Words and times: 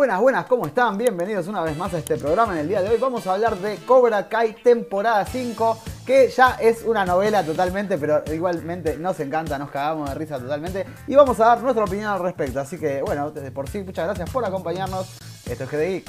Buenas, 0.00 0.18
buenas, 0.18 0.46
¿cómo 0.46 0.66
están? 0.66 0.96
Bienvenidos 0.96 1.46
una 1.46 1.60
vez 1.60 1.76
más 1.76 1.92
a 1.92 1.98
este 1.98 2.16
programa. 2.16 2.54
En 2.54 2.60
el 2.60 2.68
día 2.68 2.80
de 2.80 2.88
hoy 2.88 2.96
vamos 2.96 3.26
a 3.26 3.34
hablar 3.34 3.58
de 3.58 3.76
Cobra 3.84 4.30
Kai 4.30 4.54
temporada 4.54 5.26
5, 5.26 5.78
que 6.06 6.30
ya 6.30 6.56
es 6.58 6.84
una 6.84 7.04
novela 7.04 7.44
totalmente, 7.44 7.98
pero 7.98 8.24
igualmente 8.32 8.96
nos 8.96 9.20
encanta, 9.20 9.58
nos 9.58 9.70
cagamos 9.70 10.08
de 10.08 10.14
risa 10.14 10.38
totalmente. 10.38 10.86
Y 11.06 11.14
vamos 11.14 11.38
a 11.40 11.48
dar 11.48 11.60
nuestra 11.60 11.84
opinión 11.84 12.08
al 12.08 12.20
respecto. 12.20 12.60
Así 12.60 12.78
que, 12.78 13.02
bueno, 13.02 13.30
desde 13.30 13.50
por 13.50 13.68
sí, 13.68 13.82
muchas 13.82 14.06
gracias 14.06 14.30
por 14.30 14.42
acompañarnos. 14.42 15.06
Esto 15.44 15.64
es 15.64 15.70
GDI. 15.70 16.04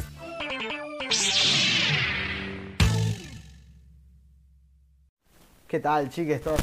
¿Qué 5.68 5.80
tal, 5.82 6.10
chiques? 6.10 6.42
¿Todo? 6.42 6.56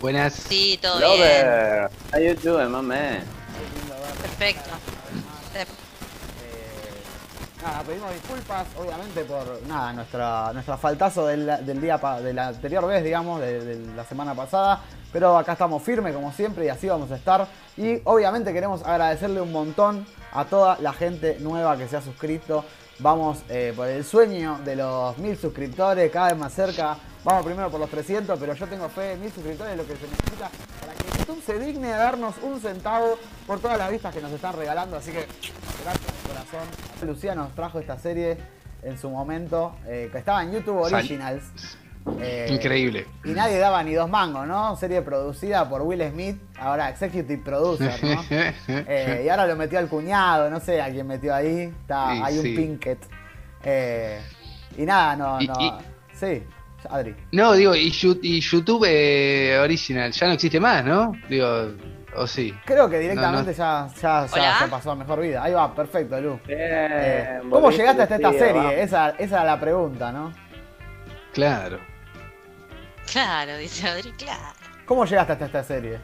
Buenas. 0.00 0.34
Sí, 0.34 0.80
todo 0.82 0.98
bien. 0.98 1.46
How 2.12 2.20
you 2.20 2.34
doing, 2.42 2.72
my 2.72 2.82
man? 2.82 3.18
Perfecto. 4.20 4.97
Eh, 5.62 7.02
nada, 7.62 7.82
pedimos 7.82 8.12
disculpas, 8.12 8.66
obviamente, 8.78 9.24
por 9.24 9.62
nada, 9.66 9.92
nuestra, 9.92 10.52
nuestra 10.52 10.76
faltazo 10.76 11.26
del, 11.26 11.80
día 11.80 11.98
de 11.98 12.32
la 12.32 12.48
anterior 12.48 12.86
vez, 12.86 13.02
digamos, 13.02 13.40
de, 13.40 13.64
de 13.64 13.94
la 13.94 14.04
semana 14.04 14.34
pasada. 14.34 14.80
Pero 15.12 15.38
acá 15.38 15.52
estamos 15.52 15.82
firmes, 15.82 16.14
como 16.14 16.32
siempre, 16.32 16.66
y 16.66 16.68
así 16.68 16.88
vamos 16.88 17.10
a 17.10 17.16
estar. 17.16 17.46
Y 17.76 18.00
obviamente 18.04 18.52
queremos 18.52 18.82
agradecerle 18.84 19.40
un 19.40 19.52
montón 19.52 20.06
a 20.32 20.44
toda 20.44 20.78
la 20.80 20.92
gente 20.92 21.38
nueva 21.40 21.76
que 21.76 21.88
se 21.88 21.96
ha 21.96 22.02
suscrito. 22.02 22.64
Vamos 23.00 23.38
eh, 23.48 23.72
por 23.76 23.86
el 23.88 24.04
sueño 24.04 24.58
de 24.64 24.74
los 24.76 25.16
mil 25.18 25.36
suscriptores, 25.36 26.10
cada 26.10 26.28
vez 26.28 26.36
más 26.38 26.52
cerca. 26.52 26.96
Vamos 27.24 27.44
primero 27.44 27.70
por 27.70 27.78
los 27.80 27.90
300, 27.90 28.38
pero 28.38 28.54
yo 28.54 28.66
tengo 28.66 28.88
fe 28.88 29.12
en 29.12 29.20
mil 29.20 29.30
suscriptores, 29.32 29.76
lo 29.76 29.86
que 29.86 29.94
se 29.96 30.02
necesita 30.08 30.50
para 30.80 30.94
que 30.94 31.18
YouTube 31.18 31.42
se 31.44 31.58
digne 31.58 31.92
a 31.92 31.96
darnos 31.98 32.34
un 32.42 32.60
centavo 32.60 33.18
por 33.46 33.60
todas 33.60 33.78
las 33.78 33.90
vistas 33.90 34.14
que 34.14 34.20
nos 34.20 34.32
están 34.32 34.56
regalando. 34.56 34.96
Así 34.96 35.12
que 35.12 35.26
gracias 35.84 36.06
de 36.22 36.28
corazón. 36.28 37.08
Lucía 37.08 37.34
nos 37.34 37.54
trajo 37.54 37.78
esta 37.78 37.98
serie 37.98 38.36
en 38.82 38.98
su 38.98 39.10
momento, 39.10 39.74
eh, 39.86 40.08
que 40.10 40.18
estaba 40.18 40.42
en 40.42 40.52
YouTube 40.52 40.84
Sal- 40.88 40.94
Originals. 40.94 41.42
Eh, 42.20 42.46
Increíble. 42.50 43.06
Y 43.24 43.30
nadie 43.30 43.58
daba 43.58 43.82
ni 43.82 43.92
dos 43.94 44.08
mangos, 44.08 44.46
¿no? 44.46 44.74
Serie 44.76 45.02
producida 45.02 45.68
por 45.68 45.82
Will 45.82 46.02
Smith, 46.10 46.36
ahora 46.58 46.88
Executive 46.90 47.42
Producer, 47.44 47.92
¿no? 48.02 48.24
Eh, 48.68 49.22
y 49.24 49.28
ahora 49.28 49.46
lo 49.46 49.56
metió 49.56 49.78
al 49.78 49.88
cuñado, 49.88 50.48
no 50.50 50.60
sé 50.60 50.80
a 50.80 50.90
quién 50.90 51.06
metió 51.06 51.34
ahí. 51.34 51.72
Está, 51.80 52.12
Sí, 52.14 52.20
hay 52.24 52.36
un 52.38 52.42
sí. 52.42 52.54
Pinkett. 52.56 52.98
Eh, 53.64 54.20
y 54.76 54.82
nada, 54.84 55.16
no, 55.16 55.40
no. 55.40 55.54
y- 55.60 55.72
Sí, 56.14 56.42
Adri. 56.90 57.14
No, 57.32 57.52
digo, 57.52 57.74
y, 57.74 57.90
YouTube 57.90 58.84
eh, 58.88 59.58
Original 59.62 60.10
ya 60.10 60.26
no 60.26 60.32
existe 60.32 60.58
más, 60.58 60.84
¿no? 60.84 61.12
Digo, 61.28 61.46
o 62.16 62.26
sí. 62.26 62.52
Creo 62.64 62.88
que 62.88 62.98
directamente 62.98 63.52
ya, 63.54 63.88
ya, 64.00 64.26
ya 64.26 64.66
pasó 64.70 64.92
a 64.92 64.96
mejor 64.96 65.20
vida. 65.20 65.42
Ahí 65.42 65.52
va, 65.52 65.72
perfecto, 65.74 66.20
Lu. 66.20 66.40
Bien, 66.46 66.58
Eh, 66.60 67.40
¿Cómo 67.50 67.70
llegaste 67.70 68.02
hasta 68.02 68.16
esta 68.16 68.32
serie? 68.32 68.82
Esa, 68.82 69.10
esa 69.10 69.36
era 69.36 69.44
la 69.44 69.60
pregunta, 69.60 70.10
¿no? 70.10 70.32
Claro. 71.38 71.78
Claro, 73.12 73.58
dice 73.58 73.86
Adri, 73.86 74.10
claro. 74.10 74.56
¿Cómo 74.84 75.04
llegaste 75.04 75.34
hasta 75.34 75.46
esta 75.46 75.62
serie? 75.62 76.00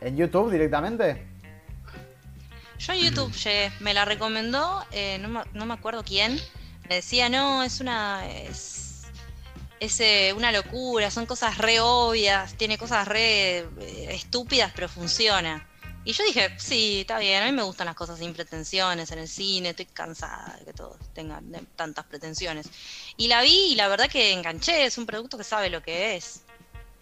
¿En 0.00 0.16
YouTube 0.16 0.50
directamente? 0.50 1.22
Yo 2.78 2.94
en 2.94 3.00
YouTube 3.00 3.30
llegué, 3.34 3.70
me 3.80 3.92
la 3.92 4.06
recomendó, 4.06 4.82
eh, 4.90 5.18
no, 5.18 5.28
me, 5.28 5.40
no 5.52 5.66
me 5.66 5.74
acuerdo 5.74 6.02
quién. 6.02 6.40
Me 6.88 6.94
decía, 6.94 7.28
no, 7.28 7.62
es 7.62 7.82
una. 7.82 8.26
Es, 8.26 9.02
es, 9.80 10.00
eh, 10.00 10.32
una 10.34 10.50
locura, 10.50 11.10
son 11.10 11.26
cosas 11.26 11.58
re 11.58 11.78
obvias, 11.78 12.54
tiene 12.54 12.78
cosas 12.78 13.06
re 13.06 13.58
eh, 13.58 13.66
estúpidas, 14.12 14.72
pero 14.74 14.88
funciona. 14.88 15.68
Y 16.04 16.12
yo 16.12 16.24
dije, 16.24 16.50
sí, 16.58 17.02
está 17.02 17.18
bien, 17.18 17.42
a 17.42 17.46
mí 17.46 17.52
me 17.52 17.62
gustan 17.62 17.86
las 17.86 17.94
cosas 17.94 18.18
sin 18.18 18.34
pretensiones 18.34 19.10
en 19.12 19.20
el 19.20 19.28
cine, 19.28 19.70
estoy 19.70 19.86
cansada 19.86 20.56
de 20.58 20.64
que 20.64 20.72
todos 20.72 20.96
tengan 21.14 21.44
tantas 21.76 22.04
pretensiones. 22.06 22.68
Y 23.16 23.28
la 23.28 23.40
vi 23.42 23.72
y 23.72 23.74
la 23.76 23.86
verdad 23.86 24.08
que 24.08 24.32
enganché, 24.32 24.84
es 24.84 24.98
un 24.98 25.06
producto 25.06 25.38
que 25.38 25.44
sabe 25.44 25.70
lo 25.70 25.80
que 25.80 26.16
es. 26.16 26.42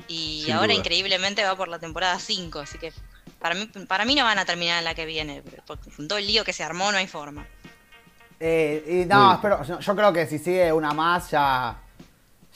Y 0.06 0.42
Sin 0.44 0.52
ahora 0.52 0.66
duda. 0.66 0.80
increíblemente 0.80 1.42
va 1.44 1.56
por 1.56 1.68
la 1.68 1.78
temporada 1.78 2.18
5, 2.18 2.58
así 2.58 2.76
que 2.78 2.92
para 3.38 3.54
mí, 3.54 3.66
para 3.88 4.04
mí 4.04 4.14
no 4.14 4.24
van 4.24 4.38
a 4.38 4.44
terminar 4.44 4.78
en 4.78 4.84
la 4.84 4.94
que 4.94 5.06
viene, 5.06 5.42
porque 5.66 5.90
con 5.90 6.06
todo 6.06 6.18
el 6.18 6.26
lío 6.26 6.44
que 6.44 6.52
se 6.52 6.62
armó 6.62 6.92
no 6.92 6.98
hay 6.98 7.06
forma. 7.06 7.46
Eh, 8.38 9.02
y 9.04 9.08
no, 9.08 9.34
espero, 9.34 9.62
yo, 9.64 9.80
yo 9.80 9.96
creo 9.96 10.12
que 10.12 10.26
si 10.26 10.38
sigue 10.38 10.72
una 10.72 10.92
más 10.92 11.30
ya, 11.30 11.78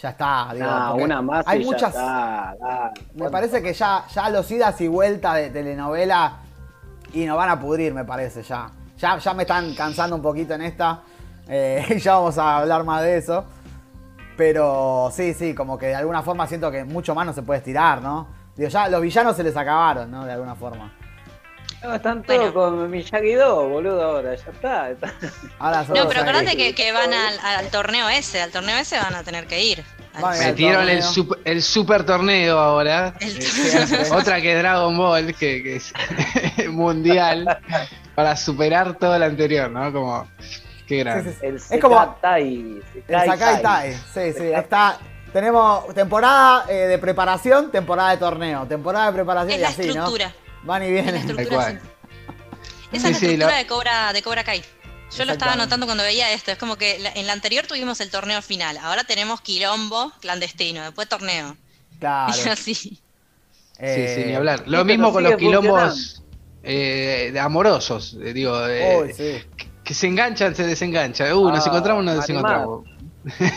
ya 0.04 0.10
está. 0.10 0.48
digo, 0.52 0.66
porque 0.90 1.04
una 1.04 1.22
más 1.22 1.46
Hay 1.48 1.60
y 1.60 1.64
ya 1.64 1.70
muchas. 1.70 1.88
está, 1.90 2.54
dale. 2.60 2.92
Me 3.14 3.30
parece 3.30 3.62
que 3.62 3.72
ya, 3.72 4.04
ya 4.14 4.28
los 4.28 4.50
idas 4.50 4.78
y 4.82 4.88
vueltas 4.88 5.34
de 5.36 5.48
telenovela 5.50 6.36
y 7.14 7.24
nos 7.24 7.36
van 7.38 7.48
a 7.48 7.58
pudrir, 7.58 7.94
me 7.94 8.04
parece 8.04 8.42
ya. 8.42 8.70
Ya, 8.98 9.16
ya 9.18 9.32
me 9.34 9.44
están 9.44 9.74
cansando 9.74 10.14
un 10.16 10.22
poquito 10.22 10.52
en 10.54 10.62
esta. 10.62 11.00
eh, 11.48 11.84
y 11.96 11.98
ya 12.00 12.14
vamos 12.16 12.36
a 12.36 12.58
hablar 12.58 12.84
más 12.84 13.02
de 13.02 13.16
eso. 13.16 13.44
Pero 14.36 15.10
sí, 15.14 15.32
sí, 15.32 15.54
como 15.54 15.78
que 15.78 15.86
de 15.86 15.94
alguna 15.94 16.22
forma 16.22 16.46
siento 16.46 16.70
que 16.70 16.84
mucho 16.84 17.14
más 17.14 17.24
no 17.24 17.32
se 17.32 17.42
puede 17.42 17.58
estirar, 17.58 18.02
¿no? 18.02 18.26
Digo, 18.56 18.68
ya 18.68 18.88
los 18.88 19.00
villanos 19.00 19.36
se 19.36 19.42
les 19.42 19.56
acabaron, 19.56 20.10
¿no? 20.10 20.24
De 20.26 20.32
alguna 20.32 20.54
forma. 20.54 20.92
No, 21.82 21.94
están 21.94 22.22
todos 22.22 22.52
Bueno. 22.52 22.78
con 22.78 22.90
Miyagi-Do, 22.90 23.68
boludo, 23.68 24.02
ahora, 24.02 24.34
ya 24.34 24.50
está. 24.50 24.90
está. 24.90 25.12
Ahora 25.58 25.84
No, 25.88 26.08
pero 26.08 26.22
acordate 26.22 26.56
que, 26.56 26.74
que 26.74 26.92
van 26.92 27.12
al, 27.12 27.38
al 27.38 27.68
torneo 27.68 28.08
ese, 28.08 28.40
al 28.42 28.50
torneo 28.50 28.76
ese 28.78 28.98
van 28.98 29.14
a 29.14 29.22
tener 29.22 29.46
que 29.46 29.62
ir. 29.62 29.84
Metieron 30.38 30.82
el 30.82 30.98
torneo. 30.98 31.02
super, 31.12 31.38
el 31.44 31.62
super 31.62 32.04
torneo 32.06 32.58
ahora. 32.58 33.14
El- 33.20 33.42
Siempre. 33.42 34.10
Otra 34.12 34.40
que 34.40 34.54
Dragon 34.56 34.96
Ball, 34.96 35.34
que, 35.34 35.62
que 35.62 35.76
es 35.76 35.92
mundial, 36.68 37.58
para 38.14 38.36
superar 38.36 38.94
todo 38.98 39.18
lo 39.18 39.24
anterior, 39.24 39.70
¿no? 39.70 39.92
Como, 39.92 40.28
qué 40.86 40.96
Sí, 40.96 40.98
grande. 40.98 41.30
sí, 41.32 41.36
sí. 41.40 41.46
El 41.46 41.56
Es 41.56 41.80
como 41.80 42.16
Tai. 42.20 42.82
el 43.08 43.20
Sakai 43.26 43.62
Tai. 43.62 43.92
Sí, 43.92 44.32
sí, 44.36 44.44
está. 44.54 44.98
Tenemos 45.32 45.92
temporada 45.94 46.64
eh, 46.68 46.74
de 46.86 46.98
preparación, 46.98 47.72
temporada 47.72 48.10
de 48.10 48.18
torneo, 48.18 48.66
temporada 48.66 49.06
de 49.06 49.12
preparación 49.14 49.52
Es 49.54 49.58
y 49.58 49.62
la 49.62 49.68
así, 49.68 49.82
¿no? 49.82 49.88
estructura. 49.88 50.32
Van 50.62 50.82
y 50.82 50.86
Es 50.86 50.92
la 50.94 51.00
vienen. 51.02 51.14
estructura. 51.16 51.68
Esa 51.70 51.78
es 51.78 51.80
Sí, 52.92 52.98
la 52.98 53.00
sí, 53.00 53.08
estructura 53.26 53.50
la- 53.50 53.56
de 53.58 53.66
Cobra, 53.66 54.12
de 54.12 54.22
Cobra 54.22 54.44
Kai. 54.44 54.62
Yo 55.16 55.24
lo 55.24 55.32
estaba 55.32 55.54
notando 55.56 55.86
cuando 55.86 56.02
veía 56.04 56.32
esto. 56.32 56.50
Es 56.50 56.58
como 56.58 56.76
que 56.76 56.98
la- 56.98 57.12
en 57.12 57.26
la 57.26 57.32
anterior 57.34 57.66
tuvimos 57.66 58.00
el 58.00 58.10
torneo 58.10 58.42
final. 58.42 58.76
Ahora 58.78 59.04
tenemos 59.04 59.40
quilombo 59.40 60.12
clandestino. 60.20 60.82
Después 60.82 61.08
torneo. 61.08 61.56
Claro. 62.00 62.32
Y 62.36 62.48
así. 62.48 62.74
Sí, 62.74 63.00
Eh, 63.78 64.14
sí, 64.22 64.28
ni 64.28 64.34
hablar. 64.34 64.64
Lo 64.66 64.84
mismo 64.84 65.12
con 65.12 65.22
los 65.24 65.36
quilombos 65.36 66.22
eh, 66.62 67.30
de 67.32 67.40
amorosos, 67.40 68.16
eh, 68.22 68.32
digo, 68.32 68.66
eh, 68.66 69.12
sí. 69.14 69.62
que 69.84 69.94
se 69.94 70.06
enganchan, 70.06 70.54
se 70.54 70.64
desenganchan. 70.66 71.32
Uh, 71.32 71.50
nos 71.50 71.64
Ah, 71.66 71.68
encontramos, 71.68 72.04
nos 72.04 72.16
desencontramos. 72.16 72.84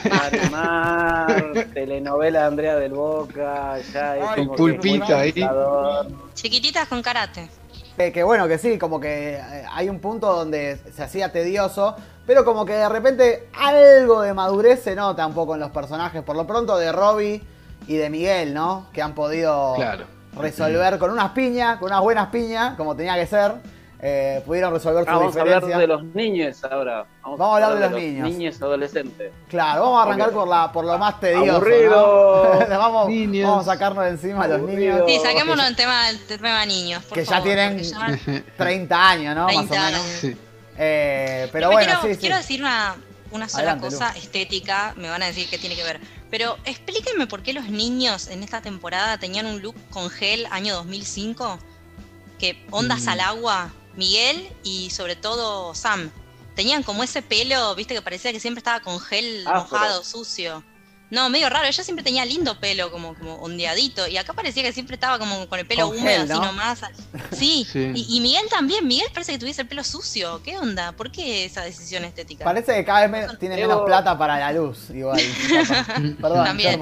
Marimar, 0.09 1.67
telenovela 1.73 2.41
de 2.41 2.45
Andrea 2.47 2.75
del 2.77 2.93
Boca, 2.93 3.79
ya 3.93 4.17
es 4.17 4.23
Ay, 4.27 4.45
como 4.47 4.57
muy 4.57 5.01
ahí. 5.13 5.33
Chiquititas 6.33 6.87
con 6.87 7.01
karate. 7.01 7.49
Que 7.97 8.23
bueno, 8.23 8.47
que 8.47 8.59
sí, 8.59 8.77
como 8.77 8.99
que 8.99 9.33
eh, 9.35 9.63
hay 9.73 9.89
un 9.89 9.99
punto 9.99 10.31
donde 10.31 10.77
se 10.95 11.01
hacía 11.03 11.31
tedioso, 11.31 11.95
pero 12.27 12.45
como 12.45 12.63
que 12.63 12.73
de 12.73 12.87
repente 12.87 13.49
algo 13.59 14.21
de 14.21 14.33
madurez 14.35 14.83
se 14.83 14.93
nota 14.95 15.25
un 15.25 15.33
poco 15.33 15.55
en 15.55 15.61
los 15.61 15.71
personajes, 15.71 16.21
por 16.21 16.35
lo 16.35 16.45
pronto 16.45 16.77
de 16.77 16.91
Robbie 16.91 17.41
y 17.87 17.95
de 17.97 18.09
Miguel, 18.11 18.53
¿no? 18.53 18.85
Que 18.93 19.01
han 19.01 19.15
podido 19.15 19.73
Claro. 19.75 20.05
resolver 20.37 20.99
con 20.99 21.09
unas 21.09 21.31
piñas, 21.31 21.77
con 21.79 21.87
unas 21.87 22.01
buenas 22.01 22.27
piñas, 22.29 22.75
como 22.77 22.95
tenía 22.95 23.15
que 23.15 23.25
ser, 23.25 23.53
eh, 23.99 24.43
pudieron 24.45 24.73
resolver 24.73 25.03
Ah, 25.07 25.13
su 25.13 25.19
vamos 25.19 25.35
a 25.35 25.41
hablar 25.41 25.55
diferencia. 25.63 25.77
de 25.79 25.87
los 25.87 26.03
niños 26.15 26.63
ahora. 26.63 27.05
Vamos 27.23 27.39
a 27.41 27.53
hablar 27.55 27.73
de 27.75 27.79
los 27.89 27.91
niños. 27.99 28.29
Niños 28.29 28.61
adolescentes. 28.61 29.31
Claro, 29.49 29.81
vamos 29.81 29.99
a 29.99 30.03
arrancar 30.03 30.31
por, 30.31 30.47
la, 30.47 30.71
por 30.71 30.85
lo 30.85 30.97
más 30.99 31.19
tedioso. 31.19 31.51
Aburrido. 31.55 32.65
¿no? 32.69 32.77
vamos, 32.79 33.09
Niños. 33.09 33.49
vamos 33.49 33.67
a 33.67 33.73
sacarnos 33.73 34.03
de 34.03 34.09
encima 34.11 34.43
a 34.43 34.47
los 34.49 34.61
niños. 34.61 35.01
Sí, 35.07 35.19
saquémonos 35.23 35.65
el 35.67 35.75
tema, 35.75 36.09
el 36.09 36.19
tema 36.25 36.65
niños. 36.65 37.03
por 37.05 37.17
Que 37.17 37.25
ya 37.25 37.41
tienen- 37.41 37.79
ya- 37.81 38.19
30 38.55 39.09
años, 39.09 39.35
¿no? 39.35 39.47
30 39.47 39.61
Más 39.63 39.71
o 39.71 39.73
menos. 39.85 39.99
años. 40.01 40.17
Sí. 40.21 40.37
Eh, 40.77 41.49
pero 41.51 41.67
Yo 41.69 41.71
bueno, 41.71 41.85
quiero, 41.99 42.01
sí, 42.03 42.13
sí. 42.13 42.19
quiero 42.19 42.37
decir 42.37 42.61
una, 42.61 42.95
una 43.31 43.49
sola 43.49 43.71
Adelante, 43.71 43.85
cosa 43.87 44.11
estética, 44.15 44.93
me 44.95 45.09
van 45.09 45.23
a 45.23 45.25
decir 45.25 45.49
que 45.49 45.57
tiene 45.57 45.75
que 45.75 45.83
ver. 45.83 45.99
Pero 46.29 46.55
explíquenme 46.65 47.25
por 47.25 47.41
qué 47.41 47.53
los 47.53 47.69
niños 47.69 48.27
en 48.27 48.43
esta 48.43 48.61
temporada 48.61 49.17
tenían 49.17 49.47
un 49.47 49.61
look 49.61 49.75
con 49.89 50.09
gel 50.11 50.45
año 50.51 50.75
2005, 50.75 51.57
que 52.37 52.63
ondas 52.69 53.05
Mm. 53.05 53.09
al 53.09 53.19
agua, 53.21 53.69
Miguel 53.97 54.47
y 54.63 54.89
sobre 54.91 55.15
todo 55.15 55.75
Sam. 55.75 56.09
Tenían 56.55 56.81
como 56.81 57.03
ese 57.03 57.21
pelo, 57.21 57.75
viste, 57.75 57.93
que 57.93 58.01
parecía 58.01 58.31
que 58.31 58.39
siempre 58.39 58.59
estaba 58.59 58.79
con 58.79 58.99
gel 58.99 59.45
Afro. 59.45 59.77
mojado, 59.77 60.03
sucio. 60.03 60.63
No, 61.09 61.29
medio 61.29 61.47
raro, 61.49 61.65
ella 61.67 61.83
siempre 61.83 62.03
tenía 62.03 62.25
lindo 62.25 62.59
pelo, 62.59 62.91
como, 62.91 63.13
como 63.15 63.35
ondeadito, 63.35 64.07
y 64.07 64.17
acá 64.17 64.33
parecía 64.33 64.61
que 64.63 64.73
siempre 64.73 64.95
estaba 64.95 65.17
como 65.19 65.47
con 65.47 65.57
el 65.59 65.65
pelo 65.65 65.87
Con 65.87 65.99
húmedo, 65.99 66.23
gel, 66.23 66.31
así 66.31 66.39
¿no? 66.41 66.45
nomás. 66.47 66.81
Sí, 67.31 67.65
Sí. 67.71 67.91
Y, 67.95 68.17
y 68.17 68.19
Miguel 68.21 68.43
también, 68.49 68.85
Miguel 68.87 69.07
parece 69.13 69.31
que 69.33 69.37
tuviese 69.39 69.61
el 69.61 69.67
pelo 69.69 69.83
sucio. 69.85 70.41
¿Qué 70.43 70.57
onda? 70.57 70.91
¿Por 70.93 71.09
qué 71.11 71.45
esa 71.45 71.61
decisión 71.63 72.03
estética? 72.03 72.43
Parece 72.43 72.73
que 72.75 72.83
cada 72.83 73.07
vez 73.07 73.09
me- 73.29 73.37
tiene 73.37 73.55
menos 73.55 73.83
plata 73.85 74.17
para 74.17 74.37
la 74.37 74.51
luz, 74.51 74.89
igual. 74.89 75.17
Perdón, 76.21 76.43
También. 76.45 76.79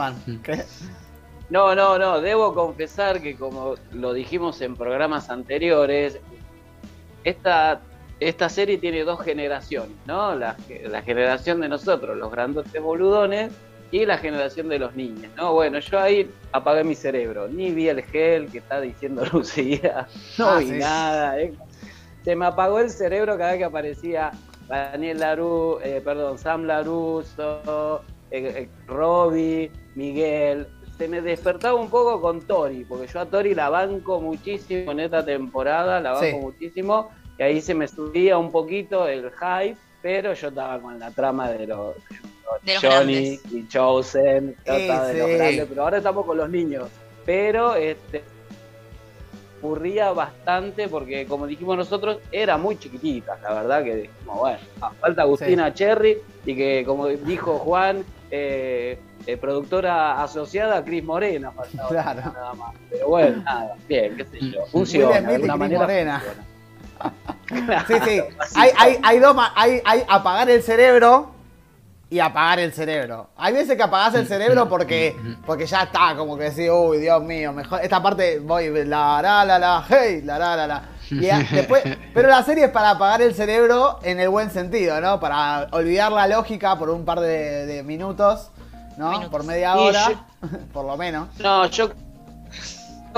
No, 1.50 1.76
no, 1.76 2.00
no, 2.00 2.22
debo 2.22 2.56
confesar 2.56 3.22
que 3.22 3.36
como 3.38 3.76
lo 3.92 4.14
dijimos 4.14 4.62
en 4.62 4.76
programas 4.76 5.30
anteriores, 5.30 6.18
esta, 7.26 7.82
esta 8.22 8.48
serie 8.48 8.78
tiene 8.78 9.04
dos 9.04 9.22
generaciones, 9.22 9.98
¿no? 10.08 10.34
La, 10.36 10.56
la 10.90 11.02
generación 11.02 11.60
de 11.60 11.68
nosotros, 11.68 12.16
los 12.18 12.32
grandotes 12.32 12.82
boludones, 12.82 13.52
y 13.92 14.06
la 14.06 14.18
generación 14.18 14.68
de 14.68 14.80
los 14.80 14.96
niños, 14.96 15.32
¿no? 15.38 15.54
Bueno, 15.54 15.80
yo 15.80 16.00
ahí 16.00 16.30
apagué 16.52 16.84
mi 16.84 16.96
cerebro, 16.96 17.48
ni 17.48 17.72
vi 17.72 17.88
el 17.88 18.02
gel 18.04 18.50
que 18.52 18.58
está 18.58 18.82
diciendo 18.82 19.24
Lucía, 19.32 20.08
no 20.38 20.50
Ah, 20.50 20.58
vi 20.60 20.66
sí. 20.66 20.72
nada, 20.74 21.40
¿eh? 21.40 21.54
se 22.24 22.36
me 22.36 22.46
apagó 22.48 22.80
el 22.80 22.90
cerebro 22.90 23.38
cada 23.38 23.52
vez 23.52 23.60
que 23.60 23.66
aparecía 23.66 24.32
Daniel 24.68 25.20
Larú, 25.20 25.80
eh, 25.84 26.02
perdón, 26.04 26.38
Sam 26.40 26.64
Laruso, 26.66 28.02
eh, 28.32 28.54
eh, 28.64 28.70
Robbie, 28.88 29.72
Miguel, 29.94 30.68
se 30.98 31.08
me 31.08 31.22
despertaba 31.22 31.76
un 31.80 31.90
poco 31.90 32.22
con 32.22 32.42
Tori, 32.42 32.86
porque 32.86 33.08
yo 33.08 33.20
a 33.20 33.26
Tori 33.26 33.54
la 33.54 33.70
banco 33.70 34.22
muchísimo 34.22 34.92
en 34.92 35.02
esta 35.02 35.26
temporada, 35.26 36.00
la 36.00 36.12
banco 36.14 36.26
Sí. 36.26 36.34
muchísimo, 36.42 37.12
y 37.38 37.44
ahí 37.44 37.62
se 37.62 37.74
me 37.74 37.88
subía 37.88 38.38
un 38.38 38.52
poquito 38.52 39.08
el 39.08 39.30
hype, 39.32 39.78
pero 40.02 40.34
yo 40.34 40.48
estaba 40.50 40.80
con 40.80 40.98
la 41.00 41.12
trama 41.12 41.50
de 41.52 41.68
los, 41.68 41.96
De 42.64 42.74
los 42.76 42.82
Johnny 42.84 43.38
grandes. 43.38 43.52
y 43.54 43.68
Chosen, 43.68 44.56
yo 44.66 44.76
Sí, 44.76 44.82
estaba 44.82 45.08
de 45.08 45.20
los 45.20 45.30
grandes, 45.32 45.66
pero 45.68 45.84
ahora 45.84 45.98
estamos 45.98 46.26
con 46.26 46.38
los 46.38 46.50
niños. 46.50 46.90
Pero 47.26 47.76
este 47.76 48.24
ocurría 49.60 50.12
bastante 50.12 50.88
porque 50.88 51.26
como 51.26 51.48
dijimos 51.48 51.76
nosotros 51.78 52.20
era 52.32 52.56
muy 52.58 52.78
chiquitita 52.78 53.40
la 53.42 53.54
verdad 53.54 53.84
que 53.84 53.96
dijimos 53.96 54.38
bueno 54.40 54.60
ah, 54.82 54.92
falta 55.00 55.24
Agustina 55.24 55.74
Cherry 55.74 56.18
y 56.46 56.56
que 56.56 56.84
como 56.86 57.08
dijo 57.08 57.58
Juan 57.58 58.06
eh, 58.32 59.00
eh, 59.28 59.38
productora 59.38 60.22
asociada 60.24 60.78
a 60.78 60.84
Cris 60.84 61.04
Morena 61.04 61.52
faltaba 61.52 61.90
Claro. 61.90 62.22
nada 62.34 62.54
más 62.54 62.74
pero 62.90 63.08
bueno 63.08 63.44
nada 63.44 63.76
bien 63.88 64.18
qué 64.18 64.26
sé 64.26 64.40
yo 64.52 64.66
funciona 64.68 65.22
de 65.22 65.36
alguna 65.36 65.56
manera 65.56 65.80
Morena. 65.82 66.24
Sí, 67.88 67.94
sí. 68.06 68.22
Hay, 68.56 68.72
hay, 68.78 69.00
hay, 69.04 69.20
dos 69.20 69.36
hay, 69.56 69.82
hay 69.86 70.04
apagar 70.08 70.50
el 70.50 70.64
cerebro 70.64 71.32
y 72.10 72.20
apagar 72.20 72.60
el 72.60 72.72
cerebro. 72.74 73.30
Hay 73.36 73.54
veces 73.54 73.76
que 73.76 73.84
apagás 73.84 74.16
el 74.16 74.28
cerebro 74.28 74.68
porque, 74.70 75.16
porque 75.46 75.66
ya 75.66 75.84
está, 75.84 76.16
como 76.16 76.38
que 76.38 76.46
decís, 76.46 76.70
uy, 76.72 77.00
Dios 77.00 77.22
mío, 77.24 77.52
mejor. 77.52 77.82
Esta 77.82 78.02
parte 78.02 78.40
voy, 78.40 78.70
la, 78.86 79.22
la, 79.22 79.44
la, 79.46 79.60
la, 79.60 79.86
hey, 79.88 80.22
la, 80.24 80.40
la, 80.40 80.56
la, 80.56 80.68
la. 80.68 80.84
Y 81.12 81.30
a- 81.30 81.40
después, 81.40 81.84
pero 82.14 82.28
la 82.30 82.44
serie 82.44 82.66
es 82.66 82.72
para 82.72 82.92
apagar 82.92 83.22
el 83.22 83.34
cerebro 83.34 84.00
en 84.04 84.20
el 84.20 84.30
buen 84.30 84.50
sentido, 84.52 85.00
¿no? 85.02 85.20
Para 85.20 85.68
olvidar 85.72 86.12
la 86.12 86.28
lógica 86.28 86.78
por 86.78 86.90
un 86.90 87.06
par 87.06 87.20
de, 87.20 87.66
de 87.66 87.84
minutos, 87.84 88.50
¿no? 88.98 89.10
Minutos. 89.10 89.30
Por 89.32 89.44
media 89.44 89.76
hora, 89.76 90.10
yo- 90.10 90.50
por 90.74 90.86
lo 90.86 90.98
menos. 90.98 91.28
No, 91.40 91.66
yo 91.68 91.90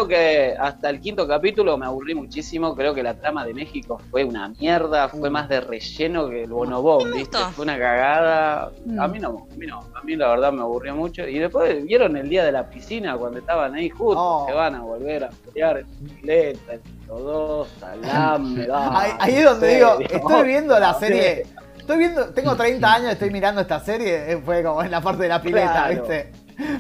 que 0.05 0.53
hasta 0.59 0.89
el 0.89 0.99
quinto 0.99 1.25
capítulo 1.27 1.77
me 1.77 1.85
aburrí 1.85 2.13
muchísimo. 2.13 2.75
Creo 2.75 2.94
que 2.94 3.01
la 3.01 3.13
trama 3.15 3.45
de 3.45 3.53
México 3.53 3.99
fue 4.11 4.25
una 4.25 4.49
mierda, 4.49 5.07
fue 5.07 5.29
más 5.29 5.47
de 5.47 5.61
relleno 5.61 6.29
que 6.29 6.44
el 6.44 6.49
bonobón, 6.51 7.09
me 7.09 7.17
¿viste? 7.17 7.38
Fue 7.55 7.63
una 7.63 7.79
cagada. 7.79 8.71
Mm. 8.85 8.99
A 8.99 9.07
mí 9.07 9.19
no, 9.19 9.47
a 9.51 9.55
mí 9.55 9.65
no, 9.65 9.79
a 9.95 10.03
mí 10.03 10.15
la 10.17 10.27
verdad 10.29 10.51
me 10.51 10.61
aburrió 10.61 10.94
mucho. 10.95 11.25
Y 11.27 11.39
después 11.39 11.83
vieron 11.85 12.17
el 12.17 12.27
día 12.27 12.44
de 12.44 12.51
la 12.51 12.69
piscina 12.69 13.15
cuando 13.17 13.39
estaban 13.39 13.73
ahí 13.73 13.89
justo, 13.89 14.17
Oh. 14.19 14.45
se 14.47 14.53
van 14.53 14.75
a 14.75 14.81
volver 14.81 15.23
a 15.23 15.29
pelear 15.45 15.77
en 15.79 15.85
bicicleta, 16.01 16.73
los 17.07 17.23
dos, 17.23 17.67
salame, 17.79 18.67
Ahí, 18.73 19.11
ahí 19.19 19.35
es 19.35 19.45
donde 19.45 19.75
digo, 19.75 19.97
estoy 20.01 20.47
viendo 20.47 20.77
la 20.79 20.94
serie. 20.99 21.45
Estoy 21.77 21.99
viendo, 21.99 22.25
tengo 22.33 22.53
30 22.55 22.94
años, 22.94 23.11
estoy 23.13 23.29
mirando 23.31 23.61
esta 23.61 23.79
serie, 23.79 24.33
eh, 24.33 24.41
fue 24.44 24.61
como 24.61 24.83
en 24.83 24.91
la 24.91 24.99
parte 24.99 25.23
de 25.23 25.29
la 25.29 25.41
pileta, 25.41 25.71
Claro. 25.88 25.94
¿viste? 26.01 26.31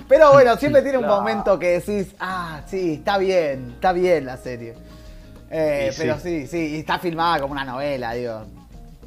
Pero 0.07 0.31
bueno, 0.33 0.57
siempre 0.57 0.81
tiene 0.81 0.97
un 0.97 1.03
Claro. 1.03 1.19
momento 1.19 1.59
que 1.59 1.79
decís, 1.79 2.07
ah, 2.19 2.61
sí, 2.67 2.93
está 2.95 3.17
bien, 3.17 3.71
está 3.75 3.91
bien 3.93 4.25
la 4.25 4.37
serie. 4.37 4.73
Eh, 5.49 5.89
Sí, 5.91 5.97
pero 6.01 6.19
sí, 6.19 6.47
sí, 6.47 6.57
y 6.75 6.79
está 6.79 6.99
filmada 6.99 7.39
como 7.39 7.53
una 7.53 7.63
novela, 7.65 8.13
digo. 8.13 8.43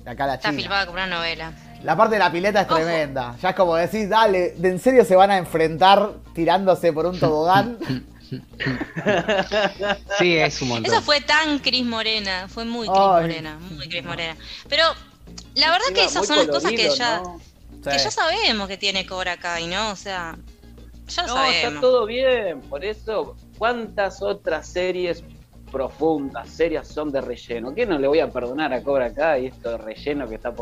Acá 0.06 0.26
la 0.26 0.34
Está 0.34 0.49
China. 0.50 0.61
filmada 0.62 0.87
como 0.87 0.94
una 0.94 1.06
novela. 1.06 1.52
La 1.82 1.96
parte 1.96 2.14
de 2.14 2.19
la 2.20 2.31
pileta 2.32 2.61
es 2.62 2.67
Ojo. 2.67 2.76
tremenda. 2.76 3.37
Ya 3.43 3.50
es 3.50 3.56
como 3.56 3.75
decís, 3.76 4.08
dale, 4.08 4.50
¿de 4.56 4.69
en 4.69 4.78
serio 4.78 5.05
se 5.05 5.17
van 5.17 5.31
a 5.31 5.38
enfrentar 5.38 6.11
tirándose 6.34 6.93
por 6.93 7.06
un 7.06 7.19
tobogán? 7.19 7.78
Sí, 10.19 10.37
es 10.37 10.62
un 10.62 10.69
montón. 10.69 10.93
Eso 10.93 11.02
fue 11.02 11.20
tan 11.20 11.58
Cris 11.58 11.84
Morena, 11.84 12.46
fue 12.49 12.64
muy 12.64 12.87
Cris. 12.87 12.99
Morena, 12.99 13.58
muy 13.72 13.88
Cris 13.88 14.05
Morena. 14.05 14.37
Pero 14.69 14.84
la 15.55 15.70
verdad 15.70 15.87
que 15.94 16.05
esas 16.05 16.26
son 16.26 16.46
cosas 16.46 16.70
que 16.70 16.90
ya, 16.96 17.20
¿no? 17.22 17.40
que 17.82 17.99
ya 17.99 18.11
sabemos 18.11 18.69
que 18.69 18.76
tiene 18.76 19.06
Cobra 19.06 19.37
Kai, 19.37 19.67
¿no? 19.67 19.90
O 19.90 19.96
sea, 19.96 20.37
ya 21.10 21.26
No, 21.26 21.44
está 21.44 21.80
todo 21.80 22.06
bien, 22.06 22.60
por 22.62 22.84
eso, 22.84 23.36
¿cuántas 23.58 24.22
otras 24.22 24.66
series 24.66 25.24
profundas, 25.70 26.48
serias 26.48 26.88
son 26.88 27.12
de 27.12 27.20
relleno? 27.20 27.74
¿Qué 27.74 27.86
no 27.86 27.98
le 27.98 28.08
voy 28.08 28.20
a 28.20 28.28
perdonar 28.28 28.72
a 28.72 28.82
Cobra 28.82 29.12
Kai 29.12 29.46
esto 29.46 29.70
de 29.70 29.78
relleno 29.78 30.28
que 30.28 30.34
está 30.34 30.52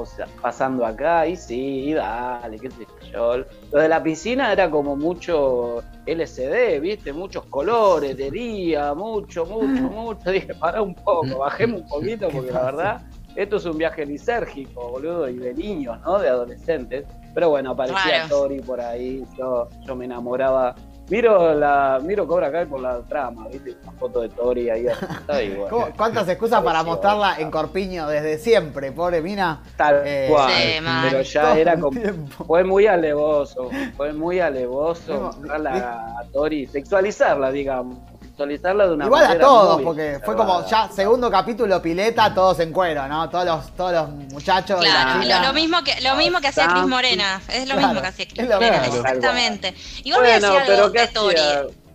pasando 0.40 0.84
acá? 0.84 1.26
Y 1.26 1.36
sí, 1.36 1.92
dale, 1.94 2.58
qué 2.58 2.70
sé 2.70 2.86
yo. 3.12 3.38
Lo 3.72 3.80
de 3.80 3.88
la 3.88 4.02
piscina 4.02 4.52
era 4.52 4.70
como 4.70 4.96
mucho 4.96 5.82
LCD, 6.06 6.80
¿viste? 6.80 7.12
Muchos 7.12 7.44
colores 7.46 8.16
de 8.16 8.30
día, 8.30 8.94
mucho, 8.94 9.46
mucho, 9.46 9.82
mucho. 9.82 10.30
Dije, 10.30 10.54
para 10.54 10.82
un 10.82 10.94
poco, 10.94 11.38
bajemos 11.38 11.82
un 11.82 11.88
poquito, 11.88 12.28
porque 12.28 12.52
la 12.52 12.64
verdad, 12.64 13.02
esto 13.34 13.56
es 13.56 13.64
un 13.64 13.78
viaje 13.78 14.04
lisérgico, 14.04 14.90
boludo, 14.90 15.28
y 15.28 15.38
de 15.38 15.54
niños, 15.54 15.98
¿no? 16.04 16.18
De 16.18 16.28
adolescentes. 16.28 17.06
Pero 17.38 17.50
bueno, 17.50 17.70
aparecía 17.70 18.02
Claro. 18.02 18.28
Tori 18.30 18.58
por 18.62 18.80
ahí, 18.80 19.24
yo, 19.38 19.68
yo 19.86 19.94
me 19.94 20.06
enamoraba. 20.06 20.74
Miro 21.08 21.54
la 21.54 22.00
miro 22.02 22.26
Cobra 22.26 22.50
Kai 22.50 22.66
por 22.66 22.80
la 22.80 22.98
trama, 23.02 23.46
¿viste? 23.46 23.76
Una 23.84 23.92
foto 23.92 24.22
de 24.22 24.28
Tori 24.30 24.68
ahí. 24.68 24.86
Está 24.88 25.40
igual. 25.44 25.70
¿Cómo- 25.70 25.86
¿Cuántas 25.96 26.28
excusas 26.28 26.60
para 26.64 26.82
mostrarla 26.82 27.36
en 27.38 27.48
Corpiño 27.52 28.08
desde 28.08 28.38
siempre, 28.38 28.90
pobre 28.90 29.22
mina? 29.22 29.62
Tal 29.76 30.02
Eh, 30.04 30.26
cual. 30.28 30.50
Sí, 30.50 30.84
pero 31.08 31.22
ya 31.22 31.42
Todo 31.42 31.54
era 31.54 31.78
como. 31.78 32.00
Fue 32.44 32.64
muy 32.64 32.88
alevoso, 32.88 33.70
fue 33.96 34.12
muy 34.12 34.40
alevoso 34.40 35.20
mostrarla 35.20 36.16
a 36.18 36.24
Tori, 36.32 36.66
sexualizarla, 36.66 37.52
digamos. 37.52 37.98
Sexualizarla 38.38 38.86
de 38.86 38.92
una 38.94 39.06
Igual 39.06 39.24
a 39.24 39.28
manera 39.28 39.44
todos, 39.44 39.76
muy 39.78 39.84
porque 39.84 40.20
fue 40.24 40.36
como 40.36 40.64
ya 40.68 40.88
segundo 40.94 41.28
capítulo 41.28 41.82
pileta, 41.82 42.32
todos 42.32 42.60
en 42.60 42.72
cuero, 42.72 43.08
¿no? 43.08 43.28
Todos 43.28 43.44
los, 43.44 43.74
todos 43.76 43.92
los 43.92 44.10
muchachos. 44.32 44.80
y 44.80 44.86
la 44.86 44.92
Claro, 45.02 45.22
chica. 45.22 45.40
lo, 45.40 45.46
lo 45.48 45.52
mismo 45.54 45.82
que 45.82 46.00
lo 46.02 46.14
mismo 46.14 46.40
que 46.40 46.46
hacía 46.46 46.68
Cris. 46.68 46.84
Morena, 46.86 47.42
es 47.48 47.66
lo 47.68 47.74
Claro, 47.74 47.88
mismo 47.88 48.00
que 48.00 48.06
hacía 48.06 48.28
Cris 48.28 48.48
Morena, 48.48 48.80
mismo. 48.80 48.96
exactamente. 48.96 49.74
Igual 50.04 50.20
voy 50.22 50.30
a 50.30 50.38
Bueno, 50.38 50.52
decir 50.54 50.72
algo 50.72 50.92
¿qué 50.92 51.00
de 51.00 51.08
Tori, 51.08 51.40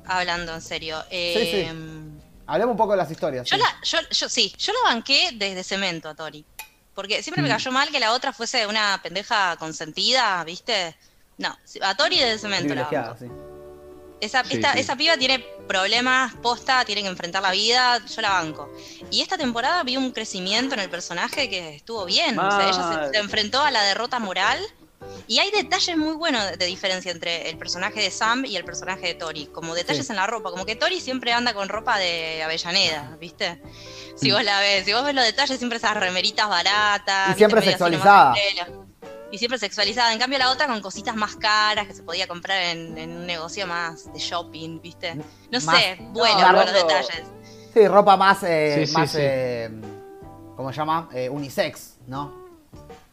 hablando 0.06 0.54
en 0.54 0.62
serio. 0.62 1.00
Sí, 1.04 1.08
Eh, 1.12 1.74
Hablemos 2.46 2.74
un 2.74 2.78
poco 2.78 2.92
de 2.92 2.98
las 2.98 3.10
historias. 3.10 3.48
Yo 3.50 3.56
sí. 3.56 3.62
la, 3.64 3.82
yo, 3.84 3.98
yo 4.12 4.28
sí, 4.28 4.54
yo 4.58 4.74
la 4.74 4.90
banqué 4.94 5.30
desde 5.36 5.64
cemento 5.64 6.10
a 6.10 6.14
Tori. 6.16 6.44
Porque 6.94 7.24
siempre 7.24 7.42
me 7.42 7.48
cayó 7.48 7.72
mal 7.72 7.88
que 7.90 8.02
la 8.02 8.12
otra 8.12 8.34
fuese 8.34 8.68
una 8.68 9.00
pendeja 9.02 9.56
consentida, 9.56 10.44
¿viste? 10.44 10.94
No, 11.38 11.58
a 11.82 11.96
Tori 11.96 12.20
desde 12.20 12.38
cemento 12.40 12.76
la 12.76 12.84
banco. 12.84 13.16
sí. 13.18 13.28
Esa, 14.24 14.44
Sí, 14.44 14.56
esta- 14.56 14.74
sí. 14.74 14.80
esa 14.80 14.96
piba 14.96 15.18
tiene 15.18 15.40
problemas, 15.68 16.34
posta, 16.36 16.84
tiene 16.86 17.02
que 17.02 17.08
enfrentar 17.08 17.42
la 17.42 17.52
vida, 17.52 18.00
yo 18.06 18.22
la 18.22 18.30
banco. 18.32 18.72
Y 19.12 19.22
esta 19.22 19.38
temporada 19.38 19.84
vi 19.84 19.98
un 19.98 20.12
crecimiento 20.12 20.76
en 20.76 20.82
el 20.82 20.90
personaje 20.90 21.50
que 21.50 21.76
estuvo 21.76 22.06
bien. 22.06 22.38
O 22.40 22.52
sea, 22.52 22.68
ella 22.70 23.06
se, 23.08 23.12
se 23.14 23.18
enfrentó 23.20 23.62
a 23.62 23.72
la 23.72 23.84
derrota 23.84 24.20
moral. 24.20 24.60
Y 25.28 25.40
hay 25.40 25.52
detalles 25.52 25.98
muy 25.98 26.14
buenos 26.16 26.44
de, 26.52 26.56
de 26.58 26.66
diferencia 26.66 27.12
entre 27.12 27.50
el 27.50 27.58
personaje 27.58 28.00
de 28.02 28.10
Sam 28.10 28.46
y 28.46 28.56
el 28.56 28.64
personaje 28.64 29.08
de 29.08 29.14
Tori. 29.16 29.48
Como 29.48 29.76
detalles 29.76 30.06
Sí. 30.08 30.12
en 30.14 30.16
la 30.16 30.28
ropa. 30.28 30.50
Como 30.50 30.66
que 30.66 30.78
Tori 30.78 31.02
siempre 31.02 31.34
anda 31.34 31.54
con 31.54 31.68
ropa 31.68 31.98
de 32.00 32.42
Avellaneda, 32.42 33.18
¿viste? 33.20 33.62
Si 34.16 34.32
Mm. 34.32 34.34
vos 34.36 34.44
la 34.46 34.60
ves, 34.62 34.86
si 34.86 34.94
vos 34.94 35.04
ves 35.04 35.14
los 35.14 35.26
detalles, 35.26 35.58
siempre 35.58 35.78
esas 35.78 35.96
remeritas 35.98 36.48
baratas. 36.48 37.32
Y 37.32 37.38
siempre 37.38 37.60
Medio 37.60 38.83
Y 39.34 39.40
siempre 39.40 39.58
sexualizada. 39.58 40.14
En 40.14 40.20
cambio, 40.20 40.38
la 40.38 40.52
otra 40.52 40.68
con 40.68 40.80
cositas 40.80 41.16
más 41.16 41.36
caras 41.36 41.88
que 41.88 41.94
se 41.96 42.04
podía 42.04 42.28
comprar 42.28 42.62
en, 42.78 42.96
en 43.00 43.10
un 43.18 43.26
negocio 43.26 43.66
más 43.66 44.14
de 44.14 44.20
shopping, 44.20 44.80
¿viste? 44.80 45.16
No 45.16 45.24
Más- 45.52 45.64
sé, 45.64 45.98
bueno 46.12 46.40
No, 46.40 46.52
los 46.54 46.72
detalles. 46.72 47.24
Sí, 47.74 47.88
ropa 47.88 48.16
más, 48.16 48.44
eh, 48.44 48.76
Sí, 48.82 48.86
sí, 48.86 48.94
más 48.94 49.10
sí. 49.12 49.18
eh, 49.20 49.72
¿cómo 50.56 50.72
se 50.72 50.78
llama? 50.78 51.10
Eh, 51.16 51.30
unisex, 51.30 51.98
¿no? 52.06 52.32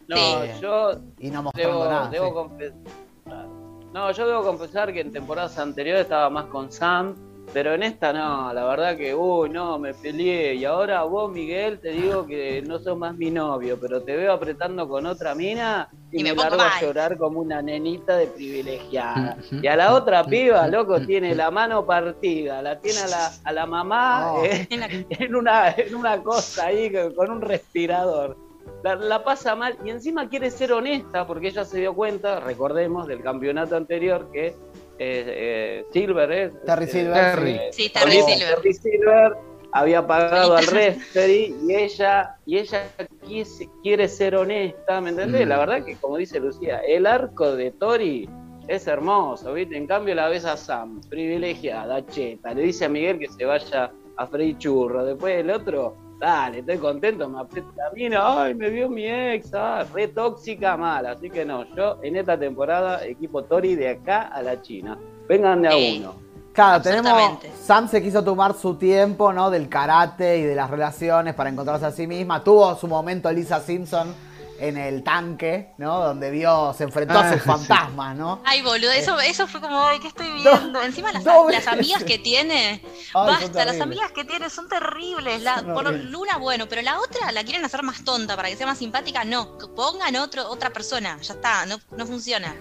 No, 0.09 0.17
Sí. 0.17 0.61
yo 0.61 0.93
Y 1.21 1.31
no 1.31 1.43
mostrando 1.45 1.79
debo, 1.79 1.91
nada. 1.91 2.11
debo 2.11 2.27
sí. 2.29 2.33
confesar. 2.35 3.47
No, 3.95 4.11
yo 4.13 4.27
debo 4.29 4.43
confesar 4.43 4.93
que 4.93 5.01
en 5.01 5.13
temporadas 5.13 5.57
anteriores 5.59 6.03
estaba 6.03 6.29
más 6.29 6.45
con 6.49 6.71
Sam, 6.71 7.17
pero 7.53 7.75
en 7.75 7.83
esta 7.83 8.13
no, 8.13 8.53
la 8.53 8.65
verdad 8.65 8.97
que, 8.97 9.15
uy, 9.15 9.51
no, 9.51 9.79
me 9.79 9.93
peleé. 9.95 10.55
Y 10.55 10.65
ahora 10.65 11.03
vos, 11.03 11.31
Miguel, 11.33 11.81
te 11.81 11.91
digo 11.91 12.27
que 12.27 12.63
no 12.63 12.79
sos 12.79 12.97
más 12.97 13.17
mi 13.17 13.31
novio, 13.31 13.79
pero 13.81 14.03
te 14.03 14.17
veo 14.17 14.33
apretando 14.33 14.89
con 14.89 15.07
otra 15.07 15.35
mina 15.35 15.89
y, 16.13 16.21
Y 16.21 16.23
me 16.23 16.31
me, 16.31 16.37
pongo 16.37 16.57
largo 16.57 16.63
a 16.63 16.81
llorar 16.81 17.19
como 17.19 17.41
una 17.41 17.61
nenita 17.63 18.17
de 18.17 18.27
privilegiada. 18.27 19.37
Y 19.51 19.67
a 19.67 19.77
la 19.77 19.95
otra 19.95 20.25
piba, 20.25 20.67
loco, 20.69 21.01
tiene 21.01 21.35
la 21.35 21.51
mano 21.51 21.85
partida, 21.87 22.63
la 22.63 22.79
tiene 22.81 23.01
a 23.01 23.07
la, 23.09 23.31
a 23.45 23.53
la 23.53 23.67
mamá 23.67 24.33
Oh. 24.33 24.45
eh, 24.45 24.67
En 24.71 25.35
una, 25.35 25.71
en 25.71 25.95
una 25.95 26.23
cosa 26.23 26.67
ahí 26.67 26.93
con 27.17 27.31
un 27.31 27.41
respirador. 27.41 28.37
La, 28.83 28.95
la 28.95 29.25
pasa 29.25 29.55
mal 29.57 29.77
y 29.85 29.91
encima 29.91 30.29
quiere 30.29 30.51
ser 30.51 30.73
honesta 30.73 31.27
porque 31.27 31.49
ella 31.49 31.65
se 31.65 31.79
dio 31.81 31.95
cuenta, 31.95 32.41
recordemos, 32.41 33.07
del 33.07 33.23
campeonato 33.23 33.77
anterior 33.77 34.31
que 34.33 34.55
eh, 35.03 35.25
eh, 35.27 35.85
Silver 35.93 36.31
es. 36.33 36.53
Terry 36.67 36.85
eh, 36.85 36.89
Silver, 36.89 37.15
Terry. 37.15 37.51
eh, 37.53 37.69
Sí, 37.73 37.89
Terry 37.89 38.13
Silver. 38.23 38.55
Terry 38.57 38.75
Silver 38.75 39.33
había 39.73 40.07
pagado 40.07 40.57
al 40.57 40.67
referee 40.67 41.55
y 41.67 41.75
ella, 41.75 42.37
y 42.45 42.59
ella 42.59 42.89
quise- 43.27 43.69
quiere 43.83 44.09
ser 44.09 44.37
honesta, 44.37 45.01
¿me 45.01 45.11
entendés? 45.11 45.47
Mm. 45.47 45.49
La 45.49 45.59
verdad 45.59 45.85
que, 45.85 45.97
como 45.97 46.17
dice 46.17 46.39
Lucía, 46.41 46.81
el 46.87 47.07
arco 47.07 47.55
de 47.57 47.71
Tori 47.71 48.29
es 48.69 48.87
hermoso, 48.87 49.55
¿viste? 49.55 49.77
En 49.77 49.87
cambio 49.87 50.15
la 50.15 50.29
ves 50.29 50.45
a 50.45 50.57
Sam, 50.57 51.01
privilegiada, 51.09 52.05
cheta, 52.07 52.53
le 52.53 52.63
dice 52.63 52.85
a 52.85 52.89
Miguel 52.89 53.19
que 53.19 53.29
se 53.29 53.45
vaya 53.45 53.91
a 54.17 54.27
freír 54.27 54.59
churro, 54.59 55.05
después 55.05 55.37
el 55.39 55.51
otro, 55.51 55.97
dale, 56.21 56.59
estoy 56.61 56.79
contento, 56.79 57.29
me 57.29 57.41
aprieta 57.41 57.69
la 57.77 57.91
mina, 57.93 58.43
ay, 58.43 58.55
me 58.55 58.69
vio 58.71 58.89
mi 58.89 59.07
ex, 59.07 59.53
ah, 59.55 59.85
re 59.93 60.07
tóxica, 60.09 60.77
mala, 60.77 61.13
así 61.13 61.31
que 61.31 61.45
no, 61.45 61.65
yo 61.75 61.99
en 62.03 62.15
esta 62.17 62.39
temporada, 62.39 63.05
equipo 63.05 63.43
Tori 63.43 63.75
de 63.75 63.89
acá 63.89 64.29
a 64.29 64.43
la 64.43 64.61
China, 64.63 64.97
vengan 65.27 65.63
de 65.63 65.69
a 65.69 65.73
Sí. 65.73 65.97
uno. 66.01 66.15
Claro, 66.53 66.83
tenemos. 66.83 67.39
Sam 67.63 67.89
se 67.89 68.03
quiso 68.03 68.23
tomar 68.23 68.55
su 68.55 68.75
tiempo, 68.75 69.33
¿no? 69.33 69.51
Del 69.51 69.69
karate 69.69 70.39
y 70.39 70.43
de 70.43 70.55
las 70.55 70.69
relaciones 70.69 71.33
para 71.35 71.49
encontrarse 71.49 71.87
a 71.87 71.91
sí 71.93 72.07
misma. 72.09 72.43
Tuvo 72.43 72.75
su 72.75 72.89
momento 72.89 73.31
Lisa 73.31 73.61
Simpson 73.61 74.13
en 74.61 74.77
el 74.77 75.03
tanque, 75.03 75.73
¿no? 75.79 76.01
Donde 76.01 76.31
vio, 76.31 76.73
se 76.77 76.85
enfrentó 76.85 77.15
a 77.19 77.21
Ah, 77.29 77.33
sus 77.33 77.43
sí. 77.43 77.49
fantasmas, 77.49 78.17
¿no? 78.17 78.41
Ay, 78.45 78.63
boludo, 78.63 78.91
eso, 78.93 79.19
eso 79.21 79.47
fue 79.47 79.61
como, 79.61 79.83
ay, 79.85 79.99
¿qué 80.01 80.09
estoy 80.09 80.31
viendo? 80.33 80.83
Encima 80.83 81.11
las, 81.13 81.25
las 81.25 81.67
amigas 81.67 82.05
que 82.05 82.19
tiene, 82.31 82.83
Ay, 83.15 83.27
basta, 83.27 83.65
las 83.65 83.81
amigas 83.81 84.13
que 84.13 84.25
tiene 84.25 84.49
son 84.51 84.69
terribles. 84.69 85.43
La, 85.43 85.61
Son 85.61 85.75
por. 85.75 85.93
Luna, 85.93 86.37
bueno, 86.39 86.67
pero 86.69 86.83
la 86.83 86.99
otra 87.01 87.33
la 87.33 87.43
quieren 87.45 87.65
hacer 87.65 87.83
más 87.83 88.05
tonta 88.05 88.37
para 88.37 88.49
que 88.49 88.57
sea 88.57 88.67
más 88.67 88.79
simpática. 88.79 89.25
No, 89.25 89.57
pongan 89.75 90.15
otro, 90.17 90.49
otra 90.49 90.71
persona, 90.71 91.19
ya 91.21 91.35
está, 91.35 91.67
no, 91.67 91.79
no 91.97 92.07
funciona. 92.07 92.55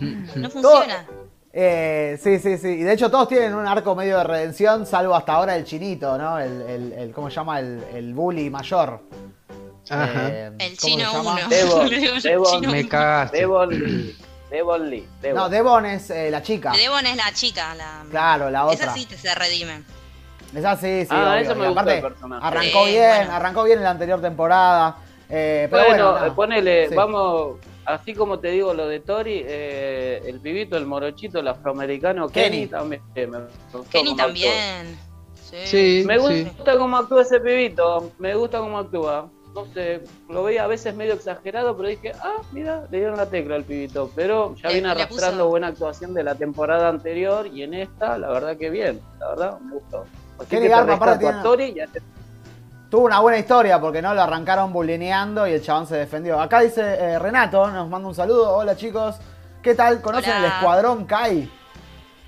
No 0.00 0.50
funciona. 0.50 1.06
Eh, 1.58 2.18
sí, 2.22 2.38
sí, 2.38 2.58
sí. 2.58 2.68
Y 2.68 2.82
de 2.82 2.92
hecho 2.92 3.10
todos 3.10 3.28
tienen 3.28 3.54
un 3.54 3.66
arco 3.66 3.94
medio 3.94 4.18
de 4.18 4.24
redención, 4.24 4.84
salvo 4.84 5.14
hasta 5.14 5.32
ahora 5.32 5.56
el 5.56 5.64
chinito, 5.64 6.18
¿no? 6.18 6.38
El, 6.38 6.60
el, 6.62 6.92
el- 6.92 7.12
¿cómo 7.12 7.30
se 7.30 7.36
llama? 7.36 7.60
El, 7.60 7.82
el 7.94 8.12
bully 8.14 8.50
mayor. 8.50 9.00
Ajá. 9.90 10.28
Eh, 10.28 10.46
El 10.58 10.76
¿cómo 10.76 10.96
chino 10.96 11.10
se 11.10 11.16
llama? 11.16 11.32
uno. 11.40 11.48
Devon, 11.48 11.90
Devon, 12.22 12.70
Me 12.70 12.88
cagaste. 12.88 13.36
Devon 13.38 13.68
Lee. 13.70 14.16
Devon 14.50 14.90
Lee. 14.90 15.08
Devon. 15.22 15.36
No, 15.42 15.48
Devon 15.48 15.86
es 15.86 16.10
eh, 16.10 16.30
la 16.30 16.42
chica. 16.42 16.72
Devon 16.72 17.04
es 17.06 17.16
la 17.16 17.32
chica, 17.32 17.74
la... 17.74 18.04
Claro, 18.10 18.50
la 18.50 18.64
otra. 18.66 18.74
Esa 18.74 18.94
sí 18.94 19.06
te 19.06 19.16
se 19.16 19.34
redime. 19.34 19.82
Esa 20.54 20.76
sí, 20.76 21.02
sí. 21.02 21.08
Ah, 21.10 21.32
obvio. 21.34 21.42
eso 21.42 21.54
me 21.56 21.64
Y 21.64 21.66
gustó 21.68 21.80
aparte, 21.80 21.94
el 21.96 22.02
personaje. 22.02 22.46
arrancó 22.46 22.84
bien, 22.84 23.16
bueno. 23.16 23.32
arrancó 23.32 23.64
bien 23.64 23.78
en 23.78 23.84
la 23.84 23.90
anterior 23.90 24.20
temporada. 24.20 24.96
Eh, 25.28 25.66
pero 25.70 25.84
bueno, 25.88 26.12
bueno, 26.12 26.34
ponele, 26.36 26.88
Sí. 26.88 26.94
vamos, 26.94 27.56
así 27.84 28.14
como 28.14 28.38
te 28.38 28.48
digo 28.52 28.72
lo 28.72 28.86
de 28.86 29.00
Tori, 29.00 29.42
eh, 29.44 30.22
el 30.24 30.38
pibito, 30.40 30.76
el 30.76 30.86
morochito, 30.86 31.40
el 31.40 31.48
afroamericano, 31.48 32.28
Kenny. 32.28 32.48
Kenny, 32.48 32.66
también. 32.68 33.02
eh, 33.16 33.28
Kenny 33.90 34.14
también. 34.16 34.96
Sí. 35.50 35.56
Sí, 35.64 36.04
Me 36.06 36.18
sí. 36.20 36.44
gusta 36.56 36.78
cómo 36.78 36.96
actúa 36.96 37.22
ese 37.22 37.40
pibito, 37.40 38.12
me 38.18 38.34
gusta 38.36 38.58
cómo 38.60 38.78
actúa. 38.78 39.28
No 39.56 39.64
sé, 39.72 40.02
lo 40.28 40.44
veía 40.44 40.64
a 40.64 40.66
veces 40.66 40.94
medio 40.94 41.14
exagerado, 41.14 41.74
pero 41.76 41.88
dije, 41.88 42.12
ah, 42.22 42.42
mira, 42.52 42.82
le 42.90 42.98
dieron 42.98 43.16
la 43.16 43.24
tecla 43.24 43.56
al 43.56 43.64
pibito. 43.64 44.10
Pero 44.14 44.54
ya 44.56 44.68
Le- 44.68 44.74
viene 44.74 44.90
arrastrando 44.90 45.44
puso- 45.44 45.48
buena 45.48 45.68
actuación 45.68 46.12
de 46.12 46.22
la 46.22 46.34
temporada 46.34 46.90
anterior 46.90 47.46
y 47.46 47.62
en 47.62 47.72
esta, 47.72 48.18
la 48.18 48.28
verdad 48.28 48.58
que 48.58 48.68
bien, 48.68 49.00
la 49.18 49.28
verdad 49.30 49.58
me 49.60 49.72
gustó. 49.72 50.04
Así 50.38 50.48
Kenny 50.50 50.66
que 50.68 50.74
aparte, 50.74 51.26
a 51.26 51.42
Tori 51.42 51.72
y 51.74 51.80
a 51.80 51.88
Tuvo 52.90 53.06
una 53.06 53.20
buena 53.20 53.38
historia 53.38 53.80
porque 53.80 54.02
no 54.02 54.12
lo 54.14 54.20
arrancaron 54.22 54.72
bulineando 54.74 55.46
y 55.48 55.52
el 55.54 55.62
chabón 55.62 55.86
se 55.86 55.96
defendió. 55.96 56.38
Acá 56.38 56.60
dice 56.60 56.82
eh, 56.82 57.18
Renato, 57.18 57.68
nos 57.70 57.88
manda 57.88 58.06
un 58.08 58.14
saludo. 58.14 58.54
Hola 58.56 58.76
chicos, 58.76 59.16
¿qué 59.62 59.74
tal? 59.74 60.02
¿Conocen 60.02 60.32
Hola. 60.36 60.38
el 60.46 60.52
Escuadrón 60.52 61.04
Kai? 61.06 61.50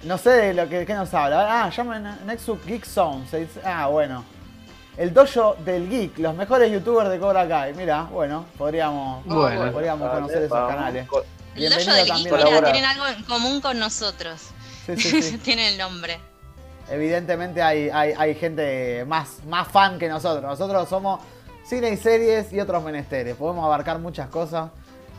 No 0.05 0.17
sé 0.17 0.31
de 0.31 0.55
lo 0.55 0.67
que, 0.69 0.87
qué 0.87 0.95
nos 0.95 1.13
habla. 1.13 1.63
Ah, 1.65 1.69
llaman 1.71 2.21
Nexus 2.27 2.65
Geek 2.65 2.85
Zone. 2.87 3.27
se 3.29 3.41
dice- 3.41 3.61
Ah, 3.65 3.87
bueno. 3.89 4.25
El 4.99 5.15
dojo 5.15 5.55
del 5.65 5.89
geek, 5.89 6.19
los 6.19 6.35
mejores 6.35 6.73
youtubers 6.73 7.09
de 7.09 7.19
Cobra 7.21 7.47
Kai. 7.47 7.73
Mira, 7.75 8.03
bueno, 8.11 8.45
podríamos, 8.59 9.25
Bueno. 9.25 9.71
podríamos 9.73 10.11
conocer 10.11 10.39
esos 10.39 10.51
Vamos, 10.51 10.75
canales. 10.75 11.07
El 11.55 11.61
Bienvenido 11.61 11.93
dojo 11.95 11.97
del 11.97 12.07
geek, 12.17 12.33
mira, 12.51 12.63
tienen 12.73 12.85
algo 12.85 13.07
en 13.07 13.23
común 13.25 13.61
con 13.61 13.79
nosotros. 13.79 14.49
Sí, 14.87 14.97
sí, 14.97 15.23
sí. 15.23 15.39
Tienen 15.45 15.67
el 15.73 15.79
nombre. 15.79 16.19
Evidentemente 16.91 17.63
hay, 17.63 17.91
hay, 17.91 18.13
hay 18.17 18.35
gente 18.35 19.05
más, 19.07 19.45
más 19.47 19.69
fan 19.69 19.99
que 20.01 20.09
nosotros. 20.09 20.43
Nosotros 20.43 20.89
somos 20.89 21.21
cine 21.65 21.91
y 21.91 21.97
series 21.97 22.53
y 22.53 22.59
otros 22.61 22.83
menesteres. 22.83 23.37
Podemos 23.37 23.65
abarcar 23.65 23.99
muchas 24.01 24.29
cosas. 24.29 24.71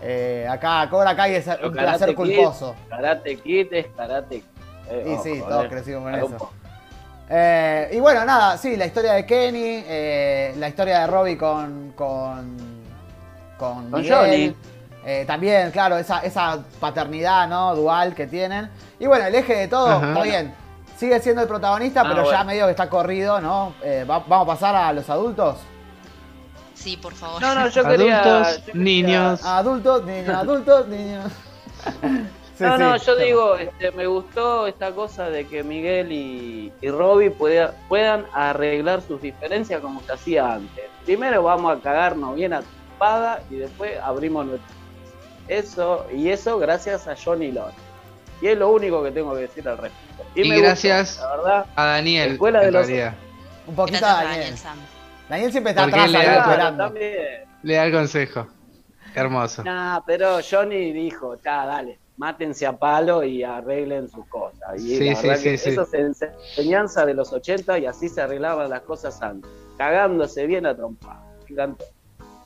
Eh, 0.02 0.46
acá 0.50 0.88
Cobra 0.90 1.16
Kai 1.16 1.36
es 1.36 1.46
Pero 1.46 1.68
un 1.68 1.74
placer 1.74 2.10
Kid, 2.10 2.16
culposo. 2.16 2.76
Karate 2.90 3.38
Kid 3.38 3.68
es 3.72 3.88
karate. 3.96 4.44
eh, 4.90 5.06
Y 5.08 5.14
ojo, 5.14 5.24
sí, 5.24 5.32
eh. 5.34 5.44
todos 5.48 5.68
crecimos 5.68 6.04
con 6.04 6.16
eso. 6.16 6.52
Eh, 7.30 7.90
y 7.94 8.00
bueno, 8.00 8.26
nada, 8.26 8.58
sí, 8.58 8.76
la 8.76 8.86
historia 8.88 9.14
de 9.14 9.26
Kenny, 9.26 9.84
eh, 9.88 10.56
la 10.58 10.68
historia 10.70 11.02
de 11.02 11.08
Robbie 11.08 11.38
con. 11.38 11.92
con. 11.96 12.58
con, 13.58 13.92
Con 13.92 14.02
Miguel. 14.02 14.14
Johnny. 14.16 14.56
Eh, 15.06 15.24
también, 15.26 15.72
claro, 15.72 15.98
esa, 15.98 16.20
esa 16.20 16.60
paternidad, 16.80 17.48
¿no? 17.48 17.76
Dual 17.76 18.14
que 18.16 18.28
tienen. 18.28 18.70
Y 19.00 19.06
bueno, 19.08 19.26
el 19.26 19.36
eje 19.36 19.56
de 19.56 19.68
todo, 19.68 19.88
Ajá. 19.90 20.08
está 20.10 20.22
bien. 20.24 20.54
Sigue 20.98 21.20
siendo 21.22 21.42
el 21.42 21.48
protagonista, 21.48 22.02
Ah, 22.02 22.06
pero 22.10 22.30
ya 22.30 22.44
medio 22.44 22.66
que 22.66 22.72
está 22.72 22.90
corrido, 22.90 23.40
¿no? 23.40 23.74
Eh, 23.82 24.06
va- 24.10 24.20
vamos 24.28 24.44
a 24.50 24.52
pasar 24.54 24.76
a 24.76 24.92
los 24.92 25.10
adultos. 25.10 25.58
Sí, 26.74 26.98
por 26.98 27.14
favor. 27.14 27.42
No, 27.42 27.56
no, 27.56 27.68
yo 27.70 27.84
quería. 27.86 28.22
Adultos, 28.22 28.58
yo 28.58 28.66
quería- 28.74 28.84
niños. 28.84 29.46
Adultos, 29.46 30.06
niños, 30.06 30.36
adultos, 30.36 30.88
niños. 30.88 31.32
Sí, 32.60 32.64
no, 32.66 32.78
no, 32.78 33.00
sí. 33.00 33.06
yo 33.08 33.16
digo, 33.16 33.56
este, 33.56 33.92
me 33.92 34.06
gustó 34.06 34.68
esta 34.68 34.92
cosa 34.92 35.30
de 35.30 35.48
que 35.48 35.64
Miguel 35.64 36.12
y, 36.12 36.72
y 36.82 36.90
Robbie 36.92 37.32
pueda- 37.32 37.74
puedan 37.88 38.26
arreglar 38.34 39.02
sus 39.02 39.22
diferencias 39.22 39.80
como 39.82 40.02
se 40.04 40.12
hacía 40.12 40.54
antes. 40.56 40.84
Primero 41.06 41.42
vamos 41.42 41.76
a 41.78 41.82
cagarnos 41.82 42.36
bien 42.36 42.54
a 42.54 42.60
espada 42.92 43.42
y 43.50 43.56
después 43.56 43.98
abrimos 44.04 44.46
nuestro. 44.46 44.76
Eso, 45.48 46.06
y 46.14 46.30
eso 46.30 46.60
gracias 46.60 47.08
a 47.08 47.16
Johnny 47.16 47.52
Lawrence. 47.52 47.80
Y 48.42 48.48
es 48.48 48.58
lo 48.58 48.70
único 48.72 49.02
que 49.04 49.12
tengo 49.12 49.34
que 49.34 49.42
decir 49.42 49.68
al 49.68 49.78
respecto. 49.78 50.24
Y 50.36 50.42
me 50.42 50.56
gustó, 50.56 50.62
gracias 50.68 51.18
la 51.20 51.36
verdad. 51.38 51.66
A 51.76 51.86
Daniel, 51.86 52.32
Escuela 52.34 52.60
de 52.62 52.72
los-. 52.72 52.88
Un 53.68 53.76
poquito 53.76 54.06
a 54.06 54.14
Daniel. 54.16 54.32
Daniel 54.42 54.58
Sam. 54.58 54.78
Daniel 55.30 55.52
siempre 55.52 55.72
está 55.72 55.84
Porque 55.84 55.96
atrás 56.00 56.12
le 56.12 56.26
da- 56.26 56.44
Claro. 56.44 56.94
Le 57.64 57.74
da 57.74 57.86
el 57.86 57.92
consejo. 57.94 58.48
Hermoso. 59.16 59.64
Nah, 59.64 60.02
pero 60.06 60.40
Johnny 60.48 60.92
dijo, 60.92 61.36
ya, 61.44 61.66
dale, 61.66 62.00
mátense 62.20 62.68
a 62.68 62.78
palo 62.78 63.24
y 63.24 63.44
arreglen 63.44 64.10
sus 64.10 64.26
cosas. 64.28 64.76
Y 64.78 64.98
Sí, 64.98 65.10
la 65.10 65.16
sí, 65.16 65.28
verdad 65.28 65.38
sí, 65.42 65.44
que 65.50 65.58
sí. 65.58 65.70
eso 65.70 65.82
es 65.84 65.94
enseñanza 65.94 67.06
de 67.06 67.14
los 67.14 67.32
80 67.32 67.80
y 67.80 67.86
así 67.86 68.10
se 68.10 68.22
arreglaban 68.22 68.70
las 68.70 68.82
cosas 68.82 69.22
antes. 69.22 69.50
Cagándose 69.78 70.46
bien 70.46 70.66
a 70.66 70.76
trompa. 70.76 71.24
Encantó. 71.50 71.86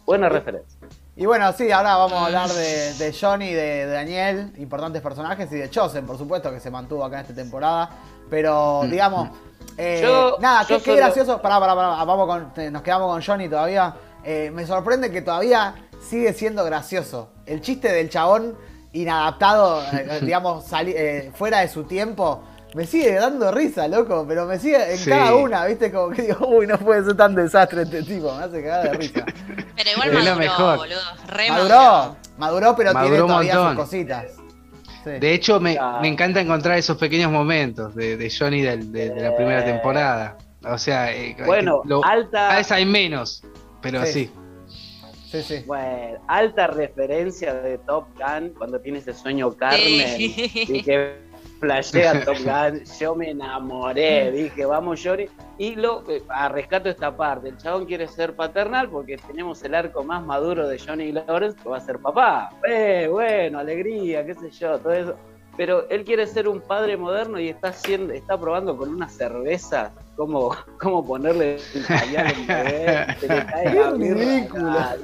Buena 0.05 0.29
referencia. 0.29 0.77
Y 1.15 1.25
bueno, 1.25 1.51
sí, 1.53 1.71
ahora 1.71 1.95
vamos 1.95 2.13
a 2.13 2.25
hablar 2.25 2.49
de, 2.49 2.93
de 2.93 3.13
Johnny, 3.19 3.51
de, 3.53 3.85
de 3.85 3.87
Daniel, 3.87 4.53
importantes 4.57 5.01
personajes, 5.01 5.51
y 5.51 5.55
de 5.55 5.69
Chosen, 5.69 6.05
por 6.05 6.17
supuesto, 6.17 6.51
que 6.51 6.59
se 6.59 6.69
mantuvo 6.69 7.03
acá 7.03 7.17
en 7.17 7.21
esta 7.21 7.35
temporada. 7.35 7.89
Pero, 8.29 8.81
Mm. 8.83 8.89
digamos, 8.91 9.29
eh, 9.77 10.01
Yo- 10.03 10.37
nada, 10.39 10.65
qué, 10.67 10.73
yo 10.73 10.79
qué 10.79 10.85
solo- 10.85 10.97
gracioso. 10.97 11.41
Pará, 11.41 11.59
pará, 11.59 11.75
pará, 11.75 12.03
vamos 12.03 12.27
con, 12.27 12.71
nos 12.73 12.81
quedamos 12.83 13.11
con 13.11 13.21
Johnny 13.23 13.49
todavía. 13.49 13.95
Eh, 14.23 14.51
me 14.53 14.65
sorprende 14.67 15.11
que 15.11 15.21
todavía 15.21 15.75
sigue 16.01 16.31
siendo 16.33 16.63
gracioso. 16.65 17.29
El 17.45 17.61
chiste 17.61 17.91
del 17.91 18.09
chabón 18.09 18.55
inadaptado, 18.93 19.83
eh, 19.93 20.19
digamos, 20.21 20.65
sali- 20.65 20.93
eh, 20.95 21.31
fuera 21.35 21.59
de 21.59 21.67
su 21.67 21.83
tiempo. 21.83 22.43
Me 22.75 22.87
sigue 22.87 23.13
dando 23.13 23.51
risa, 23.51 23.87
loco, 23.87 24.25
pero 24.27 24.47
me 24.47 24.57
sigue 24.57 24.93
en 24.93 24.97
Sí. 24.97 25.09
cada 25.11 25.35
una, 25.35 25.65
¿viste? 25.65 25.91
Como 25.91 26.09
que 26.09 26.23
digo, 26.23 26.47
uy, 26.47 26.65
no 26.65 26.77
puede 26.79 27.03
ser 27.03 27.15
tan 27.15 27.35
desastre 27.35 27.83
este 27.83 28.01
tipo, 28.01 28.33
me 28.35 28.43
hace 28.43 28.63
cagar 28.63 28.83
de 28.89 28.93
risa. 28.97 29.25
Pero 29.75 29.89
igual 29.91 30.07
Es 30.09 30.13
maduró, 30.15 30.35
mejor. 30.37 30.77
boludo. 30.77 30.99
Re 31.27 31.49
Maduró, 31.49 32.15
maduró, 32.37 32.75
pero 32.75 32.93
Maduró 32.93 33.11
tiene 33.13 33.27
todavía 33.27 33.53
sus 33.53 33.61
montón. 33.63 33.85
cositas. 33.85 34.25
Sí. 35.03 35.09
De 35.19 35.33
hecho, 35.33 35.59
me, 35.59 35.77
me 36.01 36.07
encanta 36.07 36.39
encontrar 36.41 36.77
esos 36.77 36.97
pequeños 36.97 37.31
momentos 37.31 37.93
de, 37.93 38.17
de 38.17 38.31
Johnny 38.35 38.61
del- 38.61 38.91
de, 38.91 39.09
de 39.11 39.21
la 39.21 39.35
primera 39.35 39.59
Eh. 39.59 39.63
temporada. 39.71 40.37
O 40.65 40.77
sea, 40.77 41.11
eh, 41.11 41.35
Bueno, 41.45 41.81
lo- 41.85 42.03
alta- 42.03 42.31
cada 42.31 42.55
vez 42.57 42.71
hay 42.71 42.85
menos, 42.85 43.43
pero 43.81 44.03
Sí. 44.05 44.13
sí. 44.13 44.31
Sí, 45.41 45.43
sí. 45.43 45.63
Bueno, 45.65 46.19
alta 46.27 46.67
referencia 46.67 47.53
de 47.53 47.77
Top 47.79 48.05
Gun 48.17 48.49
cuando 48.57 48.79
tiene 48.79 48.99
ese 48.99 49.13
sueño 49.13 49.51
Carmen 49.53 50.07
Sí. 50.17 50.51
y 50.53 50.83
que 50.83 51.15
flashea 51.59 52.23
Top 52.25 52.37
Gun. 52.43 52.83
Yo 52.99 53.15
me 53.15 53.31
enamoré, 53.31 54.31
dije, 54.31 54.65
vamos 54.65 55.01
Johnny. 55.03 55.25
Y 55.57 55.75
lo 55.75 56.03
eh, 56.09 56.21
a 56.29 56.49
rescato 56.49 56.89
esta 56.89 57.15
parte. 57.15 57.49
El 57.49 57.57
chabón 57.57 57.85
quiere 57.85 58.07
ser 58.07 58.35
paternal 58.35 58.89
porque 58.89 59.17
tenemos 59.17 59.63
el 59.63 59.73
arco 59.75 60.03
más 60.03 60.23
maduro 60.25 60.67
de 60.67 60.77
Johnny 60.79 61.11
Lawrence 61.11 61.57
que 61.61 61.69
va 61.69 61.77
a 61.77 61.81
ser 61.81 61.99
papá. 61.99 62.49
Eh, 62.67 63.07
bueno, 63.09 63.59
alegría, 63.59 64.25
qué 64.25 64.33
sé 64.35 64.49
yo, 64.51 64.77
todo 64.79 64.93
eso. 64.93 65.15
Pero 65.55 65.87
él 65.89 66.03
quiere 66.03 66.25
ser 66.25 66.47
un 66.47 66.61
padre 66.61 66.97
moderno 66.97 67.39
y 67.39 67.49
está 67.49 67.69
haciendo, 67.69 68.13
está 68.13 68.39
probando 68.39 68.75
con 68.75 68.89
una 68.89 69.07
cerveza 69.07 69.91
cómo, 70.15 70.55
cómo 70.79 71.05
ponerle 71.05 71.57
el 71.73 71.85
pañal 71.85 72.27
a 72.27 72.39
un 72.39 72.47
bebé. 72.47 73.15
Se 73.19 73.27
le 73.27 73.45
cae 73.45 73.73
la 74.53 74.97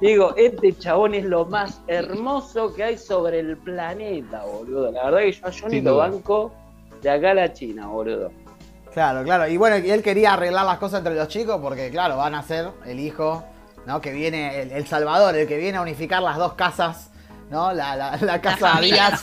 Digo, 0.00 0.34
este 0.36 0.76
chabón 0.76 1.14
es 1.14 1.24
lo 1.24 1.46
más 1.46 1.80
hermoso 1.86 2.74
que 2.74 2.82
hay 2.84 2.98
sobre 2.98 3.40
el 3.40 3.56
planeta, 3.56 4.44
boludo. 4.44 4.90
La 4.90 5.04
verdad 5.04 5.18
que 5.20 5.32
yo 5.32 5.46
a 5.46 5.52
Johnny 5.52 5.80
lo 5.80 5.96
banco 5.96 6.52
de 7.00 7.10
acá 7.10 7.30
a 7.30 7.34
la 7.34 7.52
China, 7.52 7.86
boludo. 7.86 8.30
Claro, 8.92 9.24
claro. 9.24 9.48
Y 9.48 9.56
bueno, 9.56 9.76
él 9.76 10.02
quería 10.02 10.34
arreglar 10.34 10.66
las 10.66 10.78
cosas 10.78 10.98
entre 10.98 11.14
los 11.14 11.28
chicos 11.28 11.60
porque, 11.60 11.90
claro, 11.90 12.16
van 12.16 12.34
a 12.34 12.42
ser 12.42 12.68
el 12.86 13.00
hijo, 13.00 13.44
¿no? 13.86 14.00
Que 14.00 14.12
viene, 14.12 14.62
el, 14.62 14.72
el 14.72 14.86
Salvador, 14.86 15.34
el 15.36 15.46
que 15.46 15.58
viene 15.58 15.78
a 15.78 15.82
unificar 15.82 16.22
las 16.22 16.38
dos 16.38 16.54
casas, 16.54 17.10
¿no? 17.54 17.72
La, 17.72 17.94
la, 17.94 18.16
la 18.20 18.40
casa 18.40 18.80
Díaz. 18.80 19.20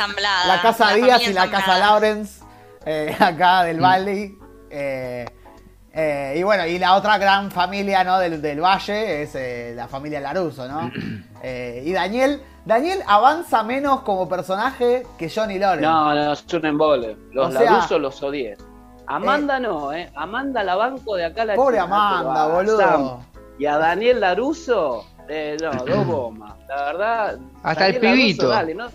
La 0.47 0.61
casa 0.61 0.85
la 0.91 0.93
Díaz 0.95 1.21
y 1.27 1.33
la 1.33 1.49
casa. 1.51 1.77
Lawrence, 1.77 2.41
eh, 2.85 3.13
acá 3.19 3.63
del 3.63 3.79
Valley. 3.81 4.37
Eh, 4.69 5.25
eh, 5.93 6.35
y 6.37 6.43
bueno, 6.43 6.65
y 6.65 6.79
la 6.79 6.95
otra 6.95 7.17
gran 7.17 7.51
familia, 7.51 8.05
¿no? 8.05 8.17
Del, 8.17 8.41
del 8.41 8.61
Valle 8.61 9.23
es 9.23 9.35
eh, 9.35 9.73
la 9.75 9.89
familia 9.89 10.21
Laruso, 10.21 10.67
¿no? 10.67 10.89
Eh, 11.43 11.81
y 11.87 11.91
Daniel, 11.91 12.39
Daniel 12.65 12.99
avanza 13.07 13.63
menos 13.63 14.01
como 14.01 14.29
personaje 14.29 15.07
que 15.17 15.27
Johnny 15.27 15.57
Lawrence. 15.57 15.87
No, 15.87 16.13
no, 16.13 16.33
es 16.33 16.45
un 16.53 16.65
embole. 16.67 17.17
Los 17.31 17.47
O 17.47 17.57
sea- 17.57 17.71
Laruso 17.71 17.97
los 17.97 18.21
odié. 18.21 18.55
Amanda 19.07 19.59
no, 19.59 19.91
¿eh? 19.91 20.11
Amanda 20.15 20.63
la 20.63 20.75
banco 20.75 21.15
de 21.15 21.25
acá 21.25 21.41
a 21.41 21.45
la 21.45 21.55
Pobre 21.55 21.77
China, 21.81 21.85
Amanda, 22.21 22.47
boludo. 22.47 22.77
Sam 22.79 23.25
Y 23.57 23.65
a 23.65 23.77
Daniel 23.79 24.19
Laruso, 24.21 25.03
eh, 25.33 25.57
no, 25.61 25.71
dos 25.85 26.05
gomas. 26.05 26.53
La 26.67 26.83
verdad. 26.83 27.37
Hasta 27.63 27.87
el 27.87 27.99
pibito. 27.99 28.47
dale, 28.49 28.73
¿no? 28.75 28.89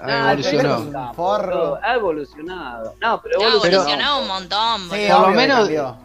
Ah, 0.00 0.34
es 0.38 0.52
un 0.52 1.14
Forro. 1.14 1.78
Ha 1.82 1.94
evolucionado. 1.94 2.94
No, 3.00 3.20
pero 3.22 3.40
evolucionó. 3.40 3.76
evolucionó 3.76 4.20
un 4.20 4.28
montón, 4.28 4.90
Sí. 4.90 5.06
Por 5.10 5.20
lo 5.20 5.28
menos- 5.30 5.58
cambió. 5.60 5.96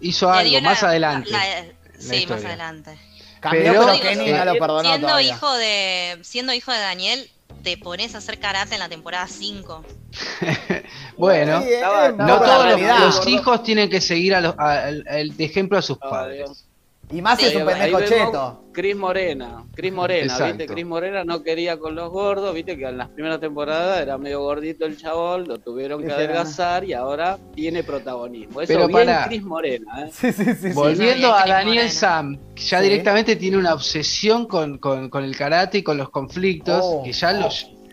Hizo 0.00 0.30
algo 0.30 0.50
dio 0.50 0.60
más 0.62 0.82
la- 0.82 0.88
adelante. 0.88 1.30
la- 1.30 1.38
la 1.64 1.64
sí, 1.98 2.26
más 2.28 2.44
adelante. 2.44 2.98
Cambió, 3.40 3.62
Pero- 3.72 3.86
pero, 3.86 4.00
Kenny 4.02 4.32
no 4.32 4.44
lo 4.44 4.52
perdonó 4.58 4.88
siendo 4.88 5.06
todavía. 5.08 5.32
hijo 5.34 5.52
de 5.54 6.18
siendo 6.22 6.52
hijo 6.52 6.72
de 6.72 6.78
Daniel, 6.78 7.30
te 7.62 7.76
pones 7.78 8.14
a 8.14 8.18
hacer 8.18 8.38
karate 8.38 8.74
en 8.74 8.80
la 8.80 8.88
temporada 8.88 9.26
5. 9.28 9.84
Bueno, 11.16 11.62
Sí, 11.62 11.68
una 11.78 12.08
no 12.10 12.38
todos 12.40 12.80
los, 12.80 13.00
los 13.16 13.26
hijos 13.26 13.62
tienen 13.62 13.88
que 13.90 14.00
seguir 14.00 14.34
a 14.34 14.40
los- 14.40 14.54
a- 14.58 14.88
el 14.88 15.36
de 15.36 15.44
ejemplo 15.44 15.78
a 15.78 15.82
sus 15.82 15.98
padres. 15.98 16.65
Y 17.12 17.22
más 17.22 17.40
es 17.40 17.54
un 17.54 17.68
Ahí 17.68 17.92
pendejo 17.92 18.00
cheto. 18.02 18.62
Cris 18.72 18.96
Morena, 18.96 19.64
Cris 19.74 19.92
Morena, 19.92 20.24
Exacto. 20.32 20.58
¿viste? 20.58 20.66
Cris 20.66 20.84
Morena 20.84 21.24
no 21.24 21.42
quería 21.42 21.78
con 21.78 21.94
los 21.94 22.10
gordos, 22.10 22.52
viste 22.52 22.76
que 22.76 22.84
en 22.86 22.98
las 22.98 23.08
primeras 23.10 23.40
temporadas 23.40 24.00
era 24.02 24.18
medio 24.18 24.40
gordito 24.40 24.84
el 24.84 24.96
chabón, 24.98 25.46
lo 25.46 25.58
tuvieron 25.58 26.02
que 26.04 26.12
adelgazar 26.12 26.84
y 26.84 26.92
ahora 26.92 27.38
tiene 27.54 27.84
protagonismo. 27.84 28.60
Eso 28.60 28.72
Pero 28.72 28.88
bien. 28.88 29.08
Cris 29.28 29.42
Morena, 29.44 30.02
¿eh? 30.06 30.10
Sí, 30.12 30.32
sí, 30.32 30.44
sí. 30.54 30.68
Volviendo 30.74 31.32
a 31.32 31.46
Daniel 31.46 31.76
Morena. 31.76 31.90
Sam, 31.90 32.38
que 32.54 32.62
ya 32.62 32.78
Sí. 32.80 32.84
directamente 32.88 33.36
tiene 33.36 33.56
una 33.56 33.72
obsesión 33.72 34.46
con, 34.46 34.78
con- 34.78 35.08
con 35.08 35.22
el 35.24 35.36
karate 35.36 35.78
y 35.78 35.82
con 35.82 35.96
los 35.96 36.10
conflictos, 36.10 36.80
Oh. 36.82 37.02
que 37.04 37.12
ya 37.12 37.32
lo, 37.32 37.48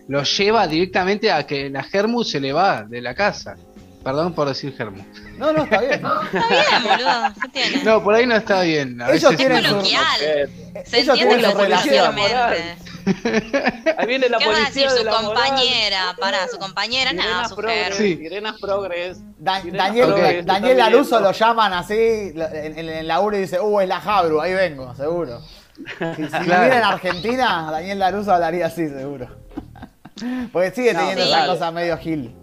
lo 0.08 0.24
lleva 0.24 0.67
directamente 0.67 1.32
a 1.32 1.46
que 1.46 1.70
la 1.70 1.84
Germu 1.84 2.24
se 2.24 2.39
le 2.41 2.51
va 2.51 2.84
de 2.84 3.00
la 3.00 3.13
casa. 3.13 3.55
Perdón 4.04 4.34
por 4.34 4.48
decir 4.50 4.76
Germu. 4.76 5.02
No, 5.38 5.54
no, 5.54 5.64
está 5.64 5.80
bien. 5.80 5.94
Está 6.34 6.48
bien, 6.50 6.84
boludo. 6.84 7.84
No, 7.86 8.04
por 8.04 8.14
ahí 8.16 8.26
no 8.28 8.36
está 8.36 8.62
bien. 8.62 9.02
A 9.02 9.10
Ellos 9.12 9.32
veces- 9.32 9.38
tienen 9.38 9.64
su- 9.64 9.70
Coloquial. 9.70 10.06
Eh, 10.22 10.50
Se 10.86 11.00
Ellos 11.00 11.20
entiende 11.20 11.36
tienen 11.38 11.56
coloquialmente. 11.58 12.76
Ahí 13.98 14.08
viene 14.08 14.30
la 14.30 14.38
¿Qué 14.38 14.46
vas 14.48 14.60
a 14.60 14.62
policía 14.62 14.84
decir? 14.84 14.90
de 14.92 14.98
Su 15.00 15.04
la 15.04 15.22
moral. 15.22 15.44
compañera, 15.50 16.16
para 16.20 16.48
su 16.48 16.58
compañera, 16.58 17.12
nada, 17.14 17.48
su 17.50 17.56
progres. 17.56 17.96
Sí. 17.96 18.16
sirenas 18.18 18.60
progres. 18.62 19.20
Da- 19.38 19.62
Sirenas 19.62 19.88
Daniel, 19.88 20.06
progres, 20.08 20.46
Daniel 20.46 20.78
Laruso 20.78 21.20
lo 21.20 21.32
llaman 21.34 21.74
así 21.74 21.94
en, 21.98 22.80
en 22.80 22.90
el 22.90 23.08
laburo 23.08 23.36
y 23.38 23.42
dice, 23.42 23.60
uh, 23.60 23.80
es 23.82 23.88
la 23.90 24.00
Jabru, 24.00 24.40
ahí 24.42 24.54
vengo, 24.54 24.94
seguro. 24.96 25.42
Si, 26.16 26.24
si 26.24 26.30
Claro. 26.30 26.44
viviera 26.46 26.78
en 26.78 26.84
Argentina, 26.84 27.68
Daniel 27.72 28.00
Laruso 28.00 28.32
hablaría 28.34 28.68
así, 28.68 28.88
seguro. 28.88 29.28
Porque 30.54 30.72
sigue 30.72 30.94
No, 30.94 31.00
teniendo 31.00 31.24
sí. 31.26 31.30
esa 31.32 31.48
cosa 31.48 31.72
medio 31.72 31.98
gil, 31.98 32.34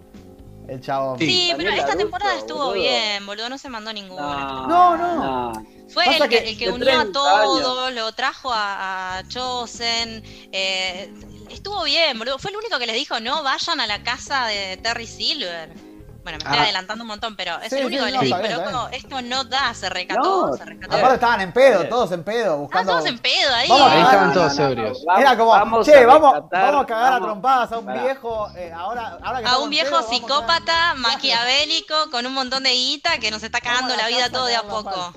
el 0.67 0.81
chabón. 0.81 1.19
Sí. 1.19 1.25
Sí, 1.27 1.53
pero 1.57 1.69
esta 1.69 1.81
Laruso, 1.81 1.97
temporada 1.97 2.37
estuvo 2.37 2.57
boludo. 2.65 2.73
bien, 2.73 3.25
boludo, 3.25 3.49
no 3.49 3.57
se 3.57 3.69
mandó 3.69 3.91
ninguna. 3.93 4.65
No, 4.67 4.97
no. 4.97 5.65
Fue 5.89 6.05
Pasa 6.05 6.23
el 6.25 6.29
que, 6.29 6.37
el 6.49 6.57
que 6.57 6.69
unió 6.69 6.87
a 6.89 7.01
30 7.01 7.11
todos, 7.11 7.93
lo 7.93 8.11
trajo 8.13 8.51
a, 8.53 9.17
a 9.17 9.27
Chosen. 9.27 10.23
eh, 10.51 11.11
estuvo 11.49 11.83
bien, 11.83 12.17
boludo. 12.17 12.39
Fue 12.39 12.51
el 12.51 12.57
único 12.57 12.79
que 12.79 12.87
les 12.87 12.95
dijo 12.95 13.19
no 13.19 13.43
vayan 13.43 13.79
a 13.81 13.87
la 13.87 14.01
casa 14.03 14.45
de 14.47 14.77
Terry 14.77 15.07
Silver. 15.07 15.90
Bueno, 16.23 16.37
me 16.37 16.43
estoy 16.43 16.57
Ah. 16.59 16.63
adelantando 16.63 17.03
un 17.03 17.07
montón, 17.07 17.35
pero 17.35 17.59
es 17.61 17.69
Sí, 17.69 17.79
el 17.79 17.85
único 17.87 18.03
sí, 18.05 18.11
que 18.11 18.15
no, 18.15 18.21
bien, 18.21 18.41
está 18.45 18.71
loco, 18.71 18.89
esto 18.91 19.21
no 19.23 19.43
da, 19.43 19.73
se 19.73 19.89
recató, 19.89 20.47
No, 20.47 20.53
se 20.53 20.65
recató. 20.65 20.95
Aparte 20.95 21.15
estaban 21.15 21.41
en 21.41 21.51
pedo, 21.51 21.87
todos 21.89 22.11
en 22.11 22.23
pedo, 22.23 22.37
Estaban 22.41 22.59
buscando... 22.61 22.91
todos 22.93 23.05
en 23.07 23.17
pedo 23.19 23.55
ahí. 23.55 23.69
Vamos 23.69 23.91
Ahí 23.91 24.01
estaban 24.01 24.33
todos 24.33 24.59
ebrios. 24.59 25.05
Era 25.17 25.37
como, 25.37 25.49
Vamos 25.51 25.85
che, 25.87 25.95
a 25.97 26.05
vamos, 26.05 26.33
rescatar- 26.33 26.61
vamos 26.61 26.83
a 26.83 26.85
cagar 26.85 27.13
a 27.13 27.19
trompadas 27.21 27.71
a 27.71 27.79
un 27.79 27.85
viejo, 27.93 28.49
eh, 28.55 28.71
ahora, 28.71 29.17
ahora 29.23 29.39
que 29.41 29.47
a 29.47 29.57
un 29.57 29.69
viejo 29.71 29.89
pedo, 29.97 30.03
psicópata, 30.09 30.93
maquiavélico, 30.95 31.95
con 32.11 32.25
un 32.25 32.33
montón 32.33 32.63
de 32.63 32.71
guita 32.71 33.17
que 33.19 33.31
nos 33.31 33.41
está 33.43 33.59
cagando 33.59 33.95
la 33.95 34.07
vida 34.07 34.29
todo 34.29 34.45
de 34.45 34.55
a 34.55 34.61
poco. 34.63 35.13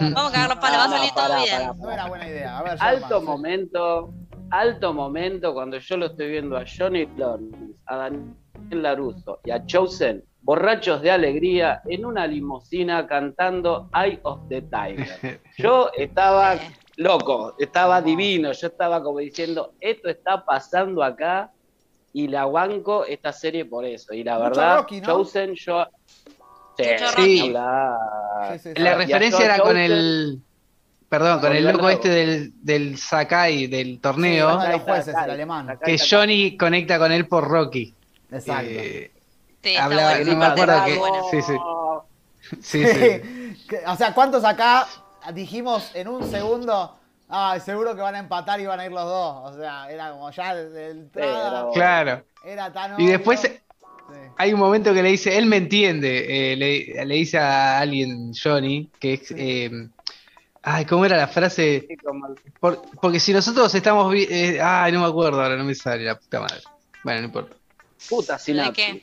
Vamos 0.00 0.30
a 0.30 0.32
cagar 0.32 0.48
los 0.48 0.58
palos, 0.58 0.78
va 0.78 0.84
a 0.84 0.88
salir 0.88 1.10
todo 1.12 1.36
bien. 1.42 1.72
No 1.78 1.90
era 1.90 2.06
buena 2.08 2.26
idea, 2.26 2.58
a 2.58 2.62
ver, 2.62 2.76
Alto 2.80 3.20
momento, 3.20 4.10
alto 4.50 4.94
momento 4.94 5.52
cuando 5.52 5.76
yo 5.78 5.96
lo 5.98 6.06
estoy 6.06 6.30
viendo 6.30 6.56
a 6.56 6.64
Johnny 6.66 7.06
Lawrence, 7.18 7.78
a 7.86 7.96
Daniel 7.96 8.34
Laruso 8.70 9.40
y 9.44 9.50
a 9.50 9.64
Chosen, 9.66 10.24
borrachos 10.48 11.02
de 11.02 11.10
alegría, 11.10 11.82
en 11.84 12.06
una 12.06 12.26
limusina 12.26 13.06
cantando 13.06 13.90
Eye 13.94 14.18
of 14.22 14.48
the 14.48 14.62
Tiger. 14.62 15.42
Yo 15.58 15.90
estaba 15.94 16.56
Sí. 16.56 16.64
loco, 16.96 17.54
estaba 17.58 18.00
divino, 18.00 18.52
yo 18.52 18.68
estaba 18.68 19.02
como 19.02 19.18
diciendo, 19.18 19.74
esto 19.78 20.08
está 20.08 20.46
pasando 20.46 21.02
acá 21.04 21.50
y 22.14 22.28
la 22.28 22.46
banco 22.46 23.04
esta 23.04 23.30
serie 23.30 23.66
por 23.66 23.84
eso. 23.84 24.14
Y 24.14 24.24
la 24.24 24.38
verdad, 24.38 24.78
Rocky, 24.78 25.02
¿no? 25.02 25.06
Chosen, 25.08 25.54
yo... 25.54 25.84
Sí. 26.78 26.84
Sí, 26.84 27.06
sí, 27.16 28.72
sí. 28.74 28.80
La 28.82 28.94
referencia 28.94 29.44
era 29.44 29.58
con 29.58 29.76
el. 29.76 30.38
Perdón, 31.10 31.40
con 31.40 31.54
el 31.54 31.64
loco 31.64 31.88
este 31.90 32.08
del, 32.08 32.52
del 32.62 32.96
Sakai, 32.96 33.66
del 33.66 33.86
Sí, 33.86 33.98
torneo, 33.98 34.54
uno 34.54 34.62
de 34.62 34.72
los 34.72 34.82
jueces, 34.82 35.14
el 35.24 35.30
alemán. 35.30 35.78
que 35.84 35.98
Johnny 35.98 36.56
conecta 36.56 36.98
con 36.98 37.12
él 37.12 37.26
por 37.28 37.48
Rocky. 37.48 37.94
Exacto. 38.30 38.70
Eh, 38.70 39.10
Sí, 39.62 39.70
está 39.70 39.84
Hablaba- 39.84 40.18
no 40.24 40.36
me 40.36 40.44
acuerdo 40.46 40.84
que- 40.84 41.00
sí, 41.30 41.42
sí. 41.42 41.56
sí, 42.62 42.86
sí. 42.86 43.76
O 43.86 43.96
sea, 43.96 44.14
¿cuántos 44.14 44.44
acá 44.44 44.86
dijimos 45.32 45.90
en 45.94 46.08
un 46.08 46.28
segundo? 46.30 46.94
Ah, 47.28 47.58
seguro 47.62 47.94
que 47.94 48.00
van 48.00 48.14
a 48.14 48.20
empatar 48.20 48.58
y 48.60 48.66
van 48.66 48.80
a 48.80 48.86
ir 48.86 48.92
los 48.92 49.04
dos. 49.04 49.52
O 49.52 49.58
sea, 49.58 49.90
era 49.90 50.12
como 50.12 50.30
ya 50.30 50.54
de, 50.54 50.70
de 50.70 50.90
entrada. 50.90 51.66
Claro. 51.74 52.24
Era 52.44 52.72
tan 52.72 52.98
Y 53.00 53.06
después 53.06 53.40
Sí. 53.40 53.48
hay 54.38 54.54
un 54.54 54.60
momento 54.60 54.94
que 54.94 55.02
le 55.02 55.10
dice, 55.10 55.36
él 55.36 55.44
me 55.44 55.56
entiende, 55.58 56.52
eh, 56.52 56.56
le, 56.56 57.04
le 57.04 57.14
dice 57.14 57.36
a 57.36 57.80
alguien, 57.80 58.32
Johnny, 58.32 58.88
que 58.98 59.14
es... 59.14 59.30
eh, 59.36 59.70
ay, 60.62 60.86
¿cómo 60.86 61.04
era 61.04 61.18
la 61.18 61.28
frase? 61.28 61.86
Por- 62.58 62.80
porque 63.02 63.20
si 63.20 63.34
nosotros 63.34 63.74
estamos... 63.74 64.14
eh, 64.16 64.58
ay, 64.62 64.92
no 64.92 65.00
me 65.00 65.06
acuerdo, 65.08 65.42
ahora 65.42 65.56
no 65.56 65.64
me 65.64 65.74
sale 65.74 66.04
la 66.04 66.18
puta 66.18 66.40
madre. 66.40 66.60
Bueno, 67.04 67.20
no 67.20 67.26
importa. 67.26 67.54
Puta 68.08 68.32
¿De 68.34 68.38
sinapsis. 68.38 68.74
qué? 68.86 69.02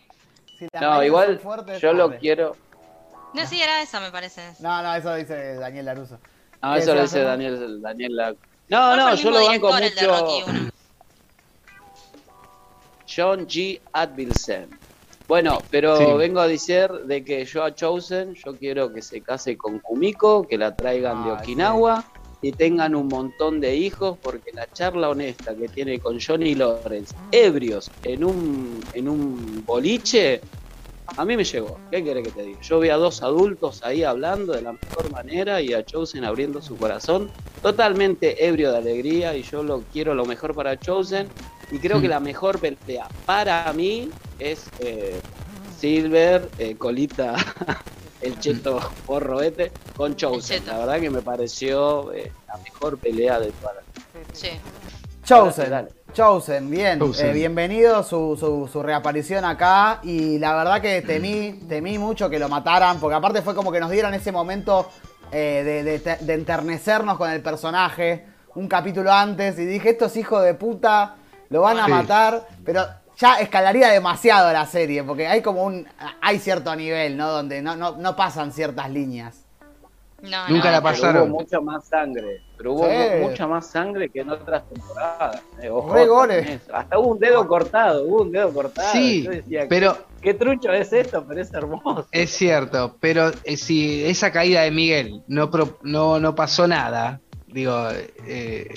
Si 0.72 0.78
las 0.80 0.82
No, 0.82 1.04
igual 1.04 1.28
son 1.28 1.40
fuertes, 1.40 1.82
yo 1.82 1.94
lo 1.94 2.18
quiero. 2.18 2.58
No, 3.34 3.46
sí, 3.46 3.62
era 3.62 3.82
esa, 3.82 4.00
me 4.00 4.12
parece. 4.12 4.54
No, 4.60 4.82
no, 4.82 4.96
eso 4.96 5.14
dice 5.16 5.56
Daniel 5.56 5.86
Laruso. 5.86 6.20
No, 6.62 6.74
¿Qué 6.74 6.80
eso 6.80 6.96
lo 6.96 7.02
dice? 7.02 7.22
Daniel, 7.22 7.82
Daniel 7.82 8.16
La- 8.16 8.32
No, 8.32 8.38
¿Cuál 8.70 8.98
no, 8.98 9.16
yo 9.16 9.32
lo 9.32 9.46
banco 9.46 9.72
mucho. 9.72 10.46
John 13.08 13.46
G. 13.48 13.82
Advilsen. 13.94 14.80
Bueno, 15.28 15.60
pero 15.70 15.98
Sí. 15.98 16.14
vengo 16.18 16.40
a 16.40 16.48
decir 16.48 16.90
de 17.06 17.24
que 17.24 17.46
yo 17.46 17.64
a 17.64 17.74
Chosen, 17.74 18.34
yo 18.36 18.58
quiero 18.58 18.94
que 18.94 19.02
se 19.02 19.22
case 19.22 19.58
con 19.58 19.80
Kumiko, 19.80 20.48
que 20.48 20.58
la 20.58 20.76
traigan 20.76 21.24
de 21.26 21.32
Ah, 21.32 21.34
Okinawa 21.36 22.06
y 22.42 22.52
tengan 22.52 22.96
un 22.96 23.08
montón 23.08 23.60
de 23.60 23.76
hijos, 23.76 24.18
porque 24.22 24.52
la 24.54 24.72
charla 24.72 25.10
honesta 25.10 25.56
que 25.56 25.68
tiene 25.68 26.00
con 26.00 26.20
Johnny 26.20 26.56
Lawrence, 26.56 27.16
ebrios, 27.32 27.92
en 28.04 28.24
un, 28.24 28.84
en 28.94 29.10
un 29.10 29.64
boliche, 29.66 30.42
a 31.18 31.26
mí 31.26 31.38
me 31.38 31.44
llegó. 31.44 31.80
¿Qué 31.92 32.04
quiere 32.04 32.24
que 32.24 32.32
te 32.32 32.44
diga? 32.44 32.62
Yo 32.62 32.80
vi 32.80 32.90
a 32.90 32.96
dos 32.96 33.24
adultos 33.24 33.84
ahí 33.84 34.04
hablando 34.04 34.54
de 34.54 34.62
la 34.62 34.74
mejor 34.74 35.12
manera 35.12 35.62
y 35.62 35.74
a 35.74 35.86
Chosen 35.86 36.26
abriendo 36.26 36.62
su 36.62 36.76
corazón, 36.78 37.30
totalmente 37.62 38.46
ebrio 38.46 38.72
de 38.72 38.78
alegría 38.78 39.36
y 39.36 39.44
yo 39.44 39.64
lo 39.64 39.84
quiero 39.94 40.14
lo 40.14 40.26
mejor 40.26 40.54
para 40.54 40.80
Chosen 40.80 41.28
y 41.72 41.80
creo 41.80 42.02
que 42.02 42.08
la 42.08 42.20
mejor 42.20 42.60
pelea 42.60 43.08
para 43.26 43.72
mí 43.74 44.10
es 44.40 44.66
eh, 44.80 45.20
Silver, 45.80 46.50
eh, 46.58 46.76
Colita, 46.76 47.36
el 48.26 48.40
cheto 48.40 48.80
porro 49.06 49.42
este, 49.42 49.72
con 49.96 50.16
Chosen. 50.16 50.60
cheto. 50.60 50.72
La 50.72 50.80
verdad 50.80 51.00
que 51.00 51.10
me 51.10 51.22
pareció 51.22 52.12
eh, 52.14 52.32
la 52.48 52.58
mejor 52.58 52.98
pelea 52.98 53.40
de 53.40 53.52
toda 53.52 53.74
la... 53.76 53.82
Sí. 54.34 54.50
Chosen, 55.24 55.70
Dale. 55.70 55.90
Chosen, 56.14 56.70
bien, 56.70 57.00
Chosen. 57.00 57.30
eh, 57.30 57.34
bienvenido 57.34 58.04
su, 58.04 58.38
su, 58.40 58.70
su 58.72 58.82
reaparición 58.84 59.44
acá 59.44 60.00
y 60.04 60.38
la 60.40 60.56
verdad 60.56 60.82
que 60.82 61.02
temí, 61.02 61.60
temí 61.68 61.98
mucho 61.98 62.30
que 62.30 62.40
lo 62.40 62.48
mataran, 62.48 63.00
porque 63.00 63.16
aparte 63.16 63.42
fue 63.42 63.54
como 63.56 63.72
que 63.72 63.80
nos 63.80 63.90
dieron 63.90 64.14
ese 64.14 64.32
momento 64.32 64.90
eh, 65.32 65.64
de, 65.66 66.00
de- 66.00 66.18
de 66.18 66.34
enternecernos 66.34 67.18
con 67.18 67.30
el 67.32 67.42
personaje 67.42 68.26
un 68.54 68.68
capítulo 68.70 69.12
antes 69.12 69.60
y 69.60 69.66
dije, 69.66 69.90
estos 69.90 70.16
hijos 70.16 70.44
de 70.46 70.54
puta 70.54 71.16
lo 71.50 71.62
van 71.62 71.80
a 71.80 71.86
Sí. 71.86 71.92
matar, 71.92 72.48
pero 72.64 72.86
ya 73.18 73.36
escalaría 73.40 73.90
demasiado 73.90 74.52
la 74.54 74.66
serie, 74.66 75.04
porque 75.04 75.28
hay 75.28 75.42
como 75.42 75.64
un. 75.64 75.88
Hay 76.22 76.40
cierto 76.40 76.76
nivel, 76.76 77.18
¿no? 77.18 77.30
Donde 77.32 77.62
no, 77.62 77.76
no, 77.76 77.96
no 77.98 78.16
pasan 78.16 78.52
ciertas 78.52 78.90
líneas. 78.90 79.42
No, 80.22 80.48
Nunca 80.50 80.66
no, 80.68 80.72
la 80.72 80.82
Pero 80.82 80.82
pasaron. 80.82 81.30
hubo 81.30 81.40
mucha 81.42 81.60
más 81.60 81.88
sangre. 81.88 82.42
Pero 82.58 82.74
hubo 82.74 82.86
Sí. 82.86 82.92
mu- 83.22 83.28
mucha 83.30 83.48
más 83.48 83.68
sangre 83.68 84.10
que 84.10 84.22
en 84.22 84.30
otras 84.32 84.64
temporadas. 84.68 85.42
eh, 85.62 85.70
ojo. 85.70 85.94
Hasta 86.74 86.98
hubo 86.98 87.10
un 87.10 87.20
dedo 87.20 87.48
cortado, 87.48 88.04
hubo 88.06 88.22
un 88.24 88.32
dedo 88.32 88.52
cortado. 88.52 88.92
Sí, 88.92 89.24
Yo 89.24 89.32
decía, 89.32 89.66
pero 89.70 89.98
qué 90.22 90.34
trucho 90.34 90.72
es 90.72 90.92
esto, 90.94 91.24
pero 91.28 91.42
es 91.42 91.54
hermoso. 91.54 92.08
es 92.12 92.32
cierto, 92.32 92.98
pero 93.00 93.32
eh, 93.44 93.58
si 93.58 94.04
esa 94.06 94.32
caída 94.32 94.62
de 94.62 94.72
Miguel 94.72 95.22
no, 95.28 95.52
pro- 95.52 95.78
no, 95.84 96.20
no 96.20 96.34
pasó 96.34 96.66
nada, 96.68 97.20
digo, 97.48 97.90
eh, 98.26 98.70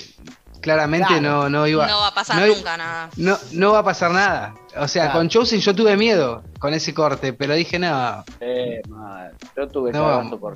claramente 0.60 1.06
Claro. 1.08 1.22
no, 1.22 1.48
no 1.48 1.66
iba 1.66 1.86
no 1.86 1.98
va 1.98 2.08
a 2.08 2.14
pasar 2.14 2.36
no- 2.40 2.46
nunca 2.46 2.76
nada. 2.76 3.10
No, 3.16 3.36
no 3.52 3.72
va 3.72 3.78
a 3.80 3.84
pasar 3.84 4.10
nada. 4.10 4.54
O 4.76 4.86
sea, 4.88 5.04
Claro. 5.04 5.18
con 5.20 5.28
Chosen 5.28 5.60
yo 5.60 5.74
tuve 5.74 5.96
miedo 5.96 6.42
con 6.58 6.72
ese 6.74 6.92
corte, 6.94 7.32
pero 7.32 7.54
dije, 7.54 7.78
no, 7.78 8.24
Eh, 8.40 8.80
mal. 8.88 9.32
Yo 9.56 9.68
tuve 9.68 9.92
No, 9.92 10.38
por. 10.38 10.54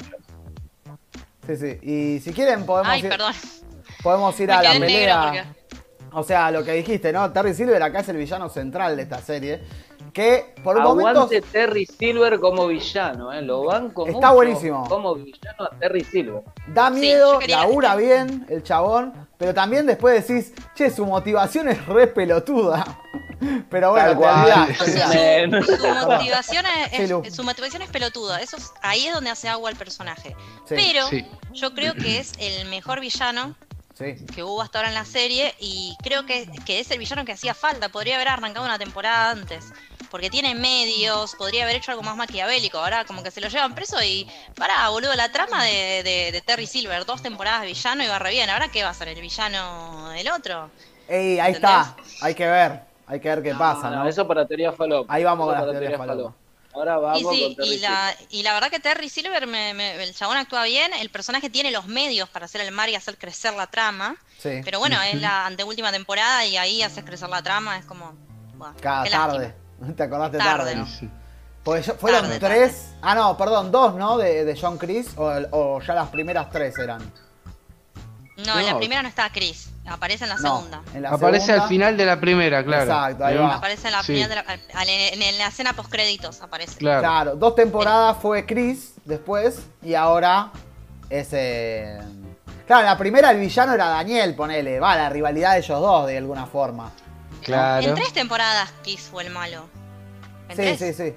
Sí, 1.46 1.56
sí. 1.56 1.78
Y 1.82 2.20
si 2.20 2.32
quieren, 2.32 2.64
podemos, 2.64 2.92
Ay, 2.92 3.00
ir, 3.00 3.08
perdón. 3.08 3.32
podemos 4.02 4.38
ir 4.38 4.46
Me 4.48 4.54
a 4.54 4.62
la 4.62 4.72
pelea. 4.72 5.22
porque- 5.22 5.44
O 6.14 6.22
sea, 6.22 6.50
lo 6.50 6.62
que 6.62 6.72
dijiste, 6.72 7.10
¿no? 7.12 7.32
Terry 7.32 7.54
Silver 7.54 7.82
acá 7.82 8.00
es 8.00 8.08
el 8.10 8.18
villano 8.18 8.48
central 8.50 8.96
de 8.96 9.02
esta 9.02 9.18
serie. 9.22 9.62
Que 10.12 10.54
por 10.62 10.76
un 10.76 10.82
momento. 10.82 11.10
Aguante 11.22 11.40
Terry 11.40 11.86
Silver 11.86 12.38
como 12.38 12.66
villano, 12.66 13.32
¿eh? 13.32 13.40
Lo 13.40 13.64
banco 13.64 14.06
Está 14.06 14.18
mucho 14.18 14.34
buenísimo. 14.34 14.86
Como 14.88 15.14
villano 15.14 15.64
a 15.64 15.70
Terry 15.78 16.04
Silver. 16.04 16.42
Da 16.66 16.88
Sí, 16.92 17.00
miedo, 17.00 17.38
quería- 17.38 17.60
labura 17.60 17.96
bien 17.96 18.44
el 18.50 18.62
chabón, 18.62 19.14
pero 19.42 19.54
también 19.54 19.86
después 19.86 20.24
decís, 20.24 20.52
che, 20.76 20.88
su 20.88 21.04
motivación 21.04 21.66
es 21.66 21.84
re 21.86 22.06
pelotuda. 22.06 22.84
Pero 23.70 23.90
bueno, 23.90 24.16
cual. 24.16 24.68
Men. 25.12 25.64
su, 25.64 25.76
su 25.76 25.88
motivación 26.06 26.64
es, 26.92 27.34
su 27.34 27.42
motivación 27.42 27.82
es 27.82 27.90
pelotuda. 27.90 28.40
Eso 28.40 28.56
es- 28.56 28.70
ahí 28.82 29.08
es 29.08 29.12
donde 29.12 29.30
hace 29.30 29.48
agua 29.48 29.68
el 29.68 29.74
personaje. 29.74 30.36
Sí, 30.68 30.76
Pero 30.76 31.08
sí. 31.08 31.26
yo 31.52 31.74
creo 31.74 31.94
que 31.94 32.20
es 32.20 32.34
el 32.38 32.68
mejor 32.68 33.00
villano 33.00 33.56
sí. 33.98 34.14
que 34.32 34.44
hubo 34.44 34.62
hasta 34.62 34.78
ahora 34.78 34.90
en 34.90 34.94
la 34.94 35.04
serie 35.04 35.56
y 35.58 35.96
creo 36.04 36.24
que, 36.24 36.48
que 36.64 36.78
es 36.78 36.88
el 36.92 37.00
villano 37.00 37.24
que 37.24 37.32
hacía 37.32 37.52
falta. 37.52 37.88
Podría 37.88 38.14
haber 38.14 38.28
arrancado 38.28 38.64
una 38.64 38.78
temporada 38.78 39.32
antes. 39.32 39.64
Porque 40.12 40.30
tiene 40.30 40.54
medios, 40.54 41.34
podría 41.36 41.64
haber 41.64 41.76
hecho 41.76 41.90
algo 41.90 42.02
más 42.04 42.16
maquiavélico. 42.16 42.78
Ahora 42.78 43.04
como 43.04 43.22
que 43.24 43.30
se 43.32 43.40
lo 43.40 43.48
llevan 43.48 43.74
preso 43.74 43.96
y 44.02 44.28
pará, 44.56 44.88
boludo, 44.90 45.14
la 45.16 45.32
trama 45.32 45.64
de, 45.64 46.02
de- 46.04 46.30
de 46.32 46.40
Terry 46.42 46.66
Silver, 46.68 47.04
dos 47.06 47.22
temporadas 47.22 47.62
de 47.62 47.68
villano 47.68 48.04
iba 48.04 48.18
re 48.18 48.30
bien. 48.30 48.50
¿Ahora 48.50 48.68
qué 48.68 48.84
va 48.84 48.90
a 48.90 48.94
ser? 48.94 49.08
¿El 49.08 49.20
villano 49.20 50.10
del 50.10 50.28
otro? 50.30 50.70
Ey, 51.08 51.38
ahí 51.40 51.52
está, 51.52 51.96
hay 52.20 52.34
que 52.34 52.46
ver, 52.46 52.80
hay 53.06 53.20
que 53.20 53.28
ver 53.28 53.42
qué 53.42 53.54
pasa, 53.54 53.90
¿no? 53.90 54.06
Eso 54.06 54.26
para 54.26 54.46
teoría 54.46 54.72
falopa. 54.72 55.12
Ahí 55.14 55.24
vamos 55.24 55.46
Eso 55.46 55.56
con 55.56 55.70
teorías 55.72 55.80
teoría 55.80 55.98
falopa. 55.98 56.36
Ahora 56.74 56.96
vamos 56.98 57.22
Y 57.22 57.24
sí, 57.34 57.42
con 57.42 57.54
Terry 57.56 57.74
y 57.74 57.78
la, 57.80 58.16
y 58.30 58.42
la 58.42 58.54
verdad 58.54 58.70
que 58.70 58.80
Terry 58.80 59.08
Silver, 59.08 59.46
me- 59.46 59.74
me- 59.74 60.02
el 60.02 60.14
chabón 60.14 60.36
actúa 60.38 60.64
bien, 60.64 60.92
el 60.94 61.10
personaje 61.10 61.50
tiene 61.50 61.70
los 61.70 61.86
medios 61.86 62.28
para 62.30 62.46
hacer 62.46 62.60
el 62.62 62.72
mar 62.72 62.88
y 62.88 62.94
hacer 62.94 63.18
crecer 63.18 63.52
la 63.54 63.66
trama, 63.66 64.16
Sí, 64.38 64.50
pero 64.64 64.78
bueno, 64.78 65.00
es 65.02 65.16
la 65.20 65.44
anteúltima 65.46 65.92
temporada 65.92 66.46
y 66.46 66.56
ahí 66.56 66.82
haces 66.82 67.04
crecer 67.04 67.28
la 67.28 67.42
trama, 67.42 67.76
es 67.78 67.84
como... 67.84 68.14
buah, 68.54 68.72
cada 68.80 69.04
tarde. 69.10 69.10
lástima. 69.10 69.61
Te 69.96 70.02
acordaste 70.02 70.38
Tarde, 70.38 70.74
tarde, 70.74 70.76
¿no? 70.76 70.86
yo- 71.80 71.94
fueron 71.94 72.22
Tarde, 72.22 72.38
tres. 72.40 72.92
Ah, 73.02 73.14
no, 73.14 73.36
perdón, 73.36 73.70
dos, 73.70 73.94
¿no? 73.94 74.18
De, 74.18 74.44
de 74.44 74.58
John 74.60 74.78
Chris, 74.78 75.10
o, 75.16 75.30
o 75.52 75.80
ya 75.80 75.94
las 75.94 76.08
primeras 76.08 76.50
tres 76.50 76.76
eran. 76.78 77.00
No, 78.46 78.58
en 78.58 78.66
la 78.66 78.76
primera 78.78 79.02
no 79.02 79.08
está 79.08 79.30
Chris, 79.30 79.70
aparece 79.86 80.24
en 80.24 80.30
la 80.30 80.36
No, 80.36 80.56
segunda. 80.56 80.82
en 80.94 81.02
la 81.02 81.10
Aparece 81.10 81.46
segunda- 81.46 81.62
al 81.64 81.68
final 81.68 81.96
de 81.96 82.06
la 82.06 82.18
primera, 82.18 82.64
claro. 82.64 82.82
Exacto, 82.84 83.24
ahí 83.24 83.36
va. 83.36 83.54
Aparece 83.56 83.86
en 83.88 83.92
la, 83.92 84.02
Sí. 84.02 84.14
final 84.14 84.28
de 84.30 84.34
la, 84.36 84.82
en, 84.84 85.22
en 85.22 85.38
la 85.38 85.46
escena 85.48 85.72
post 85.74 85.90
créditos 85.90 86.40
aparece. 86.40 86.78
Claro. 86.78 87.00
Claro, 87.00 87.36
dos 87.36 87.54
temporadas 87.54 88.16
fue 88.20 88.44
Chris 88.46 88.94
después 89.04 89.60
y 89.82 89.94
ahora 89.94 90.50
es. 91.10 91.28
eh, 91.32 92.00
Claro, 92.66 92.84
la 92.86 92.96
primera 92.96 93.30
el 93.32 93.38
villano 93.38 93.74
era 93.74 93.86
Daniel, 93.88 94.34
ponele. 94.34 94.80
Va, 94.80 94.96
la 94.96 95.10
rivalidad 95.10 95.52
de 95.52 95.58
ellos 95.58 95.80
dos 95.80 96.06
de 96.06 96.16
alguna 96.16 96.46
forma. 96.46 96.90
Claro. 97.44 97.86
En 97.88 97.94
tres 97.94 98.12
temporadas 98.12 98.72
Chris 98.82 99.00
fue 99.10 99.24
el 99.24 99.30
malo. 99.30 99.64
¿En 100.48 100.56
Sí, 100.56 100.62
tres? 100.76 100.78
sí, 100.78 100.92
sí. 100.94 101.14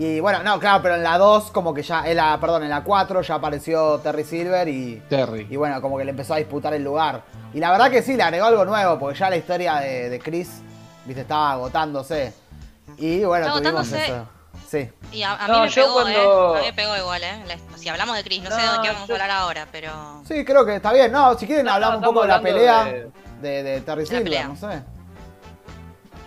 Y 0.00 0.20
bueno, 0.20 0.42
no, 0.44 0.60
claro, 0.60 0.80
pero 0.80 0.94
en 0.94 1.02
la 1.02 1.18
2, 1.18 1.50
como 1.50 1.74
que 1.74 1.82
ya, 1.82 2.08
en 2.08 2.16
la, 2.16 2.38
perdón, 2.40 2.62
en 2.62 2.70
la 2.70 2.84
4 2.84 3.20
ya 3.22 3.34
apareció 3.34 3.98
Terry 3.98 4.22
Silver 4.22 4.68
y, 4.68 5.02
Terry. 5.08 5.48
y 5.50 5.56
bueno, 5.56 5.82
como 5.82 5.98
que 5.98 6.04
le 6.04 6.10
empezó 6.12 6.34
a 6.34 6.36
disputar 6.36 6.72
el 6.74 6.84
lugar. 6.84 7.22
Y 7.52 7.58
la 7.58 7.72
verdad 7.72 7.90
que 7.90 8.00
sí, 8.02 8.14
le 8.16 8.22
agregó 8.22 8.46
algo 8.46 8.64
nuevo, 8.64 8.96
porque 8.98 9.18
ya 9.18 9.28
la 9.28 9.36
historia 9.36 9.76
de, 9.80 10.08
de 10.08 10.18
Chris, 10.20 10.60
viste, 11.04 11.22
estaba 11.22 11.52
agotándose. 11.52 12.32
Y 12.96 13.24
bueno, 13.24 13.46
Está 13.46 13.58
tuvimos 13.58 13.92
agotándose. 13.92 14.04
eso. 14.12 14.28
Sí. 14.68 14.90
Y 15.12 15.22
a, 15.24 15.32
a 15.34 15.46
mí 15.48 15.52
No, 15.52 15.62
me 15.64 15.70
pegó, 15.70 15.92
cuando- 15.94 16.10
¿eh? 16.54 16.58
A 16.58 16.60
mí 16.60 16.66
me 16.66 16.72
pegó 16.74 16.96
igual, 16.96 17.22
¿eh? 17.24 17.58
Si 17.76 17.88
hablamos 17.88 18.16
de 18.16 18.22
Chris, 18.24 18.42
no, 18.42 18.50
sé 18.50 18.56
de 18.56 18.68
qué 18.82 18.88
vamos 18.92 19.08
yo- 19.08 19.14
a 19.14 19.16
hablar 19.16 19.30
ahora, 19.32 19.66
pero... 19.72 20.22
Sí, 20.28 20.44
creo 20.44 20.64
que 20.64 20.76
está 20.76 20.92
bien. 20.92 21.10
No, 21.10 21.36
si 21.36 21.46
quieren 21.46 21.66
No, 21.66 21.72
hablamos 21.72 21.98
un 21.98 22.04
poco 22.04 22.22
de 22.22 22.28
la 22.28 22.40
pelea 22.40 22.84
de, 23.40 23.62
de 23.64 23.80
Terry 23.80 24.06
Silver, 24.06 24.22
pelea. 24.24 24.48
no 24.48 24.56
sé. 24.56 24.82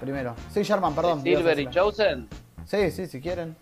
Primero. 0.01 0.35
Sí, 0.49 0.63
Sherman, 0.63 0.93
perdón. 0.93 1.21
Silver 1.23 1.57
y. 1.59 1.69
Chosen. 1.69 2.27
Sí, 2.65 2.91
sí, 2.91 3.07
si 3.07 3.21
quieren. 3.21 3.55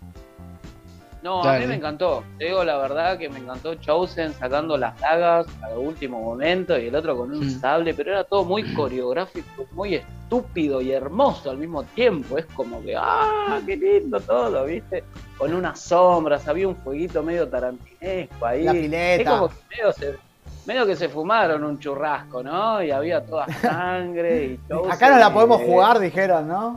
No, 1.22 1.42
a 1.44 1.58
mí 1.58 1.66
me 1.66 1.74
encantó. 1.74 2.24
Te 2.38 2.46
digo 2.46 2.64
la 2.64 2.78
verdad 2.78 3.18
que 3.18 3.28
me 3.28 3.40
encantó 3.40 3.74
Chosen 3.74 4.32
sacando 4.32 4.78
las 4.78 4.98
dagas 5.00 5.46
al 5.62 5.76
último 5.76 6.18
momento 6.22 6.78
y 6.78 6.86
el 6.86 6.94
otro 6.96 7.14
con 7.14 7.30
un 7.32 7.46
Mm. 7.46 7.60
sable, 7.60 7.92
pero 7.92 8.12
era 8.12 8.24
todo 8.24 8.42
muy 8.42 8.72
coreográfico, 8.72 9.66
muy 9.72 9.96
estúpido 9.96 10.80
y 10.80 10.92
hermoso 10.92 11.50
al 11.50 11.58
mismo 11.58 11.82
tiempo. 11.82 12.38
Es 12.38 12.46
como 12.46 12.82
que, 12.82 12.96
¡ah, 12.96 13.60
qué 13.66 13.76
lindo 13.76 14.18
todo! 14.18 14.64
¿Viste? 14.64 15.04
Con 15.36 15.52
unas 15.52 15.78
sombras, 15.78 16.48
había 16.48 16.66
un 16.66 16.76
fueguito 16.76 17.22
medio 17.22 17.46
tarantinesco 17.46 18.46
ahí. 18.46 18.64
La 18.64 18.72
Es 18.72 18.80
pileta. 18.80 19.30
como 19.30 19.48
que 19.50 19.54
medio, 19.76 19.92
se- 19.92 20.18
medio 20.66 20.86
que 20.86 20.96
se 20.96 21.08
fumaron 21.08 21.64
un 21.64 21.78
churrasco, 21.78 22.42
¿no? 22.42 22.82
Y 22.82 22.90
había 22.90 23.24
toda 23.24 23.46
sangre 23.62 24.44
y 24.44 24.60
Chosen, 24.68 24.90
Acá 24.92 25.10
no 25.10 25.18
la 25.18 25.32
podemos 25.32 25.60
jugar, 25.62 25.98
dijeron, 25.98 26.48
¿no? 26.48 26.76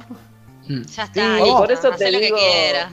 Mm. 0.67 0.81
Ya 0.83 1.03
está, 1.03 1.13
Sí, 1.37 1.41
listo, 1.43 1.57
por 1.57 1.71
eso 1.71 1.91
te 1.91 2.11
lo 2.11 2.19
que 2.19 2.25
digo- 2.25 2.37
quieras. 2.37 2.91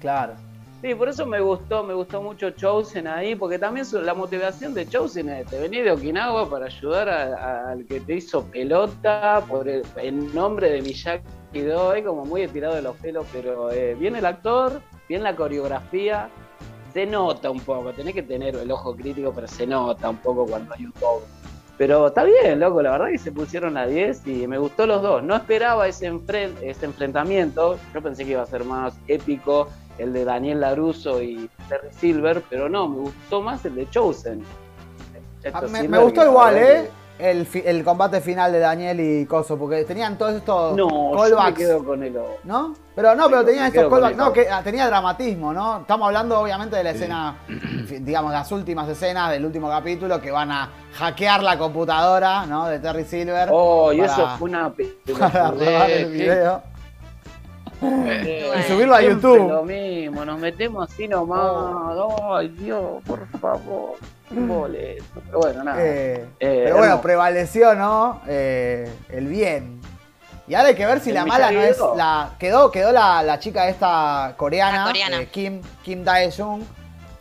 Claro. 0.00 0.34
Sí, 0.82 0.96
por 0.96 1.08
eso 1.08 1.24
me 1.26 1.40
gustó, 1.40 1.84
me 1.84 1.94
gustó 1.94 2.20
mucho 2.20 2.50
Chosen 2.50 3.06
ahí, 3.06 3.36
porque 3.36 3.56
también 3.56 3.86
su- 3.86 4.00
la 4.02 4.14
motivación 4.14 4.74
de 4.74 4.88
Chosen 4.88 5.28
es, 5.28 5.46
te 5.46 5.60
venís 5.60 5.84
de 5.84 5.92
Okinawa 5.92 6.50
para 6.50 6.66
ayudar 6.66 7.08
a- 7.08 7.22
a- 7.36 7.70
al 7.70 7.86
que 7.86 8.00
te 8.00 8.14
hizo 8.16 8.44
pelota 8.46 9.44
por 9.48 9.68
el, 9.68 9.82
en 9.96 10.34
nombre 10.34 10.70
de 10.70 10.82
Miyagi 10.82 11.22
Do, 11.60 11.94
es 11.94 12.04
como 12.04 12.24
muy 12.24 12.42
estirado 12.42 12.74
de 12.74 12.82
los 12.82 12.96
pelos, 12.96 13.24
pero 13.32 13.70
eh, 13.70 13.94
bien 13.94 14.16
el 14.16 14.26
actor, 14.26 14.82
bien 15.08 15.22
la 15.22 15.36
coreografía, 15.36 16.28
se 16.92 17.06
nota 17.06 17.50
un 17.50 17.60
poco, 17.60 17.92
tenés 17.92 18.14
que 18.14 18.22
tener 18.22 18.54
el 18.56 18.70
ojo 18.70 18.94
crítico, 18.94 19.32
pero 19.34 19.46
se 19.48 19.66
nota 19.66 20.10
un 20.10 20.16
poco 20.18 20.46
cuando 20.46 20.74
hay 20.74 20.84
un 20.86 20.92
poco. 20.92 21.22
Pero 21.78 22.08
está 22.08 22.22
bien, 22.24 22.60
loco, 22.60 22.82
la 22.82 22.92
verdad 22.92 23.08
que 23.08 23.18
se 23.18 23.32
pusieron 23.32 23.76
a 23.76 23.86
10 23.86 24.26
y 24.26 24.46
me 24.46 24.58
gustó 24.58 24.86
los 24.86 25.02
dos. 25.02 25.22
No 25.22 25.34
esperaba 25.34 25.88
ese, 25.88 26.12
enfren- 26.12 26.54
ese 26.62 26.84
enfrentamiento, 26.86 27.78
yo 27.94 28.02
pensé 28.02 28.24
que 28.24 28.32
iba 28.32 28.42
a 28.42 28.46
ser 28.46 28.64
más 28.64 28.94
épico 29.08 29.68
el 29.98 30.12
de 30.12 30.24
Daniel 30.24 30.60
Laruso 30.60 31.22
y 31.22 31.48
Terry 31.68 31.88
Silver, 31.98 32.42
pero 32.48 32.68
no, 32.68 32.88
me 32.88 32.96
gustó 33.00 33.40
más 33.42 33.64
el 33.64 33.74
de 33.74 33.88
Chosen. 33.90 34.42
Ah, 35.44 35.48
Esto 35.48 35.68
Me, 35.68 35.88
me 35.88 35.98
gustó 35.98 36.24
igual, 36.24 36.56
¿eh? 36.56 36.90
El, 37.22 37.46
fi- 37.46 37.62
el 37.64 37.84
combate 37.84 38.20
final 38.20 38.50
de 38.52 38.58
Daniel 38.58 38.98
y 39.00 39.26
Coso, 39.26 39.56
porque 39.56 39.84
tenían 39.84 40.18
todos 40.18 40.34
estos 40.34 40.76
No, 40.76 40.88
yo 40.88 41.12
me 41.12 41.16
callbacks. 41.36 41.56
quedo 41.58 41.84
con 41.84 42.02
el 42.02 42.16
otro. 42.16 42.38
¿No? 42.42 42.74
Pero 42.96 43.14
no, 43.14 43.28
pero 43.28 43.44
tenían 43.44 43.66
estos 43.66 43.88
callbacks. 43.88 44.16
No, 44.16 44.32
que 44.32 44.48
ah, 44.50 44.60
tenía 44.64 44.86
dramatismo, 44.86 45.52
¿no? 45.52 45.80
Estamos 45.82 46.06
hablando 46.06 46.40
obviamente 46.40 46.74
de 46.76 46.82
la 46.84 46.90
escena, 46.90 47.36
digamos, 48.00 48.32
las 48.32 48.50
últimas 48.50 48.88
escenas 48.88 49.30
del 49.30 49.44
último 49.46 49.68
capítulo 49.68 50.20
que 50.20 50.30
van 50.32 50.50
a 50.50 50.68
hackear 50.94 51.42
la 51.44 51.56
computadora, 51.56 52.44
¿no? 52.46 52.66
De 52.66 52.80
Terry 52.80 53.04
Silver. 53.04 53.48
Oh, 53.52 53.92
y 53.92 54.00
eso 54.00 54.28
fue 54.38 54.50
una 54.50 54.72
Para 55.18 55.50
robar 55.52 55.90
el 55.90 56.06
pelotudez, 56.06 56.10
video. 56.12 56.62
eh, 57.82 58.52
Y 58.58 58.62
subirlo 58.70 58.94
a 58.94 59.02
YouTube. 59.02 59.48
Lo 59.48 59.62
mismo, 59.62 60.24
nos 60.24 60.38
metemos 60.40 60.90
así 60.90 61.06
nomás. 61.08 61.40
Ay, 62.32 62.48
Dios, 62.48 63.02
por 63.06 63.26
favor. 63.38 63.92
Boleto. 64.32 65.04
Pero 65.26 65.38
bueno, 65.38 65.64
nada. 65.64 65.76
Eh, 65.82 66.26
Eh, 66.40 66.62
pero 66.64 66.76
bueno, 66.78 67.00
prevaleció, 67.00 67.74
¿no? 67.74 68.20
Eh, 68.26 68.90
el 69.10 69.26
bien. 69.26 69.80
Y 70.48 70.54
ahora 70.54 70.68
hay 70.68 70.74
que 70.74 70.84
ver 70.86 71.00
si 71.00 71.10
El 71.10 71.14
la 71.16 71.24
mala 71.24 71.50
no 71.52 71.60
es 71.62 71.78
la. 71.96 72.30
Quedó, 72.38 72.70
quedó 72.70 72.92
la, 72.92 73.22
la 73.22 73.38
chica 73.38 73.68
esta 73.68 74.34
coreana, 74.36 74.92
eh, 74.92 75.28
Kim, 75.30 75.62
Kim 75.84 76.04
Dae-jung. 76.04 76.62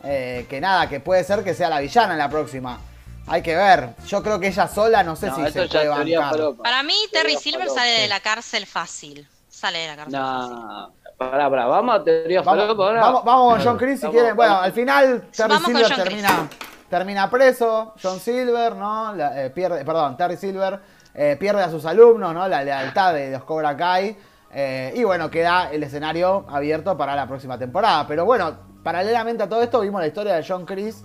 eh, 0.03 0.45
que 0.49 0.59
nada, 0.59 0.89
que 0.89 0.99
puede 0.99 1.23
ser 1.23 1.43
que 1.43 1.53
sea 1.53 1.69
la 1.69 1.79
villana 1.79 2.13
en 2.13 2.19
la 2.19 2.29
próxima. 2.29 2.79
Hay 3.27 3.43
que 3.43 3.55
ver. 3.55 3.89
Yo 4.07 4.23
creo 4.23 4.39
que 4.39 4.47
ella 4.47 4.67
sola 4.67 5.03
no 5.03 5.15
sé 5.15 5.27
No, 5.27 5.35
si 5.35 5.51
se 5.51 5.67
puede 5.67 5.87
bancar. 5.87 6.35
Para 6.63 6.81
mí, 6.83 6.95
Terry 7.13 7.37
Silver 7.37 7.67
falopa. 7.67 7.79
sale 7.79 7.91
de 8.01 8.07
la 8.07 8.19
cárcel 8.19 8.65
fácil. 8.65 9.27
Sale 9.47 9.77
de 9.79 9.87
la 9.87 9.95
cárcel 9.95 10.19
fácil. 10.19 10.55
No, 10.55 10.91
pará, 11.17 11.49
pará, 11.49 11.65
vamos 11.67 11.95
a 11.95 12.03
teoría 12.03 12.41
Vamos, 12.41 12.67
vamos, 12.77 13.23
vamos 13.23 13.53
con 13.57 13.63
John 13.63 13.77
Chris 13.77 13.99
si 13.99 14.07
Vamos, 14.07 14.15
quieren. 14.19 14.35
Bueno, 14.35 14.59
al 14.59 14.73
final 14.73 15.27
Terry 15.31 15.57
Silver 15.59 15.95
termina, 15.95 16.49
termina 16.91 17.27
preso. 17.31 17.95
John 18.01 18.19
Silver, 18.19 18.75
¿no? 18.75 19.15
La- 19.15 19.45
eh, 19.45 19.49
pierde, 19.49 19.83
perdón, 19.83 20.15
Terry 20.15 20.37
Silver 20.37 20.79
eh, 21.15 21.35
pierde 21.39 21.63
a 21.63 21.69
sus 21.71 21.85
alumnos, 21.85 22.33
¿no? 22.35 22.47
La 22.47 22.63
lealtad 22.63 23.15
de 23.15 23.31
los 23.31 23.43
Cobra 23.43 23.75
Kai. 23.75 24.15
Eh, 24.53 24.93
y 24.95 25.03
bueno, 25.03 25.31
queda 25.31 25.71
el 25.71 25.81
escenario 25.81 26.45
abierto 26.49 26.95
para 26.97 27.15
la 27.15 27.25
próxima 27.25 27.57
temporada. 27.57 28.05
Pero 28.05 28.25
bueno, 28.25 28.55
paralelamente 28.83 29.41
a 29.43 29.49
todo 29.49 29.63
esto 29.63 29.79
vimos 29.79 30.01
la 30.01 30.07
historia 30.07 30.35
de 30.35 30.45
John 30.47 30.65
Chris 30.65 31.03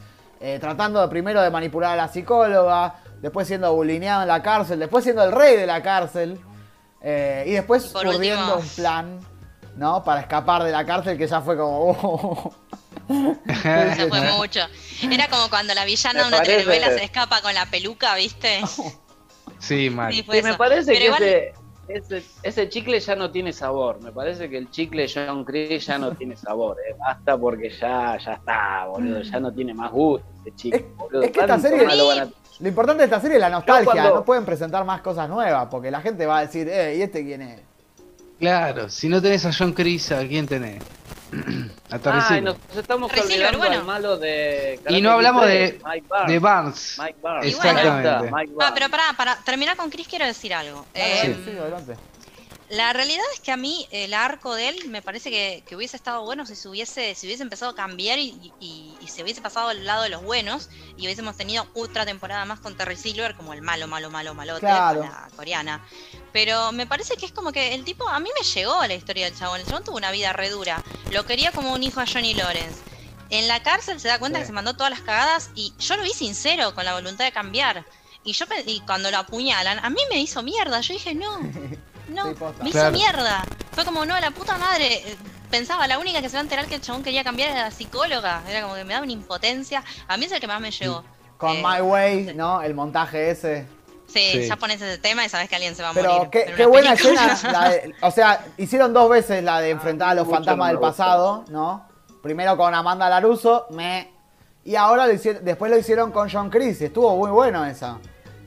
tratando 0.61 1.09
primero 1.09 1.41
de 1.41 1.51
manipular 1.51 1.93
a 1.93 1.97
la 1.97 2.09
psicóloga, 2.09 2.97
después 3.23 3.47
siendo 3.49 3.73
bulineado 3.75 4.21
en 4.23 4.29
la 4.29 4.43
cárcel, 4.43 4.79
después 4.79 5.03
siendo 5.03 5.25
el 5.25 5.33
rey 5.33 5.57
de 5.57 5.67
la 5.67 5.83
cárcel 5.83 6.39
y 7.03 7.51
después 7.53 7.91
último- 8.11 8.21
un 8.59 8.69
plan, 8.77 9.19
¿no? 9.77 10.05
Para 10.05 10.21
escapar 10.21 10.63
de 10.63 10.71
la 10.73 10.85
cárcel 10.85 11.17
que 11.17 11.27
ya 11.27 11.41
fue 11.41 11.57
como... 11.57 12.53
Se 13.09 14.09
fue 14.09 14.21
mucho. 14.33 14.61
Era 15.03 15.29
como 15.29 15.49
cuando 15.49 15.75
la 15.75 15.85
villana 15.85 16.23
de 16.23 16.29
una 16.29 16.37
parece- 16.39 16.53
telenovela 16.65 16.89
se 16.99 17.05
escapa 17.05 17.41
con 17.43 17.55
la 17.55 17.67
peluca, 17.67 18.15
¿viste? 18.17 18.61
Sí, 19.59 19.91
mal. 19.91 20.13
Sí, 20.13 20.25
me 20.43 20.55
parece 20.55 20.93
Pero 20.93 20.99
que 20.99 21.05
igual- 21.05 21.23
ese, 21.23 21.55
ese, 21.89 22.23
ese 22.43 22.69
chicle 22.69 22.99
ya 23.01 23.15
no 23.15 23.31
tiene 23.31 23.53
sabor. 23.53 24.01
Me 24.03 24.13
parece 24.13 24.49
que 24.51 24.59
el 24.59 24.71
chicle 24.71 25.07
John 25.13 25.45
Chris 25.45 25.87
ya 25.87 25.99
no 25.99 26.13
tiene 26.13 26.37
sabor. 26.37 26.77
¿eh? 26.89 26.95
Basta 26.99 27.39
porque 27.39 27.71
ya, 27.71 28.19
ya 28.19 28.33
está, 28.35 28.87
boludo. 28.87 29.23
Ya 29.23 29.41
no 29.41 29.53
tiene 29.53 29.73
más 29.73 29.91
gusto 29.93 30.27
ese 30.45 30.57
chicle, 30.57 30.79
Es- 30.81 30.97
boludo. 30.97 31.23
es 31.23 31.31
que 31.31 31.41
esta 31.41 31.59
serie- 31.59 31.87
a- 31.87 32.29
Lo 32.59 32.69
importante 32.69 33.01
de 33.01 33.05
esta 33.05 33.21
serie 33.21 33.37
es 33.37 33.41
la 33.41 33.51
nostalgia, 33.51 33.85
cuando- 33.93 34.15
no 34.17 34.25
pueden 34.25 34.45
presentar 34.45 34.85
más 34.85 35.01
cosas 35.03 35.29
nuevas, 35.29 35.69
porque 35.71 35.91
la 35.91 36.01
gente 36.01 36.25
va 36.27 36.39
a 36.39 36.41
decir, 36.47 36.69
eh, 36.69 36.97
¿y 36.99 37.03
este 37.03 37.23
quién 37.25 37.43
es? 37.43 37.61
Claro, 38.41 38.89
si 38.91 39.09
no 39.09 39.21
tenés 39.23 39.45
a 39.47 39.51
John 39.53 39.73
Chris, 39.73 40.11
¿a 40.13 40.27
quién 40.27 40.47
tenés? 40.47 40.83
Ay, 42.05 42.41
nos 42.41 42.57
estamos 42.77 43.11
Terry 43.11 43.23
Silver, 43.23 43.37
olvidando 43.55 43.59
bueno. 43.59 43.77
del 43.77 43.85
malo 43.85 44.17
de. 44.19 44.81
Y 44.89 45.01
no 45.01 45.11
hablamos 45.13 45.47
de, 45.47 45.81
Mike 45.85 46.07
Barnes. 46.09 46.33
de 46.33 46.39
Barnes. 46.39 46.97
Mike 46.99 47.19
Barnes. 47.23 47.55
Exactamente. 47.55 48.31
Ah, 48.61 48.73
pero 48.75 48.89
para, 48.91 49.13
para 49.17 49.37
terminar 49.45 49.77
con 49.77 49.91
Chris 49.91 50.07
quiero 50.09 50.25
decir 50.27 50.55
algo. 50.55 50.87
Dale, 50.95 51.13
Eh, 51.15 51.19
dale, 51.23 51.45
sí, 51.45 51.59
adelante. 51.59 51.97
La 52.69 52.93
realidad 52.93 53.23
es 53.33 53.39
que 53.41 53.53
a 53.53 53.57
mí 53.57 53.87
el 53.93 54.13
arco 54.13 54.55
de 54.57 54.69
él 54.71 54.89
me 54.89 55.01
parece 55.01 55.31
que, 55.31 55.63
que 55.69 55.77
hubiese 55.77 55.97
estado 55.97 56.25
bueno 56.25 56.45
si 56.47 56.57
se 56.57 56.69
hubiese, 56.69 57.15
si 57.15 57.27
hubiese 57.29 57.45
empezado 57.45 57.71
a 57.71 57.75
cambiar 57.77 58.19
y, 58.19 58.53
y- 58.59 58.93
y 59.01 59.07
se 59.07 59.23
hubiese 59.23 59.41
pasado 59.41 59.69
al 59.69 59.85
lado 59.85 60.03
de 60.03 60.09
los 60.09 60.23
buenos 60.25 60.69
y 60.97 61.03
hubiésemos 61.05 61.37
tenido 61.37 61.69
otra 61.75 62.05
temporada 62.05 62.45
más 62.45 62.59
con 62.59 62.77
Terry 62.77 62.97
Silver 62.97 63.37
como 63.37 63.53
el 63.53 63.63
malo, 63.63 63.87
malo, 63.87 64.11
malo, 64.11 64.35
malote, 64.35 64.61
Claro. 64.63 65.03
la 65.03 65.29
coreana. 65.37 65.87
Pero 66.33 66.73
me 66.73 66.87
parece 66.89 67.17
que 67.17 67.27
es 67.27 67.33
como 67.33 67.53
que 67.53 67.73
el 67.73 67.85
tipo, 67.85 68.09
a 68.09 68.19
mí 68.19 68.31
me 68.37 68.45
llegó 68.45 68.85
la 68.85 68.95
historia 68.95 69.27
del 69.31 69.39
chabón. 69.39 69.61
El 69.61 69.67
chabón 69.67 69.85
tuvo 69.85 69.97
una 69.99 70.11
vida 70.11 70.33
re 70.33 70.51
dura. 70.51 70.83
Lo 71.13 71.25
quería 71.25 71.53
como 71.53 71.73
un 71.73 71.85
hijo 71.85 72.01
a 72.01 72.07
Johnny 72.07 72.35
Lawrence. 72.35 72.81
En 73.31 73.47
la 73.47 73.63
cárcel 73.63 74.01
se 74.01 74.09
da 74.09 74.19
cuenta 74.19 74.39
Sí. 74.39 74.43
que 74.43 74.47
se 74.49 74.53
mandó 74.53 74.75
todas 74.75 74.91
las 74.91 75.03
cagadas 75.03 75.51
y 75.55 75.73
yo 75.79 75.97
lo 75.97 76.03
vi 76.03 76.11
sincero 76.11 76.75
con 76.75 76.85
la 76.85 76.95
voluntad 76.95 77.25
de 77.25 77.33
cambiar. 77.33 77.85
Y 78.25 78.33
yo 78.33 78.45
y 78.67 78.81
cuando 78.81 79.11
lo 79.13 79.19
apuñalan, 79.19 79.79
a 79.85 79.89
mí 79.89 80.01
me 80.11 80.19
hizo 80.21 80.43
mierda. 80.43 80.81
Yo 80.81 80.95
dije, 80.95 81.15
no, 81.15 81.39
no, 82.09 82.27
me 82.27 82.33
hizo 82.33 82.71
Claro. 82.71 82.93
mierda. 82.93 83.45
Fue 83.73 83.85
como, 83.85 84.05
no, 84.05 84.19
la 84.19 84.31
puta 84.31 84.57
madre. 84.59 84.95
eh, 85.11 85.17
Pensaba, 85.51 85.87
la 85.87 85.99
única 86.01 86.21
que 86.21 86.29
se 86.29 86.35
va 86.35 86.41
a 86.41 86.43
enterar 86.43 86.67
que 86.67 86.75
el 86.75 86.81
chabón 86.81 87.05
quería 87.05 87.23
cambiar 87.23 87.51
era 87.51 87.63
la 87.63 87.71
psicóloga. 87.71 88.43
Era 88.49 88.63
como 88.63 88.75
que 88.75 88.83
me 88.85 88.93
daba 88.95 89.05
una 89.05 89.13
impotencia. 89.13 89.85
A 90.09 90.17
mí 90.17 90.25
es 90.25 90.33
el 90.33 90.41
que 90.41 90.49
más 90.49 90.61
me 90.61 90.73
llegó. 90.73 91.05
Con 91.39 91.53
Eh, 91.57 91.63
My 91.65 91.81
Way, 91.83 92.35
¿no? 92.35 92.61
El 92.63 92.75
montaje 92.75 93.31
ese. 93.31 93.65
Sí, 94.09 94.31
Sí. 94.33 94.49
ya 94.49 94.57
pones 94.57 94.81
ese 94.83 94.99
tema 94.99 95.25
y 95.25 95.29
sabes 95.29 95.49
que 95.49 95.55
alguien 95.55 95.77
se 95.77 95.83
va 95.85 95.91
a 95.91 95.93
Pero 95.95 96.15
morir. 96.25 96.31
qué, 96.31 96.67
buena 96.67 96.95
película. 96.97 97.33
escena. 97.33 97.53
la 97.53 97.69
de- 97.71 97.95
o 98.03 98.11
sea, 98.11 98.45
hicieron 98.57 98.93
dos 98.93 99.09
veces 99.09 99.43
la 99.45 99.61
de 99.61 99.71
enfrentar 99.71 100.09
a 100.11 100.15
los 100.15 100.27
mucho 100.27 100.37
fantasmas 100.39 100.69
del 100.69 100.79
pasado, 100.81 101.45
¿no? 101.49 101.87
Primero 102.23 102.57
con 102.57 102.75
Amanda 102.75 103.09
Laruso, 103.09 103.67
me. 103.71 104.11
Y 104.65 104.75
ahora 104.75 105.07
lo 105.07 105.13
hicieron, 105.13 105.45
después 105.45 105.71
lo 105.71 105.79
hicieron 105.79 106.11
con 106.11 106.29
John 106.29 106.51
Chris. 106.51 106.81
Estuvo 106.83 107.17
muy 107.17 107.31
bueno 107.31 107.65
esa, 107.65 107.99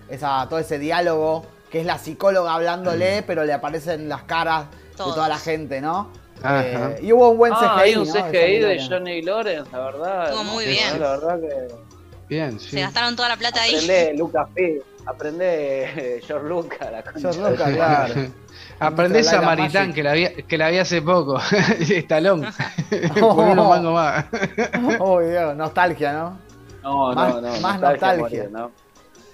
esa, 0.10 0.46
todo 0.50 0.60
ese 0.60 0.78
diálogo 0.80 1.46
que 1.72 1.80
es 1.82 1.86
la 1.86 1.98
psicóloga 1.98 2.54
hablándole, 2.54 3.24
pero 3.24 3.44
le 3.46 3.54
aparecen 3.54 4.10
las 4.10 4.24
caras 4.24 4.66
de 4.92 4.98
toda 4.98 5.28
la 5.30 5.38
gente, 5.38 5.82
¿no? 5.82 6.12
Eh, 6.46 7.00
y 7.02 7.12
hubo 7.12 7.30
un 7.30 7.38
buen 7.38 7.54
CGI. 7.54 7.66
Ah, 7.66 7.78
hay 7.80 7.96
un 7.96 8.08
¿no? 8.08 8.14
CGI 8.14 8.60
de. 8.60 8.88
Johnny 8.88 9.22
Lawrence, 9.22 9.70
la 9.72 9.80
verdad. 9.80 10.24
Estuvo 10.30 10.44
muy 10.46 10.66
bien. 10.66 11.00
La 11.00 11.10
verdad 11.18 11.40
que. 11.40 11.68
Bien, 12.30 12.60
sí. 12.60 12.70
Se 12.70 12.82
gastaron 12.82 13.16
toda 13.16 13.28
la 13.30 13.38
plata 13.38 13.62
ahí. 13.62 13.76
Aprende 13.76 14.14
Lucas 14.18 14.48
P. 14.56 14.82
Aprende 15.06 16.22
George 16.26 16.48
Lucas, 16.48 16.92
la. 16.92 17.04
George 17.20 17.40
Lucas, 17.42 17.72
claro. 17.72 18.14
Aprendés 18.80 19.26
Light 19.26 19.36
a 19.36 19.38
and 19.40 19.46
Maritán, 19.46 19.82
Magic. 19.90 19.96
que 19.96 20.04
la, 20.04 20.14
vi, 20.14 20.28
que 20.44 20.58
la 20.58 20.70
vi 20.70 20.78
hace 20.78 21.02
poco. 21.02 21.40
Estalón. 21.80 22.46
Por 23.20 23.40
unos 23.40 23.68
mangos 23.70 23.94
más. 23.94 24.26
Uy, 25.02 25.26
Dios, 25.26 25.56
nostalgia, 25.58 26.14
¿no? 26.14 26.40
No, 26.84 27.14
Más- 27.14 27.34
no, 27.36 27.42
no. 27.42 27.60
más 27.60 27.80
nostalgia. 27.82 28.18
morir, 28.24 28.50
¿no? 28.52 28.72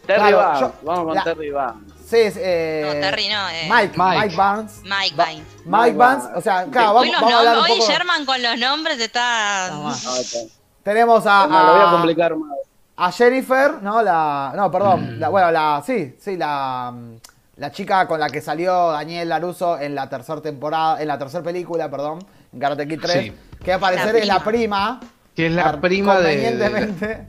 Terry 0.07 0.19
Claro, 0.31 0.59
yo- 0.59 0.73
vamos 0.83 1.05
con 1.05 1.15
la- 1.15 1.23
Terry 1.23 1.49
Barnes. 1.51 1.93
Sí, 2.07 2.17
es, 2.17 2.35
eh, 2.37 2.83
No, 2.85 2.91
Terry 3.01 3.27
no. 3.29 3.49
eh, 3.49 3.67
Mike, 3.69 3.93
Mike, 3.97 4.19
Mike. 4.21 4.35
Barnes. 4.35 4.81
Mike 4.83 5.15
Ba- 5.15 5.25
Vines. 5.25 5.45
Mike 5.47 5.63
Mike 5.65 5.97
Barnes, 5.97 6.23
Barnes. 6.25 6.37
o 6.37 6.41
sea, 6.41 6.65
claro, 6.65 6.91
Hoy, 6.91 7.09
vamos, 7.09 7.11
los 7.11 7.21
vamos 7.21 7.33
a 7.33 7.37
hablar 7.39 7.57
un 7.57 7.63
nombres- 7.63 7.79
hoy. 7.89 7.93
Sherman 7.93 8.25
con 8.25 8.43
los 8.43 8.57
nombres 8.59 8.99
está. 8.99 9.67
No, 9.71 9.83
más. 9.83 10.03
No, 10.03 10.15
está- 10.17 10.39
Tenemos 10.83 11.25
a, 11.25 11.47
no, 11.47 11.63
lo 11.65 11.71
voy 11.73 11.81
a 11.81 11.87
a- 11.87 11.91
complicar 11.91 12.35
más. 12.35 12.51
a 12.97 13.11
Jennifer, 13.11 13.81
¿no? 13.81 14.01
La, 14.03 14.53
no, 14.55 14.69
Mm. 14.69 14.71
perdón, 14.71 15.19
la- 15.19 15.29
bueno, 15.29 15.51
la, 15.51 15.81
sí, 15.85 16.15
sí, 16.21 16.37
la, 16.37 16.91
mm, 16.93 17.15
la 17.57 17.71
chica 17.71 18.07
con 18.07 18.19
la 18.19 18.29
que 18.29 18.39
salió 18.41 18.91
Daniel 18.91 19.27
Laruso 19.29 19.79
en 19.79 19.95
la 19.95 20.07
tercera 20.07 20.41
temporada, 20.41 21.01
en 21.01 21.07
la 21.07 21.17
tercera 21.17 21.43
película, 21.43 21.89
perdón, 21.89 22.19
en 22.53 22.59
Karate 22.59 22.87
Kid 22.87 22.99
3, 23.01 23.23
Sí. 23.23 23.33
que 23.63 23.71
va 23.71 23.75
a 23.75 23.77
aparecer 23.77 24.15
es 24.17 24.27
la 24.27 24.43
prima, 24.43 24.99
Que 25.35 25.47
es 25.47 25.51
la 25.53 25.81
prima 25.81 26.19
de. 26.19 26.35
convenientemente. 26.35 27.27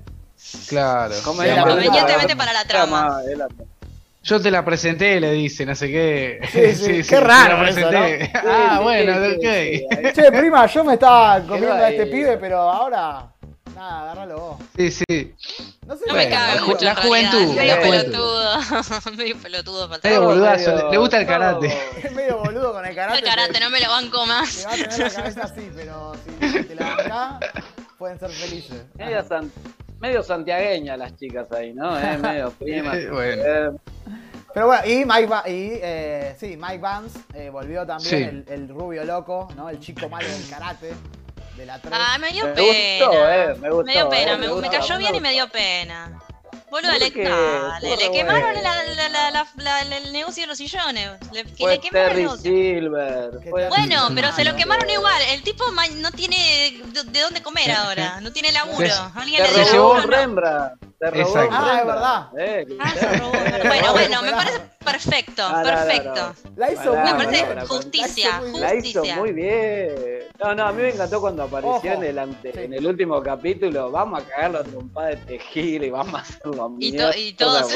Claro. 0.69 1.15
Convenientemente 1.25 2.37
para 2.37 2.53
la 2.53 2.65
trama. 2.67 3.21
es 3.27 3.39
la- 3.39 3.49
Yo 4.27 4.41
te 4.43 4.51
la 4.51 4.65
presenté, 4.65 5.21
le 5.21 5.31
dice, 5.33 5.65
no 5.65 5.75
sé 5.77 5.87
qué. 5.89 6.41
Sí, 6.53 6.75
sí, 6.85 6.93
qué 6.97 7.03
te 7.05 7.21
raro 7.21 7.63
la 7.63 7.71
eso, 7.71 7.89
presenté. 7.89 8.25
Sí, 8.27 8.31
ah, 8.45 8.75
sí, 8.79 8.83
bueno, 8.83 9.15
sí, 9.15 9.33
ok. 9.37 10.03
sí, 10.05 10.13
Che, 10.15 10.33
prima, 10.33 10.67
yo 10.67 10.85
me 10.85 10.95
estaba 10.95 11.41
comiendo 11.47 11.73
a 11.75 11.91
este 11.91 12.07
pibe, 12.07 12.37
pero 12.39 12.59
ahora, 12.59 13.29
nada, 13.75 14.03
agárralo 14.03 14.39
vos. 14.41 14.59
Sí, 14.77 14.91
sí. 14.91 15.35
No 15.87 15.97
sé 15.97 16.05
No 16.09 16.15
me 16.15 16.29
cabe 16.29 16.61
mucho. 16.63 16.85
la 16.85 16.97
juventud, 16.97 17.55
Medio 17.55 17.77
la 17.77 17.81
pelotudo. 17.81 18.59
medio 19.17 19.37
pelotudo. 19.39 19.89
para 19.89 20.01
Medio 20.03 20.23
boludazo, 20.25 20.91
le- 20.91 20.99
gusta 20.99 21.21
el 21.21 21.27
karate. 21.29 21.73
Es 22.03 22.11
medio 22.13 22.39
boludo 22.39 22.73
con 22.73 22.85
el 22.85 22.95
karate. 22.97 23.19
El 23.21 23.25
karate, 23.25 23.53
te- 23.53 23.61
no 23.61 23.71
me 23.71 23.81
lo 23.81 23.89
banco 23.91 24.23
Te 24.23 24.27
más. 24.29 24.67
va 24.67 24.73
a 24.73 24.75
tener 24.75 24.99
la 24.99 25.11
cabeza 25.11 25.41
así, 25.45 25.71
pero 25.77 26.13
si, 26.25 26.63
te 26.65 26.75
la 26.75 26.97
bancás, 26.97 27.51
pueden 27.97 28.19
ser 28.19 28.31
felices. 28.31 28.83
Medio, 28.97 29.25
medio 30.01 30.23
santiagueña 30.23 30.97
las 30.97 31.17
chicas 31.17 31.51
ahí, 31.53 31.73
¿no? 31.73 31.99
Eh, 31.99 32.19
medio 32.23 32.51
primas. 32.53 32.97
Bueno. 33.11 33.43
Eh, 33.45 33.71
Pero 34.55 34.67
bueno, 34.69 34.83
y 34.87 35.05
Mike, 35.05 35.27
Ba- 35.27 35.45
y, 35.47 35.71
eh, 35.83 36.35
sí, 36.39 36.57
Mike 36.57 36.79
Vance 36.79 37.19
eh, 37.35 37.51
volvió 37.51 37.87
también, 37.87 38.09
Sí. 38.47 38.53
el, 38.53 38.61
el 38.63 38.69
rubio 38.69 39.05
loco, 39.05 39.49
¿no? 39.57 39.69
El 39.69 39.79
chico 39.81 40.09
malo 40.09 40.27
del 40.29 40.49
karate, 40.49 40.95
de 41.57 41.67
la 41.67 41.79
3. 41.81 41.93
Ah, 41.95 42.17
me 42.19 42.31
dio 42.33 42.47
Me 42.47 42.53
pena. 42.53 43.07
gustó, 43.07 43.29
eh, 43.31 43.55
me 43.61 43.71
gustó, 43.71 43.93
dio 43.93 44.09
pena, 44.09 44.33
eh, 44.33 44.39
me, 44.39 44.49
me 44.49 44.61
me 44.63 44.71
cayó 44.71 44.95
me 44.95 44.99
bien 44.99 45.15
y 45.15 45.21
me 45.21 45.33
dio 45.33 45.49
pena. 45.49 46.19
Boludo, 46.71 46.91
¿Por 46.91 47.01
le, 47.01 47.13
qué? 47.13 47.23
dale, 47.25 47.93
Estuvo 47.93 47.97
le 47.97 48.11
quemaron 48.19 48.55
la- 48.55 48.83
la- 48.85 49.09
la- 49.09 49.31
la- 49.31 49.47
la- 49.57 49.97
el 49.97 50.13
negocio 50.13 50.43
de 50.43 50.47
los 50.49 50.59
sillones. 50.59 51.11
Le, 51.33 51.45
que 51.45 51.55
fue 51.57 51.75
le 51.75 51.81
quemaron 51.81 52.19
el 52.19 52.27
Terry. 52.27 52.39
Silver. 52.41 53.31
Fue-. 53.49 53.69
Bueno, 53.69 54.09
pero 54.15 54.33
se 54.33 54.45
lo 54.45 54.57
quemaron 54.57 54.91
igual. 54.91 55.23
El 55.31 55.43
tipo 55.43 55.65
no 55.71 56.11
tiene 56.11 56.83
de, 56.93 57.05
de 57.05 57.21
dónde 57.21 57.43
comer 57.43 57.71
ahora. 57.71 58.21
No 58.21 58.33
tiene 58.33 58.51
laburo. 58.53 58.87
Se- 58.89 59.19
Alguien 59.21 59.45
Te 59.45 59.53
le 59.53 59.65
Se 59.65 59.71
dio 59.73 59.73
robó 59.73 59.73
llevó- 59.73 59.91
un 59.91 59.97
laburo, 59.97 60.11
no. 60.11 60.17
Rembrandt. 60.17 60.83
Te 60.99 61.11
robó 61.11 61.21
Exacto. 61.29 61.51
Ah, 61.53 61.79
es 61.79 61.87
verdad. 61.87 62.29
Eh, 62.39 62.67
Ah, 62.81 62.93
se 62.99 63.19
robó. 63.19 63.31
Bueno, 63.31 63.87
no, 63.87 63.93
bueno, 63.93 64.23
me 64.23 64.31
parece 64.33 64.61
perfecto, 64.85 65.43
Ah, 65.47 65.51
no, 65.53 65.57
no, 65.57 65.63
no. 65.63 65.65
perfecto. 65.87 66.35
La 66.57 66.73
hizo 66.73 66.93
Me 66.95 67.15
parece 67.15 67.67
justicia, 67.67 68.31
La 68.31 68.37
hizo 68.41 68.51
muy 68.51 68.61
La 68.61 68.75
hizo 68.75 68.83
justicia. 69.01 69.17
muy 69.17 69.33
bien. 69.33 69.95
No, 70.41 70.55
no, 70.55 70.67
a 70.67 70.73
mí 70.73 70.83
me 70.83 70.89
encantó 70.91 71.21
cuando 71.21 71.43
apareció 71.45 71.93
en, 71.93 72.05
el 72.05 72.19
ante- 72.19 72.53
Sí. 72.53 72.59
en 72.61 72.73
el 72.75 72.87
último 72.87 73.23
capítulo. 73.23 73.91
Vamos 73.91 74.23
a 74.23 74.27
cagarlo 74.27 74.59
a 74.61 74.65
trompada 74.65 75.09
de 75.09 75.17
tejil 75.17 75.85
y 75.85 75.91
vamos 75.91 76.15
a 76.15 76.25
Y 76.79 76.97
to- 76.97 77.17
y 77.17 77.33
todos, 77.39 77.69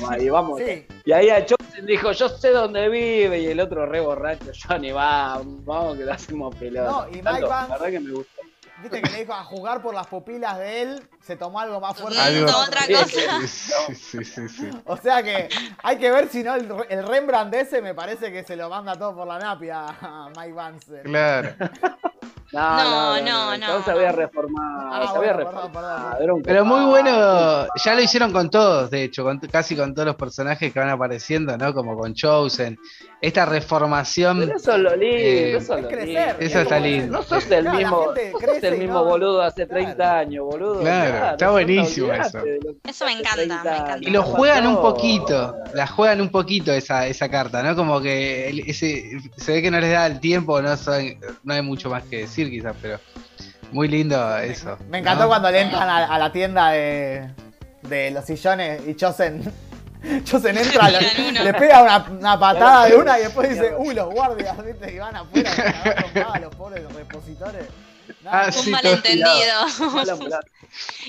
Toma, 0.00 0.18
y 0.18 0.28
vamos. 0.28 0.60
Sí, 0.60 0.86
Y 1.04 1.12
ahí 1.12 1.30
a 1.30 1.40
Johnson 1.48 1.86
dijo, 1.86 2.12
yo 2.12 2.28
sé 2.28 2.50
dónde 2.50 2.88
vive. 2.88 3.40
Y 3.40 3.46
el 3.46 3.60
otro 3.60 3.86
re 3.86 4.00
borracho, 4.00 4.50
Johnny, 4.68 4.92
vamos, 4.92 5.64
vamos 5.64 5.96
que 5.96 6.04
lo 6.04 6.12
hacemos 6.12 6.54
pelota. 6.56 6.90
No, 6.90 7.08
y 7.08 7.12
Mike 7.22 7.46
Vance- 7.46 7.68
La 7.68 7.78
verdad 7.78 7.90
que 7.90 8.00
me 8.00 8.10
gustó. 8.12 8.42
viste 8.82 9.02
que 9.02 9.10
le 9.10 9.18
dijo 9.20 9.32
a 9.32 9.42
jugar 9.44 9.82
por 9.82 9.94
las 9.94 10.06
pupilas 10.06 10.58
de 10.58 10.82
él, 10.82 11.02
se 11.20 11.36
tomó 11.36 11.58
algo 11.60 11.80
más 11.80 11.96
fuerte. 11.98 12.18
Algo- 12.20 12.50
otra 12.56 12.80
cosa. 12.86 13.40
Sí, 13.88 13.94
sí, 13.94 14.24
sí, 14.24 14.48
sí. 14.48 14.70
O 14.84 14.96
sea 14.96 15.22
que 15.22 15.48
hay 15.82 15.96
que 15.98 16.10
ver 16.10 16.28
si 16.28 16.42
no 16.42 16.54
el, 16.54 16.68
el 16.88 17.06
Rembrandt 17.06 17.54
ese 17.54 17.80
me 17.82 17.94
parece 17.94 18.30
que 18.30 18.44
se 18.44 18.54
lo 18.56 18.68
manda 18.68 18.94
todo 18.96 19.14
por 19.16 19.26
la 19.26 19.38
napia 19.38 19.86
a 20.00 20.30
Mike 20.36 20.52
Vance. 20.52 21.02
Claro. 21.02 21.54
No, 22.52 23.20
no, 23.20 23.22
no, 23.22 23.58
no. 23.58 23.92
había 23.92 24.12
reformado. 24.12 24.90
Ah, 24.90 25.08
se 25.12 25.18
había 25.18 25.32
reformado. 25.34 26.18
Pero 26.44 26.64
muy 26.64 26.84
bueno, 26.86 27.66
ya 27.84 27.94
lo 27.94 28.00
hicieron 28.00 28.32
con 28.32 28.48
todos, 28.50 28.90
de 28.90 29.04
hecho, 29.04 29.22
con, 29.22 29.38
casi 29.38 29.76
con 29.76 29.94
todos 29.94 30.06
los 30.06 30.16
personajes 30.16 30.72
que 30.72 30.78
van 30.80 30.88
apareciendo, 30.88 31.56
¿no? 31.58 31.74
Como 31.74 31.96
con 31.96 32.14
Chosen. 32.14 32.78
Esta 33.20 33.44
reformación. 33.46 34.38
Pero 34.40 34.56
eso 34.56 34.72
es 34.72 34.78
lo 34.78 34.96
lindo, 34.96 35.16
Eh, 35.16 35.56
eso 35.56 35.74
es 35.74 35.78
Es 35.78 35.82
lo 35.82 35.88
crecer. 35.88 36.06
lindo. 36.28 36.36
Eso 36.46 36.60
está 36.60 36.78
lindo. 36.80 37.12
No 37.18 37.22
sos 37.22 37.50
el 37.50 37.68
mismo, 37.68 38.04
sos 38.40 38.62
el 38.62 38.78
mismo 38.78 38.94
no- 38.94 39.04
boludo 39.04 39.42
hace 39.42 39.66
Claro. 39.66 39.84
30 39.84 40.18
años, 40.18 40.44
boludo. 40.46 40.80
Claro, 40.80 41.30
está 41.32 41.46
no, 41.46 41.52
buenísimo 41.52 42.12
eso. 42.12 42.38
Eso 42.84 43.04
me 43.04 43.12
encanta, 43.12 43.34
30 43.34 43.62
me 43.64 43.70
encanta. 43.76 43.98
Y 44.08 44.10
lo 44.10 44.22
juegan 44.22 44.66
un 44.68 44.76
poquito, 44.76 45.54
la 45.74 45.86
juegan 45.88 46.20
un 46.20 46.28
poquito 46.30 46.72
esa, 46.72 47.06
esa 47.08 47.28
carta, 47.28 47.62
¿no? 47.62 47.74
Como 47.74 48.00
que 48.00 48.48
ese, 48.66 49.18
se 49.36 49.52
ve 49.52 49.62
que 49.62 49.70
no 49.70 49.80
les 49.80 49.90
da 49.90 50.06
el 50.06 50.20
tiempo, 50.20 50.62
no, 50.62 50.76
saben- 50.76 51.18
no 51.42 51.54
hay 51.54 51.62
mucho 51.62 51.90
más 51.90 52.04
que 52.04 52.18
decir 52.18 52.37
quizás, 52.46 52.74
pero 52.80 53.00
muy 53.72 53.88
lindo 53.88 54.36
eso. 54.38 54.78
Me 54.88 54.98
encantó 54.98 55.24
¿no? 55.24 55.28
cuando 55.28 55.50
le 55.50 55.60
entran 55.60 55.88
a, 55.88 56.06
a 56.06 56.18
la 56.18 56.32
tienda 56.32 56.70
de, 56.70 57.30
de 57.82 58.10
los 58.10 58.24
sillones 58.24 58.82
y 58.86 58.94
Chosen. 58.94 59.42
Chosen 60.24 60.56
entra, 60.56 60.88
le, 61.42 61.54
pega 61.54 61.82
una, 61.82 61.98
una 62.08 62.38
patada 62.38 62.86
de 62.86 62.96
una 62.96 63.18
y 63.18 63.22
después 63.24 63.48
dice, 63.50 63.74
uy, 63.76 63.94
los 63.94 64.08
guardias, 64.10 64.56
¿viste? 64.64 64.92
Y 64.94 64.98
van 64.98 65.16
afuera 65.16 65.50
trompadas 65.96 66.40
los 66.42 66.54
pobres 66.54 66.92
repositores. 66.92 67.66
No, 68.22 68.30
Ah, 68.32 68.44
Un 68.46 68.52
sí, 68.52 68.70
malentendido. 68.70 69.66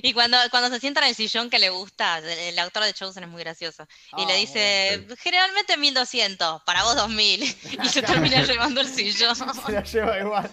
Y 0.01 0.13
cuando, 0.13 0.37
cuando 0.51 0.69
se 0.69 0.79
sienta 0.79 1.01
en 1.01 1.07
el 1.09 1.15
sillón 1.15 1.49
que 1.49 1.59
le 1.59 1.69
gusta, 1.69 2.19
el, 2.19 2.25
el 2.29 2.59
actor 2.59 2.83
de 2.83 2.93
Chosen 2.93 3.23
es 3.23 3.29
muy 3.29 3.41
gracioso. 3.43 3.83
Y 4.17 4.23
Ah, 4.23 4.25
le 4.27 4.35
dice, 4.37 5.05
generalmente 5.19 5.75
1200, 5.77 6.63
para 6.63 6.83
vos 6.83 6.95
2000. 6.95 7.43
Y 7.83 7.89
se 7.89 8.01
termina 8.01 8.41
llevando 8.43 8.79
el 8.81 8.87
sillón. 8.87 9.35
se 9.35 9.71
lo 9.71 9.83
lleva 9.83 10.19
igual. 10.19 10.49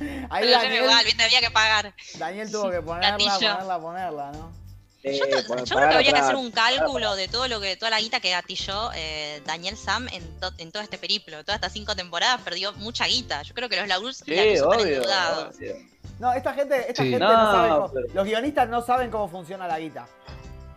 Ahí 0.00 0.42
Pero 0.42 0.46
yo 0.46 0.58
Daniel, 0.58 0.82
igual, 0.84 1.04
había 1.24 1.40
que 1.40 1.50
pagar. 1.50 1.94
Daniel 2.18 2.50
tuvo 2.50 2.70
que 2.70 2.80
ponerla, 2.82 3.10
Gatillo. 3.10 3.30
ponerla, 3.52 3.78
ponerla, 3.80 4.32
¿no? 4.32 4.52
Eh, 5.04 5.16
Yo, 5.16 5.24
creo 5.76 5.88
que 5.88 5.94
habría 5.94 6.12
que 6.12 6.18
hacer 6.18 6.34
un 6.34 6.50
cálculo 6.50 7.14
de 7.14 7.28
todo 7.28 7.46
lo 7.46 7.60
que, 7.60 7.76
toda 7.76 7.90
la 7.90 8.00
guita 8.00 8.18
que 8.18 8.30
gatilló 8.30 8.90
eh, 8.96 9.40
Daniel 9.46 9.76
Sam 9.76 10.08
en, 10.12 10.40
to- 10.40 10.52
en 10.58 10.72
todo 10.72 10.82
este 10.82 10.98
periplo. 10.98 11.44
Todas 11.44 11.56
estas 11.58 11.72
cinco 11.72 11.94
temporadas 11.94 12.40
perdió 12.42 12.72
mucha 12.74 13.06
guita. 13.06 13.42
Yo 13.42 13.54
creo 13.54 13.68
que 13.68 13.76
los 13.76 13.86
Laurus 13.86 14.18
Sí, 14.18 14.34
están 14.34 14.68
obvio. 14.80 15.02
No, 16.18 16.32
esta 16.32 16.52
gente, 16.52 16.80
esta 16.90 17.02
Sí. 17.04 17.10
gente 17.10 17.24
No, 17.24 17.32
no, 17.32 17.52
sabe 17.52 17.68
cómo, 17.68 17.92
pero- 17.92 18.06
los 18.12 18.24
guionistas 18.26 18.68
no 18.68 18.82
saben 18.82 19.10
cómo 19.10 19.28
funciona 19.28 19.68
la 19.68 19.78
guita. 19.78 20.06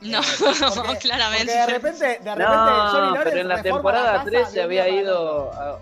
No, 0.01 0.19
Eh, 0.19 0.23
porque- 0.75 0.97
claramente. 0.99 1.45
Porque 1.45 1.60
de 1.60 1.65
repente, 1.67 2.05
de 2.05 2.36
repente 2.36 2.43
No, 2.43 2.89
Johnny 2.91 3.07
Lawrence 3.07 3.23
pero 3.23 3.41
en 3.41 3.47
la 3.47 3.62
temporada 3.63 4.12
casa 4.13 4.25
3 4.25 4.45
de 4.47 4.51
se 4.53 4.62
había 4.62 4.84
para 4.84 5.79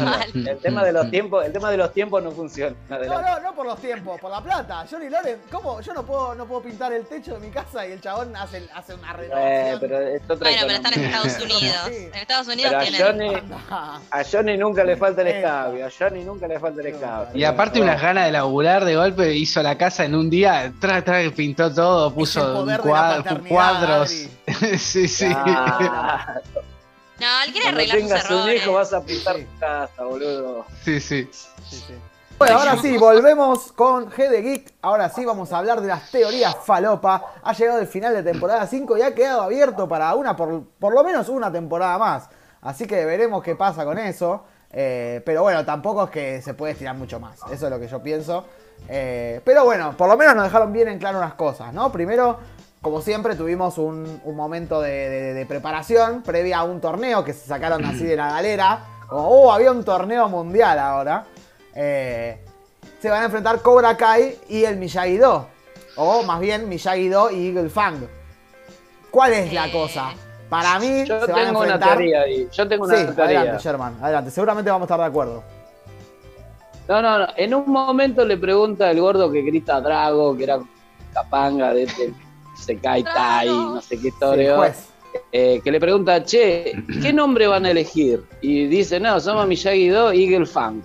Mal. 0.00 0.30
El 0.34 0.58
tema 0.58 0.84
de 0.84 0.92
los 0.92 1.10
tiempos, 1.10 1.44
el 1.44 1.52
tema 1.52 1.70
de 1.70 1.76
los 1.76 1.92
tiempos 1.92 2.22
no 2.22 2.30
funciona. 2.30 2.74
No, 2.88 2.96
Adelante. 2.96 3.30
no, 3.30 3.40
no 3.40 3.54
por 3.54 3.66
los 3.66 3.78
tiempos, 3.80 4.20
por 4.20 4.30
la 4.30 4.40
plata. 4.42 4.86
Johnny 4.90 5.08
Lawrence, 5.10 5.42
¿cómo? 5.50 5.80
Yo 5.80 5.92
no 5.94 6.04
puedo, 6.04 6.34
no 6.34 6.46
puedo 6.46 6.62
pintar 6.62 6.92
el 6.92 7.04
techo 7.06 7.34
de 7.34 7.40
mi 7.40 7.50
casa 7.50 7.86
y 7.86 7.92
el 7.92 8.00
chabón 8.00 8.34
hace, 8.36 8.66
hace 8.74 8.94
una 8.94 9.12
Eh, 9.12 9.16
renovación. 9.16 9.80
pero 9.80 10.00
es 10.00 10.22
otra 10.22 10.36
Bueno, 10.38 10.58
pero 10.62 10.72
están 10.74 10.94
en. 10.94 11.04
Estados 11.04 11.34
Unidos. 11.44 11.80
Sí. 11.88 11.94
En 11.96 12.14
Estados 12.14 12.48
Unidos 12.48 12.72
Pero 12.72 12.78
a 12.78 12.82
tienen. 12.84 13.00
Johnny, 13.06 13.52
a 14.10 14.22
Johnny 14.30 14.56
nunca 14.56 14.84
le 14.84 14.96
falta 14.96 15.20
el 15.22 15.28
escabio. 15.28 15.86
A 15.86 15.90
Johnny 15.96 16.24
nunca 16.24 16.46
le 16.48 16.58
falta 16.58 16.80
el 16.80 16.86
escabio. 16.88 17.28
Y 17.38 17.44
aparte 17.44 17.80
unas 17.80 18.00
ganas 18.00 18.26
de 18.26 18.32
laburar 18.32 18.84
de 18.84 18.96
golpe, 18.96 19.34
hizo 19.34 19.62
la 19.62 19.76
casa 19.76 20.04
en 20.04 20.14
un 20.14 20.30
día, 20.30 20.72
tra, 20.80 21.02
tra, 21.02 21.20
pintó 21.36 21.72
todo, 21.72 22.12
puso 22.14 22.64
cuadros. 22.82 24.10
Sí, 24.78 25.08
sí. 25.08 25.26
Ah, 25.34 26.36
No, 27.24 27.42
él 27.42 27.52
quiere 27.52 27.62
cuando 27.72 27.80
arreglar 27.80 28.00
sus 28.00 28.08
tengas 28.28 28.30
un 28.30 28.50
hijo 28.52 28.72
vas 28.72 28.92
a 28.92 29.02
pintar 29.02 29.36
Sí. 29.36 29.44
tu 29.44 29.58
casa, 29.60 30.04
boludo. 30.04 30.64
sí, 30.84 31.00
sí. 31.00 31.28
Sí, 31.32 31.76
sí. 31.86 31.94
Bueno, 32.36 32.58
ahora 32.58 32.76
sí, 32.82 32.96
volvemos 32.98 33.70
con 33.72 34.10
G 34.10 34.28
de 34.28 34.42
Geek. 34.42 34.74
Ahora 34.82 35.08
sí 35.08 35.24
vamos 35.24 35.52
a 35.52 35.58
hablar 35.58 35.80
de 35.80 35.86
las 35.88 36.10
teorías 36.10 36.56
falopa. 36.64 37.24
Ha 37.42 37.52
llegado 37.52 37.78
el 37.78 37.86
final 37.86 38.12
de 38.12 38.22
temporada 38.24 38.66
5 38.66 38.98
y 38.98 39.02
ha 39.02 39.14
quedado 39.14 39.42
abierto 39.42 39.88
para 39.88 40.12
una, 40.14 40.34
por, 40.36 40.64
por 40.80 40.92
lo 40.92 41.04
menos 41.04 41.28
una 41.28 41.50
temporada 41.52 41.96
más. 41.96 42.28
Así 42.60 42.86
que 42.86 43.04
veremos 43.04 43.42
qué 43.42 43.54
pasa 43.54 43.84
con 43.84 43.98
eso. 43.98 44.44
Eh, 44.72 45.22
pero 45.24 45.42
bueno, 45.42 45.64
tampoco 45.64 46.04
es 46.04 46.10
que 46.10 46.42
se 46.42 46.54
puede 46.54 46.72
estirar 46.72 46.96
mucho 46.96 47.20
más. 47.20 47.38
Eso 47.52 47.66
es 47.66 47.70
lo 47.70 47.78
que 47.78 47.86
yo 47.86 48.02
pienso. 48.02 48.44
Eh, 48.88 49.40
pero 49.44 49.64
bueno, 49.64 49.96
por 49.96 50.08
lo 50.08 50.16
menos 50.16 50.34
nos 50.34 50.44
dejaron 50.44 50.72
bien 50.72 50.88
en 50.88 50.98
claro 50.98 51.18
unas 51.18 51.34
cosas, 51.34 51.72
¿no? 51.72 51.92
Primero, 51.92 52.40
como 52.84 53.00
siempre, 53.00 53.34
tuvimos 53.34 53.78
un, 53.78 54.20
un 54.22 54.36
momento 54.36 54.80
de, 54.80 55.08
de- 55.08 55.34
de 55.34 55.46
preparación 55.46 56.22
previa 56.22 56.58
a 56.58 56.62
un 56.64 56.80
torneo 56.80 57.24
que 57.24 57.32
se 57.32 57.46
sacaron 57.48 57.84
así 57.84 58.04
de 58.04 58.14
la 58.14 58.28
galera. 58.30 58.84
Como, 59.08 59.26
oh, 59.28 59.52
había 59.52 59.72
un 59.72 59.82
torneo 59.84 60.28
mundial 60.28 60.78
ahora. 60.78 61.24
Eh, 61.74 62.38
se 63.00 63.10
van 63.10 63.22
a 63.22 63.24
enfrentar 63.24 63.60
Cobra 63.62 63.96
Kai 63.96 64.38
y 64.48 64.64
el 64.64 64.76
Miyagi-Do. 64.76 65.48
O 65.96 66.22
más 66.22 66.38
bien 66.40 66.68
Miyagi-Do 66.68 67.30
y 67.30 67.48
Eagle 67.48 67.70
Fang. 67.70 68.06
¿Cuál 69.10 69.32
es 69.32 69.52
la 69.52 69.66
Eh. 69.66 69.72
cosa? 69.72 70.10
Para 70.48 70.78
mí 70.78 71.04
Yo 71.06 71.24
se 71.24 71.32
van 71.32 71.40
a 71.40 71.44
tengo 71.46 71.60
una 71.62 71.78
teoría 71.80 72.20
ahí. 72.20 72.46
Yo 72.52 72.68
tengo 72.68 72.84
una 72.84 72.96
Sí, 72.96 73.04
teoría. 73.06 73.40
adelante, 73.40 73.62
Sherman, 73.64 73.96
adelante. 74.02 74.30
Seguramente 74.30 74.70
vamos 74.70 74.82
a 74.82 74.86
estar 74.86 75.00
de 75.00 75.06
acuerdo. 75.06 75.42
No, 76.86 77.00
no, 77.00 77.18
no. 77.20 77.26
En 77.36 77.54
un 77.54 77.64
momento 77.66 78.24
le 78.24 78.36
pregunta 78.36 78.90
el 78.90 79.00
gordo 79.00 79.32
que 79.32 79.40
grita 79.42 79.80
Drago, 79.80 80.36
que 80.36 80.44
era 80.44 80.58
capanga 81.14 81.72
de 81.72 81.84
este 81.84 82.12
se 82.56 82.76
cae 82.76 83.02
Tai, 83.02 83.48
no 83.48 83.80
sé 83.80 83.98
qué 83.98 84.10
juez. 84.10 84.88
eh, 85.32 85.60
que 85.62 85.70
le 85.70 85.80
pregunta, 85.80 86.22
che, 86.24 86.72
¿qué 87.02 87.12
nombre 87.14 87.46
van 87.46 87.66
a 87.66 87.70
elegir? 87.70 88.22
Y 88.40 88.66
dice, 88.66 88.98
no, 89.00 89.20
somos 89.20 89.46
Miyagi-Do 89.46 90.12
y 90.12 90.24
Eagle 90.24 90.46
Fang. 90.46 90.82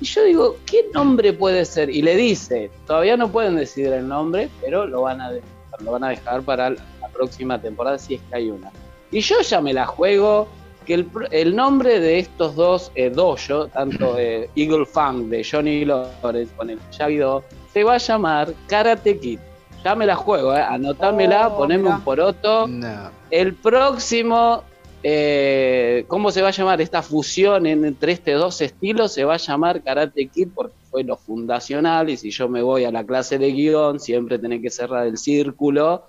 Y 0.00 0.04
yo 0.06 0.24
digo, 0.24 0.56
¿qué 0.66 0.86
nombre 0.92 1.32
puede 1.32 1.64
ser? 1.64 1.88
Y 1.88 2.02
le 2.02 2.16
dice, 2.16 2.70
todavía 2.86 3.16
no 3.16 3.30
pueden 3.30 3.56
decidir 3.56 3.92
el 3.92 4.08
nombre, 4.08 4.48
pero 4.60 4.86
lo 4.86 5.02
van 5.02 5.20
a 5.20 5.30
dejar, 5.30 5.82
lo 5.82 5.92
van 5.92 6.04
a 6.04 6.08
dejar 6.10 6.42
para 6.42 6.70
la 6.70 7.08
próxima 7.12 7.60
temporada 7.60 7.98
si 7.98 8.14
es 8.14 8.20
que 8.28 8.36
hay 8.36 8.50
una. 8.50 8.72
Y 9.10 9.20
yo 9.20 9.40
ya 9.40 9.60
me 9.60 9.72
la 9.72 9.86
juego 9.86 10.48
que 10.84 11.06
el, 11.30 11.56
nombre 11.56 12.00
de 12.00 12.18
estos 12.18 12.56
dos 12.56 12.92
eh, 12.94 13.10
dojo, 13.10 13.68
tanto 13.68 14.16
eh, 14.18 14.50
Eagle 14.56 14.84
Fang 14.84 15.28
de 15.28 15.46
Johnny 15.48 15.84
Lawrence 15.84 16.52
con 16.56 16.70
el 16.70 16.78
Miyagi-Do, 16.90 17.44
se 17.72 17.84
va 17.84 17.94
a 17.94 17.98
llamar 17.98 18.52
Karate 18.66 19.18
Kid. 19.18 19.38
Ya 19.84 19.94
me 19.94 20.06
la 20.06 20.16
juego, 20.16 20.54
eh. 20.56 20.60
anotámela, 20.62 21.48
Oh, 21.48 21.56
poneme 21.58 21.82
mirá. 21.84 21.96
un 21.96 22.00
poroto. 22.02 22.66
No. 22.66 23.10
El 23.30 23.54
próximo, 23.54 24.62
eh, 25.02 26.04
¿cómo 26.08 26.30
se 26.30 26.40
va 26.40 26.48
a 26.48 26.52
llamar? 26.52 26.80
Esta 26.80 27.02
fusión 27.02 27.66
en- 27.66 27.84
entre 27.84 28.12
estos 28.12 28.40
dos 28.40 28.60
estilos 28.62 29.12
se 29.12 29.24
va 29.24 29.34
a 29.34 29.38
llamar 29.38 29.82
Karate 29.82 30.26
Kid 30.28 30.48
porque 30.54 30.74
fue 30.90 31.04
lo 31.04 31.16
fundacional 31.16 32.08
y 32.08 32.16
si 32.16 32.30
yo 32.30 32.48
me 32.48 32.62
voy 32.62 32.84
a 32.84 32.90
la 32.90 33.04
clase 33.04 33.38
de 33.38 33.52
guion 33.52 34.00
siempre 34.00 34.38
tenés 34.38 34.62
que 34.62 34.70
cerrar 34.70 35.06
el 35.06 35.18
círculo 35.18 36.04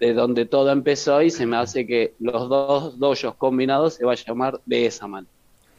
de 0.00 0.14
donde 0.14 0.46
todo 0.46 0.70
empezó 0.70 1.20
y 1.20 1.30
se 1.30 1.44
me 1.44 1.56
hace 1.58 1.86
que 1.86 2.14
los 2.20 2.48
dos 2.48 2.98
dojos 2.98 3.34
combinados 3.36 3.94
se 3.94 4.04
va 4.06 4.12
a 4.12 4.16
llamar 4.16 4.58
de 4.64 4.86
esa 4.86 5.06
manera. 5.06 5.30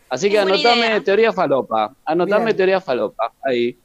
Así 0.09 0.29
que 0.29 0.37
anotame 0.39 0.87
idea. 0.87 1.01
teoría 1.01 1.31
falopa, 1.33 1.93
anotame 2.05 2.45
Bien. 2.45 2.57
teoría 2.57 2.81
falopa, 2.81 3.31
ahí. 3.43 3.77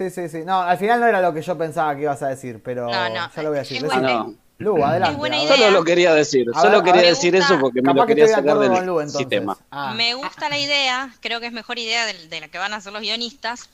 Sí, 0.00 0.08
sí, 0.10 0.28
sí. 0.30 0.38
No, 0.46 0.62
al 0.62 0.78
final 0.78 0.98
no 0.98 1.06
era 1.06 1.20
lo 1.20 1.34
que 1.34 1.42
yo 1.42 1.58
pensaba 1.58 1.94
que 1.94 2.02
ibas 2.02 2.22
a 2.22 2.28
decir, 2.28 2.62
pero 2.64 2.86
No, 2.90 3.08
no, 3.10 3.30
ya 3.36 3.42
lo 3.42 3.50
voy 3.50 3.58
a 3.58 3.60
decir. 3.60 3.76
es 3.76 3.82
Decí- 3.84 3.92
Ah, 3.92 3.98
buena- 4.00 4.14
no. 4.14 4.34
Lu, 4.58 4.84
adelante. 4.84 5.12
Es 5.12 5.18
buena 5.18 5.36
a 5.36 5.38
ver. 5.40 5.46
idea. 5.48 5.56
Solo 5.58 5.70
lo 5.78 5.84
quería 5.84 6.14
decir, 6.14 6.46
A 6.54 6.60
solo 6.60 6.82
quería 6.82 7.00
ver. 7.02 7.10
decir 7.10 7.34
gusta. 7.34 7.52
eso 7.54 7.60
porque 7.60 7.80
me 7.82 7.86
Capaz 7.86 8.00
lo 8.00 8.06
que 8.06 8.10
quería 8.14 8.24
de 8.26 8.34
sacar 8.34 8.58
del 8.58 8.68
con 8.72 8.86
Lu 8.86 9.00
entonces. 9.00 9.18
sistema. 9.18 9.56
Ah. 9.70 9.92
Me 9.94 10.14
gusta 10.14 10.48
la 10.50 10.58
idea, 10.58 11.10
creo 11.20 11.40
que 11.40 11.46
es 11.46 11.52
mejor 11.52 11.78
idea 11.78 12.04
de, 12.06 12.28
de 12.28 12.40
la 12.40 12.48
que 12.48 12.58
van 12.58 12.72
a 12.72 12.76
hacer 12.76 12.92
los 12.92 13.00
guionistas, 13.02 13.68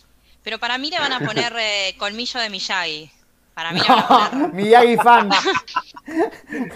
pero 0.44 0.58
para 0.60 0.78
mí 0.78 0.90
le 0.90 0.98
van 0.98 1.12
a 1.12 1.20
poner 1.20 1.52
eh, 1.60 1.94
colmillo 1.98 2.38
de 2.40 2.50
Miyagi. 2.50 3.10
Para 3.54 3.72
mí 3.72 3.80
le 3.80 3.86
van 3.88 3.98
a 3.98 4.30
poner... 4.30 4.52
Miyagi 4.54 4.96
fan. 4.96 5.30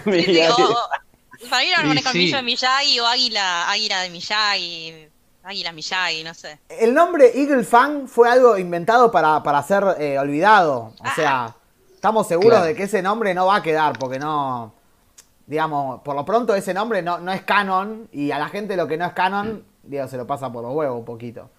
Sí, 0.05 0.23
sí, 0.23 0.39
o- 0.57 1.49
para 1.49 1.61
mí 1.63 1.69
le 1.69 1.75
van 1.75 1.85
a 1.85 1.87
poner 1.89 2.03
colmillo 2.03 2.29
sí. 2.29 2.35
de 2.35 2.41
Miyagi 2.43 2.99
o 2.99 3.07
águila, 3.07 3.69
águila 3.71 4.01
de 4.01 4.09
Miyagi, 4.09 5.07
águila 5.43 5.71
Miyagi, 5.71 6.23
no 6.23 6.33
sé. 6.33 6.59
El 6.69 6.93
nombre 6.93 7.31
Eagle 7.39 7.63
Fang 7.63 8.07
fue 8.07 8.29
algo 8.29 8.57
inventado 8.57 9.11
para, 9.11 9.41
para 9.43 9.61
ser 9.63 9.83
eh, 9.99 10.17
olvidado. 10.19 10.93
O 10.99 11.15
sea, 11.15 11.55
estamos 11.93 12.27
seguros 12.27 12.51
Claro. 12.51 12.65
de 12.65 12.75
que 12.75 12.83
ese 12.83 13.01
nombre 13.01 13.33
no 13.33 13.47
va 13.47 13.57
a 13.57 13.61
quedar 13.63 13.97
porque 13.99 14.19
no. 14.19 14.73
Digamos, 15.47 16.01
por 16.01 16.15
lo 16.15 16.23
pronto 16.23 16.55
ese 16.55 16.73
nombre 16.73 17.01
no, 17.01 17.17
no 17.19 17.31
es 17.31 17.41
canon 17.41 18.07
y 18.11 18.31
a 18.31 18.39
la 18.39 18.47
gente 18.47 18.77
lo 18.77 18.87
que 18.87 18.95
no 18.97 19.05
es 19.05 19.11
canon, 19.13 19.65
digo, 19.83 20.07
se 20.07 20.15
lo 20.15 20.25
pasa 20.25 20.51
por 20.51 20.63
los 20.63 20.73
huevos 20.73 20.99
un 20.99 21.05
poquito. 21.05 21.49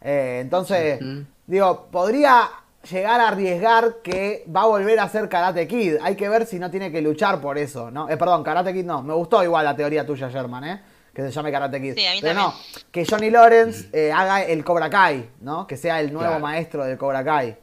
Eh, 0.00 0.38
entonces, 0.40 1.00
digo, 1.46 1.88
podría 1.90 2.48
llegar 2.90 3.20
a 3.20 3.28
arriesgar 3.28 3.96
que 4.02 4.44
va 4.54 4.62
a 4.62 4.66
volver 4.66 4.98
a 5.00 5.08
ser 5.08 5.28
Karate 5.28 5.68
Kid. 5.68 5.96
Hay 6.02 6.16
que 6.16 6.28
ver 6.28 6.46
si 6.46 6.58
no 6.58 6.70
tiene 6.70 6.90
que 6.90 7.02
luchar 7.02 7.40
por 7.40 7.58
eso, 7.58 7.90
¿no? 7.90 8.08
Eh, 8.08 8.16
perdón, 8.16 8.42
Karate 8.42 8.72
Kid 8.72 8.84
no. 8.86 9.02
Me 9.02 9.12
gustó 9.12 9.44
igual 9.44 9.64
la 9.66 9.76
teoría 9.76 10.06
tuya, 10.06 10.28
Sherman, 10.30 10.64
¿eh? 10.64 10.82
Que 11.14 11.22
se 11.22 11.30
llame 11.30 11.52
Karate 11.52 11.80
Kid. 11.80 11.94
Sí, 11.94 12.06
a 12.06 12.12
mí 12.12 12.18
Pero 12.22 12.34
también. 12.40 12.56
no, 12.74 12.82
que 12.90 13.04
Johnny 13.04 13.30
Lawrence 13.30 13.88
eh, 13.92 14.10
haga 14.12 14.42
el 14.44 14.64
Cobra 14.64 14.88
Kai, 14.88 15.28
¿no? 15.40 15.66
Que 15.66 15.76
sea 15.76 16.00
el 16.00 16.12
nuevo 16.12 16.28
Claro. 16.28 16.42
maestro 16.42 16.84
del 16.84 16.96
Cobra 16.96 17.22
Kai. 17.22 17.56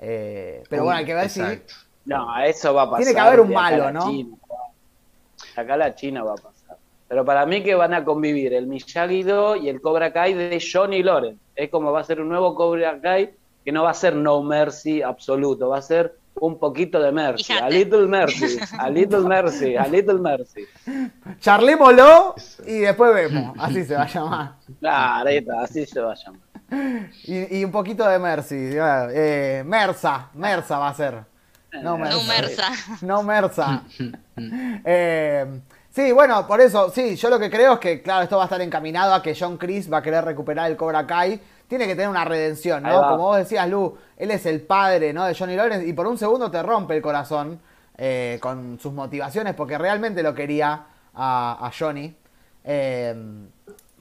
Eh, 0.00 0.62
pero 0.70 0.84
bueno, 0.84 0.98
hay 0.98 1.04
que 1.04 1.14
ver 1.14 1.24
Exacto. 1.24 1.74
No, 2.06 2.38
eso 2.42 2.72
va 2.72 2.82
a 2.82 2.90
pasar. 2.90 2.98
Tiene 3.04 3.14
que 3.14 3.20
haber 3.20 3.40
un 3.40 3.52
malo, 3.52 3.90
¿no? 3.92 4.08
China. 4.08 4.36
Acá 5.56 5.76
la 5.76 5.94
China 5.94 6.22
va 6.24 6.32
a 6.32 6.36
pasar. 6.36 6.76
Pero 7.08 7.24
para 7.24 7.44
mí 7.46 7.62
que 7.62 7.74
van 7.74 7.94
a 7.94 8.04
convivir 8.04 8.54
el 8.54 8.66
Miyagi-Do 8.66 9.56
y 9.56 9.68
el 9.68 9.80
Cobra 9.80 10.12
Kai 10.12 10.34
de 10.34 10.62
Johnny 10.72 11.02
Lawrence. 11.02 11.38
Es 11.56 11.70
como 11.70 11.92
va 11.92 12.00
a 12.00 12.04
ser 12.04 12.20
un 12.20 12.28
nuevo 12.28 12.54
Cobra 12.54 13.00
Kai 13.00 13.30
que 13.64 13.72
no 13.72 13.82
va 13.82 13.90
a 13.90 13.94
ser 13.94 14.14
no 14.14 14.42
mercy 14.42 15.02
absoluto, 15.02 15.68
va 15.68 15.78
a 15.78 15.82
ser 15.82 16.16
un 16.40 16.58
poquito 16.58 17.00
de 17.00 17.12
mercy, 17.12 17.44
Fíjate. 17.44 17.64
a 17.64 17.70
little 17.70 18.06
mercy, 18.06 18.58
a 18.78 18.90
little 18.90 19.20
mercy, 19.28 19.76
a 19.76 19.86
little 19.86 20.18
mercy. 20.18 20.66
Charlémoslo 21.40 22.34
y 22.66 22.78
después 22.80 23.14
vemos. 23.14 23.56
Así 23.58 23.84
se 23.84 23.94
va 23.94 24.02
a 24.02 24.06
llamar. 24.08 24.52
Claro, 24.80 25.30
así 25.62 25.86
se 25.86 26.00
va 26.00 26.12
a 26.12 26.14
llamar. 26.14 26.40
Y, 27.24 27.58
y 27.60 27.64
un 27.64 27.70
poquito 27.72 28.06
de 28.06 28.18
Mercy. 28.18 28.70
Eh, 28.74 29.62
Mersa, 29.64 30.28
Mersa 30.34 30.78
va 30.78 30.88
a 30.90 30.94
ser. 30.94 31.24
No 31.82 31.96
Mersa. 31.96 32.16
No 32.16 32.22
Mersa. 32.24 32.72
No 33.02 33.22
Mersa. 33.24 33.82
Eh, 34.84 35.60
sí, 35.90 36.12
bueno, 36.12 36.46
por 36.46 36.60
eso, 36.60 36.90
sí, 36.90 37.16
yo 37.16 37.30
lo 37.30 37.38
que 37.38 37.50
creo 37.50 37.74
es 37.74 37.78
que, 37.78 38.02
claro, 38.02 38.22
esto 38.24 38.36
va 38.36 38.44
a 38.44 38.46
estar 38.46 38.60
encaminado 38.60 39.14
a 39.14 39.22
que 39.22 39.34
John 39.38 39.56
Chris 39.56 39.90
va 39.90 39.98
a 39.98 40.02
querer 40.02 40.24
recuperar 40.24 40.70
el 40.70 40.76
Cobra 40.76 41.06
Kai. 41.06 41.40
Tiene 41.68 41.86
que 41.86 41.94
tener 41.94 42.08
una 42.08 42.24
redención, 42.24 42.82
¿no? 42.82 43.00
Como 43.02 43.18
vos 43.24 43.36
decías, 43.36 43.68
Lu, 43.68 43.96
él 44.16 44.30
es 44.30 44.46
el 44.46 44.62
padre, 44.62 45.12
¿no? 45.12 45.24
De 45.26 45.34
Johnny 45.34 45.54
Lawrence 45.54 45.86
y 45.86 45.92
por 45.92 46.06
un 46.06 46.16
segundo 46.16 46.50
te 46.50 46.62
rompe 46.62 46.96
el 46.96 47.02
corazón 47.02 47.60
eh, 47.96 48.38
con 48.40 48.78
sus 48.80 48.92
motivaciones 48.92 49.54
porque 49.54 49.76
realmente 49.76 50.22
lo 50.22 50.34
quería 50.34 50.86
a, 51.14 51.66
a 51.66 51.70
Johnny. 51.78 52.16
Eh, 52.64 53.14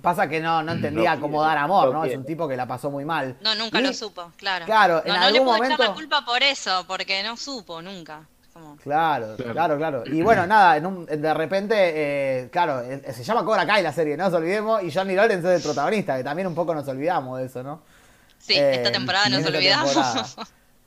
pasa 0.02 0.28
que 0.30 0.40
no, 0.40 0.62
no 0.64 0.72
entendía 0.74 1.20
cómo 1.20 1.42
dar 1.42 1.58
amor, 1.58 1.92
¿no? 1.92 2.06
Es 2.06 2.16
un 2.16 2.26
tipo 2.26 2.48
que 2.48 2.56
la 2.56 2.66
pasó 2.66 2.90
muy 2.90 3.04
mal. 3.06 3.36
No, 3.42 3.56
nunca 3.56 3.80
Y- 3.80 3.84
lo 3.84 3.94
supo, 3.94 4.32
claro. 4.38 4.66
Claro, 4.66 5.02
en 5.06 5.14
no, 5.14 5.20
no 5.20 5.30
le 5.30 5.42
puedo 5.42 5.64
echar 5.64 5.80
la 5.80 5.94
culpa 5.94 6.24
por 6.26 6.42
eso, 6.44 6.86
porque 6.88 7.22
no 7.24 7.36
supo 7.36 7.82
nunca. 7.82 8.22
Como- 8.60 8.78
Claro, 8.78 9.36
claro, 9.36 9.54
Claro. 9.54 9.78
claro. 9.78 10.04
Y 10.08 10.22
bueno, 10.24 10.48
nada, 10.48 10.78
en 10.78 10.86
un- 10.86 11.06
de 11.06 11.34
repente, 11.34 11.76
eh, 11.78 12.50
claro, 12.52 12.82
eh, 12.82 13.02
se 13.14 13.24
llama 13.24 13.44
Cobra 13.46 13.66
Kai 13.66 13.84
la 13.84 13.92
serie, 13.94 14.16
no 14.18 14.26
nos 14.26 14.34
olvidemos, 14.34 14.82
y 14.84 14.92
Johnny 14.92 15.16
Lawrence 15.16 15.48
es 15.54 15.58
el 15.58 15.64
protagonista, 15.64 16.18
que 16.18 16.24
también 16.24 16.48
un 16.48 16.56
poco 16.56 16.74
nos 16.74 16.88
olvidamos 16.88 17.40
de 17.40 17.46
eso, 17.46 17.64
¿no? 17.64 17.82
Sí, 18.40 18.54
Eh, 18.56 18.76
esta 18.76 18.92
temporada 18.92 19.30
nos 19.30 19.40
esta 19.40 19.50
olvidamos. 19.58 19.94
temporada. 19.94 20.26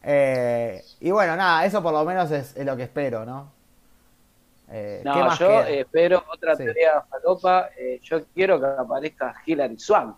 Eh, 0.03 0.83
y 1.01 1.11
bueno, 1.11 1.37
nada, 1.37 1.65
eso 1.67 1.83
por 1.83 1.93
lo 1.93 2.05
menos 2.05 2.31
es, 2.31 2.57
es 2.57 2.65
lo 2.65 2.77
que 2.77 2.85
espero, 2.85 3.25
¿no? 3.27 3.53
Eh, 4.73 5.01
¿qué 5.03 5.09
No, 5.09 5.25
más 5.27 5.39
yo 5.39 5.49
queda? 5.49 5.69
eh, 5.69 5.81
espero 5.81 6.25
otra 6.33 6.57
Sí. 6.57 6.63
teoría 6.65 7.03
falopa. 7.11 7.69
eh, 7.77 7.99
yo 8.03 8.25
quiero 8.33 8.59
que 8.61 8.67
aparezca 8.67 9.35
Hilary 9.45 9.79
Swank, 9.79 10.17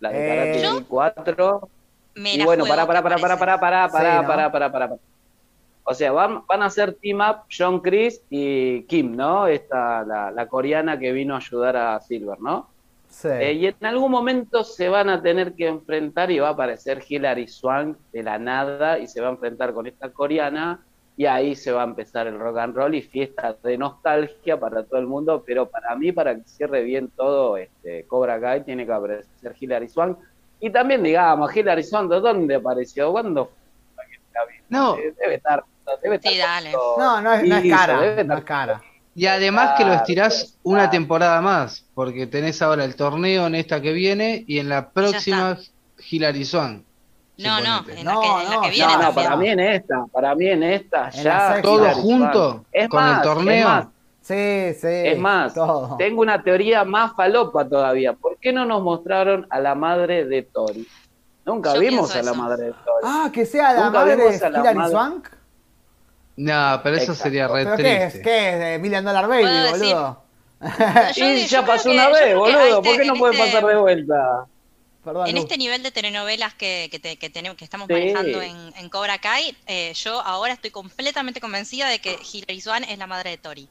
la 0.00 0.10
de 0.10 0.18
Eh, 0.18 0.28
Karate 0.28 0.62
¿Yo? 0.62 0.78
Kid 0.78 0.84
4. 0.88 1.68
Me 2.16 2.34
Y 2.34 2.44
bueno, 2.44 2.64
juego, 2.64 2.76
para, 2.76 2.86
para, 2.86 3.00
me 3.00 3.02
para, 3.04 3.18
para, 3.18 3.28
parece. 3.38 3.38
para, 4.26 4.50
para, 4.52 4.72
para, 4.72 4.88
Sí, 4.88 5.00
O 5.88 5.94
sea, 5.94 6.10
van, 6.10 6.42
van 6.48 6.62
a 6.62 6.66
hacer 6.66 6.94
team 6.94 7.20
up 7.20 7.44
John 7.56 7.80
Chris 7.80 8.20
y 8.28 8.82
Kim, 8.82 9.14
¿no? 9.14 9.46
Esta, 9.46 10.04
la, 10.04 10.32
la 10.32 10.48
coreana 10.48 10.98
que 10.98 11.12
vino 11.12 11.34
a 11.34 11.38
ayudar 11.38 11.76
a 11.76 12.00
Silver, 12.00 12.40
¿no? 12.40 12.68
Sí. 13.08 13.28
Eh, 13.28 13.52
y 13.52 13.66
en 13.66 13.86
algún 13.86 14.10
momento 14.10 14.64
se 14.64 14.88
van 14.88 15.08
a 15.08 15.22
tener 15.22 15.54
que 15.54 15.68
enfrentar 15.68 16.32
y 16.32 16.40
va 16.40 16.48
a 16.48 16.50
aparecer 16.52 17.04
Hilary 17.08 17.46
Swank 17.46 17.96
de 18.12 18.22
la 18.24 18.36
nada 18.36 18.98
y 18.98 19.06
se 19.06 19.20
va 19.20 19.28
a 19.28 19.30
enfrentar 19.30 19.72
con 19.72 19.86
esta 19.86 20.10
coreana 20.10 20.80
y 21.16 21.24
ahí 21.24 21.54
se 21.54 21.70
va 21.70 21.82
a 21.82 21.86
empezar 21.86 22.26
el 22.26 22.38
rock 22.38 22.58
and 22.58 22.74
roll 22.74 22.94
y 22.94 23.02
fiesta 23.02 23.56
de 23.62 23.78
nostalgia 23.78 24.58
para 24.58 24.82
todo 24.82 24.98
el 24.98 25.06
mundo, 25.06 25.42
pero 25.46 25.66
para 25.66 25.94
mí, 25.94 26.10
para 26.10 26.34
que 26.34 26.42
cierre 26.46 26.82
bien 26.82 27.10
todo, 27.16 27.56
este, 27.56 28.04
Cobra 28.04 28.40
Kai 28.40 28.64
tiene 28.64 28.84
que 28.84 28.92
aparecer 28.92 29.54
Hilary 29.58 29.88
Swank. 29.88 30.18
Y 30.58 30.70
también, 30.70 31.02
digamos, 31.02 31.56
Hilary 31.56 31.84
Swank, 31.84 32.10
¿de 32.10 32.20
dónde 32.20 32.56
apareció? 32.56 33.12
¿Cuándo 33.12 33.46
fue? 33.46 33.56
No. 34.68 34.96
Eh, 34.96 35.14
Debe 35.18 35.36
estar, 35.36 35.64
debe 36.02 36.20
Sí, 36.22 36.38
dale. 36.38 36.72
No, 36.72 37.20
no 37.20 37.32
es, 37.32 37.42
no 37.44 37.56
es 37.56 37.70
cara, 37.70 38.00
debe 38.00 38.24
no 38.24 38.38
es 38.38 38.44
cara. 38.44 38.82
Y 39.14 39.26
además 39.26 39.70
que 39.78 39.84
lo 39.84 39.88
Claro, 39.90 40.00
estirás 40.02 40.58
una 40.62 40.80
claro. 40.80 40.90
temporada 40.90 41.40
más, 41.40 41.84
porque 41.94 42.26
tenés 42.26 42.60
ahora 42.60 42.84
el 42.84 42.96
torneo 42.96 43.46
en 43.46 43.54
esta 43.54 43.80
que 43.80 43.92
viene 43.92 44.44
y 44.46 44.58
en 44.58 44.68
la 44.68 44.90
próxima 44.90 45.56
Hilary 46.10 46.44
Swan. 46.44 46.84
No, 47.38 47.60
no, 47.60 47.84
en 47.88 48.04
No, 48.04 48.14
la 48.14 48.20
que, 48.20 48.42
en 48.44 48.50
la 48.50 48.54
no, 48.56 48.60
que 48.62 48.68
no, 48.68 48.72
viene 48.72 48.92
No, 48.96 49.02
no, 49.02 49.14
para 49.14 49.36
mí 49.36 49.48
en 49.48 49.60
esta, 49.60 50.04
para 50.12 50.34
mí 50.34 50.46
en 50.48 50.62
esta, 50.62 51.08
En 51.08 51.22
ya. 51.22 51.62
¿Todo 51.62 51.78
Hilary 51.84 52.00
junto? 52.00 52.64
Es 52.72 52.88
¿Con 52.88 53.06
el 53.06 53.20
torneo? 53.22 53.58
Es 53.58 53.64
más, 53.64 53.86
Sí, 54.22 54.74
sí. 54.80 54.88
Es 54.88 55.18
más, 55.18 55.54
todo. 55.54 55.96
tengo 55.98 56.20
una 56.20 56.42
teoría 56.42 56.84
más 56.84 57.14
falopa 57.14 57.68
todavía. 57.68 58.12
¿Por 58.14 58.38
qué 58.38 58.52
no 58.52 58.64
nos 58.64 58.82
mostraron 58.82 59.46
a 59.50 59.60
la 59.60 59.74
madre 59.76 60.24
de 60.26 60.42
Tori? 60.42 60.84
Nunca 61.44 61.74
Yo 61.74 61.80
vimos 61.80 62.10
a 62.12 62.22
la 62.22 62.32
eso. 62.32 62.34
madre 62.34 62.64
de 62.66 62.72
Tori. 62.72 63.04
Ah, 63.04 63.30
que 63.32 63.46
sea 63.46 63.72
la 63.72 63.84
Nunca 63.84 63.98
madre 64.00 64.16
de 64.16 64.36
Hilary 64.36 64.74
madre. 64.78 64.90
Swank. 64.90 65.28
No, 66.36 66.80
pero 66.82 66.96
eso 66.96 67.12
Exacto. 67.12 67.22
sería 67.22 67.48
re 67.48 67.64
¿Pero 67.64 67.76
qué 67.76 67.94
es? 67.96 68.12
triste. 68.12 68.22
¿Qué 68.22 68.48
es? 68.50 68.58
¿De 68.58 68.78
Million 68.78 69.04
Dollar 69.04 69.26
Baby, 69.28 69.42
Puedo 69.42 69.62
decir- 69.72 69.94
boludo? 69.94 70.22
Yo- 71.16 71.30
y 71.32 71.46
ya 71.46 71.64
pasó 71.64 71.84
que- 71.90 71.94
una 71.94 72.08
vez, 72.08 72.34
boludo. 72.36 72.60
este- 72.60 72.74
¿Por 72.90 72.96
qué 72.98 73.04
no 73.06 73.14
puede 73.14 73.34
este- 73.34 73.46
pasar 73.46 73.66
de 73.66 73.76
vuelta? 73.76 74.44
Perdón, 75.04 75.28
En 75.28 75.36
este 75.36 75.56
nivel 75.56 75.82
de 75.84 75.92
telenovelas 75.92 76.54
que, 76.54 76.88
que, 76.90 76.98
te- 76.98 77.16
que 77.16 77.30
tenemos, 77.30 77.56
que 77.56 77.64
estamos 77.64 77.86
Sí. 77.86 77.92
manejando 77.92 78.42
en, 78.42 78.72
en 78.76 78.88
Cobra 78.88 79.18
Kai, 79.18 79.56
eh, 79.66 79.92
yo 79.94 80.20
ahora 80.20 80.52
estoy 80.52 80.70
completamente 80.70 81.40
convencida 81.40 81.88
de 81.88 82.00
que 82.00 82.18
Hilary 82.32 82.60
Swan 82.60 82.82
es 82.84 82.98
la 82.98 83.06
madre 83.06 83.30
de 83.30 83.38
Tori. 83.38 83.68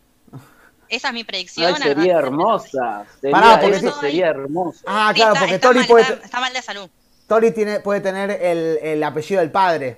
Esa 0.87 1.07
es 1.09 1.13
mi 1.13 1.23
predicción. 1.23 1.73
Ay, 1.75 1.81
sería 1.81 2.17
hermosa. 2.19 3.05
Sería, 3.19 3.35
Pará, 3.37 3.59
porque 3.59 3.75
eso 3.77 3.91
sí- 3.91 3.99
sería 3.99 4.27
hermoso. 4.27 4.79
Ah, 4.85 5.09
Sí, 5.13 5.15
claro, 5.19 5.33
está- 5.33 5.39
porque 5.41 5.55
está 5.55 5.67
Tori 5.67 5.79
mal, 5.79 5.87
puede, 5.87 6.03
está- 6.03 6.25
está 6.25 6.39
mal 6.39 6.53
de 6.53 6.61
salud. 6.61 6.89
Tori 7.27 7.51
tiene, 7.51 7.79
puede 7.81 7.99
tener 8.01 8.29
el, 8.31 8.79
el 8.81 9.03
apellido 9.03 9.41
del 9.41 9.51
padre. 9.51 9.97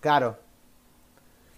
Claro. 0.00 0.38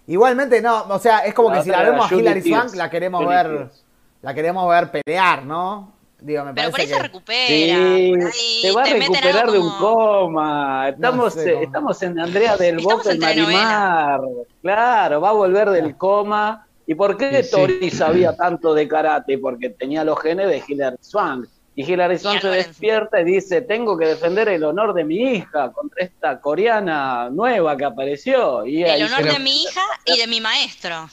Igualmente, 0.09 0.59
no, 0.59 0.85
o 0.89 0.97
sea, 0.99 1.19
es 1.19 1.35
como 1.35 1.49
La 1.51 1.57
que 1.57 1.63
si 1.63 1.69
la 1.69 1.83
vemos 1.83 2.05
a 2.05 2.09
Pierce. 2.09 2.49
Swank, 2.49 2.75
la 2.75 2.89
queremos 2.89 3.23
Judy 3.23 3.35
ver, 3.35 3.47
Pierce. 3.47 3.83
la 4.23 4.33
queremos 4.33 4.67
ver 4.69 4.91
pelear, 4.91 5.45
¿no? 5.45 5.93
Digo, 6.19 6.43
me 6.45 6.53
Pero 6.55 6.71
por 6.71 6.79
ahí 6.79 6.87
parece 6.87 6.93
se 6.93 6.97
que... 6.97 7.03
recupera. 7.03 7.47
Sí, 7.47 7.71
ahí 7.71 8.31
se 8.61 8.71
va 8.71 8.81
a 8.81 8.85
te 8.85 8.93
recuperar 8.95 9.51
de 9.51 9.59
un 9.59 9.69
coma. 9.77 10.89
Estamos, 10.89 11.33
sé 11.33 11.51
eh, 11.51 11.63
estamos 11.63 12.01
en 12.01 12.19
Andrea 12.19 12.57
del 12.57 12.79
Boca, 12.79 13.11
en 13.11 13.19
Marimar. 13.19 14.21
Claro, 14.63 15.21
va 15.21 15.29
a 15.29 15.33
volver 15.33 15.69
del 15.69 15.95
coma. 15.95 16.65
¿Y 16.87 16.95
por 16.95 17.15
qué 17.15 17.43
Sí, 17.43 17.49
sí. 17.49 17.55
Tori 17.55 17.91
sabía 17.91 18.35
tanto 18.35 18.73
de 18.73 18.87
karate? 18.87 19.37
Porque 19.37 19.69
tenía 19.69 20.03
los 20.03 20.19
genes 20.19 20.47
de 20.47 20.63
Hilary 20.67 20.97
Swank. 21.01 21.47
Y 21.79 21.89
Hilary 21.89 22.19
Swank 22.19 22.41
se 22.41 22.49
despierta 22.49 23.21
y 23.21 23.23
dice, 23.23 23.61
tengo 23.61 23.97
que 23.97 24.05
defender 24.05 24.49
el 24.49 24.65
honor 24.65 24.93
de 24.93 25.05
mi 25.05 25.15
hija 25.15 25.71
contra 25.71 26.03
esta 26.03 26.41
coreana 26.41 27.29
nueva 27.29 27.77
que 27.77 27.85
apareció. 27.85 28.65
Y 28.65 28.83
El 28.83 28.89
ahí, 28.89 29.03
honor 29.03 29.23
de 29.23 29.39
mi 29.39 29.63
hija 29.63 29.83
y 30.03 30.17
de 30.17 30.27
mi 30.27 30.41
maestro. 30.41 31.09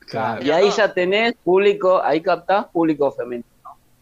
Claro. 0.00 0.44
y 0.44 0.50
ahí 0.50 0.68
ya 0.76 0.92
tenés 0.92 1.34
público, 1.44 2.02
ahí 2.02 2.20
captás 2.20 2.66
público 2.72 3.12
femenino. 3.12 3.46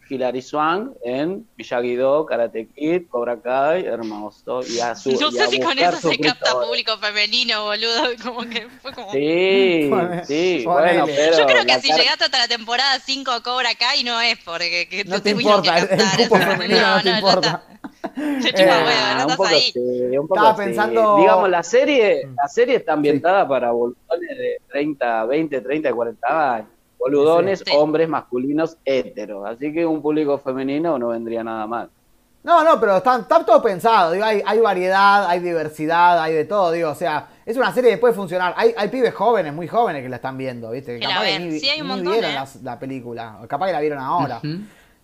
Hilary 0.09 0.41
Swank 0.41 0.93
en 1.03 1.47
Miyagi-Do, 1.57 2.25
Karate 2.25 2.67
Kid, 2.69 3.03
Cobra 3.09 3.39
Kai, 3.39 3.85
hermoso. 3.85 4.61
Y 4.67 4.79
a 4.79 4.95
su, 4.95 5.11
No 5.11 5.29
y 5.31 5.39
a 5.39 5.45
sé 5.45 5.47
si 5.51 5.59
con 5.59 5.77
eso 5.77 6.09
se 6.09 6.17
capta 6.19 6.53
público 6.59 6.97
femenino, 6.97 7.63
boludo. 7.65 8.03
Como 8.23 8.41
que 8.49 8.67
fue 8.81 8.91
como. 8.93 9.11
Sí, 9.11 9.89
sí, 10.25 10.63
bueno, 10.65 11.05
pero... 11.05 11.37
Yo 11.37 11.45
creo 11.45 11.65
que 11.65 11.79
si 11.79 11.89
cara- 11.89 12.01
llegaste 12.01 12.23
hasta 12.25 12.37
la 12.39 12.47
temporada 12.47 12.99
5 12.99 13.31
a 13.31 13.43
Cobra 13.43 13.69
Kai 13.75 14.03
no 14.03 14.19
es 14.19 14.37
porque 14.43 14.87
que 14.89 15.03
No 15.05 15.21
te 15.21 15.31
importa, 15.31 15.73
que 15.73 15.79
el, 15.79 15.83
el 15.91 15.97
captar 15.97 16.17
cupo 16.19 16.37
eso. 16.37 16.47
femenino 16.51 16.95
no, 16.95 17.01
te 17.03 17.09
importa. 17.09 17.63
está. 17.69 17.79
Te 18.41 18.53
chupa 18.53 18.79
Eh, 18.79 19.15
no 19.27 19.29
sí, 19.29 19.73
Estaba 20.33 20.55
sí. 20.55 20.61
pensando- 20.63 21.17
Digamos, 21.17 21.49
la 21.49 21.63
serie, 21.63 22.27
la 22.35 22.47
serie 22.47 22.75
está 22.77 22.93
ambientada 22.93 23.47
para 23.47 23.71
boludones 23.71 24.29
de 24.37 24.57
30, 24.69 25.25
20, 25.25 25.61
30, 25.61 25.93
40 25.93 26.55
años. 26.55 26.67
Boludones, 26.99 27.63
Sí. 27.65 27.71
hombres 27.75 28.07
masculinos 28.09 28.77
heteros. 28.85 29.47
Así 29.47 29.73
que 29.73 29.85
un 29.85 30.01
público 30.01 30.37
femenino 30.37 30.99
no 30.99 31.07
vendría 31.07 31.43
nada 31.43 31.65
mal. 31.65 31.89
No, 32.43 32.63
no, 32.63 32.79
pero 32.79 32.97
está, 32.97 33.17
está 33.19 33.43
todo 33.45 33.61
pensado. 33.61 34.11
Digo, 34.11 34.23
hay, 34.23 34.41
hay 34.45 34.59
variedad, 34.59 35.27
hay 35.27 35.39
diversidad, 35.39 36.21
hay 36.21 36.33
de 36.33 36.45
todo. 36.45 36.71
Digo, 36.71 36.89
o 36.89 36.95
sea, 36.95 37.27
es 37.45 37.57
una 37.57 37.73
serie 37.73 37.91
que 37.91 37.97
puede 37.97 38.13
funcionar. 38.13 38.53
Hay, 38.55 38.73
hay 38.77 38.87
pibes 38.87 39.13
jóvenes, 39.13 39.53
muy 39.53 39.67
jóvenes 39.67 40.03
que 40.03 40.09
la 40.09 40.17
están 40.17 40.37
viendo, 40.37 40.71
¿viste? 40.71 40.99
Que 40.99 41.05
capaz 41.05 41.25
que 41.25 41.39
ni, 41.39 41.59
Sí, 41.59 41.69
hay 41.69 41.81
un 41.81 41.87
ni 41.87 41.93
montón, 41.95 42.13
vieron 42.13 42.31
¿eh? 42.31 42.35
la, 42.35 42.47
la 42.63 42.79
película. 42.79 43.39
Capaz 43.47 43.67
que 43.67 43.73
la 43.73 43.81
vieron 43.81 43.99
ahora. 43.99 44.39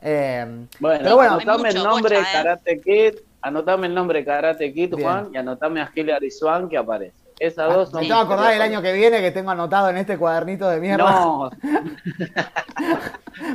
Eh, 0.02 0.66
Bueno, 0.80 1.00
pero 1.04 1.16
bueno, 1.16 1.34
anotame 1.34 1.70
el 1.70 1.84
nombre 1.84 2.18
bocha, 2.18 2.30
¿eh? 2.30 2.34
Karate 2.34 2.82
Kid, 2.82 3.14
anotame 3.41 3.88
el 3.88 3.93
nombre 3.96 4.24
Karate 4.26 4.74
Kid, 4.74 4.96
Bien. 4.96 5.02
Juan, 5.02 5.30
y 5.34 5.38
anotame 5.38 5.82
a 5.82 5.91
Hilary 5.93 6.32
Swan 6.32 6.70
que 6.70 6.78
aparece. 6.78 7.24
Esas 7.39 7.73
dos 7.73 7.89
son 7.91 8.01
me 8.01 8.07
tengo 8.07 8.21
que 8.21 8.33
acordar 8.33 8.53
el 8.53 8.59
mis 8.59 8.67
año 8.69 8.81
que 8.81 8.93
viene 8.93 9.19
que 9.21 9.31
tengo 9.31 9.51
anotado 9.51 9.89
en 9.89 9.97
este 9.97 10.17
cuadernito 10.17 10.69
de 10.69 10.79
mierda. 10.79 11.03
No, 11.11 11.49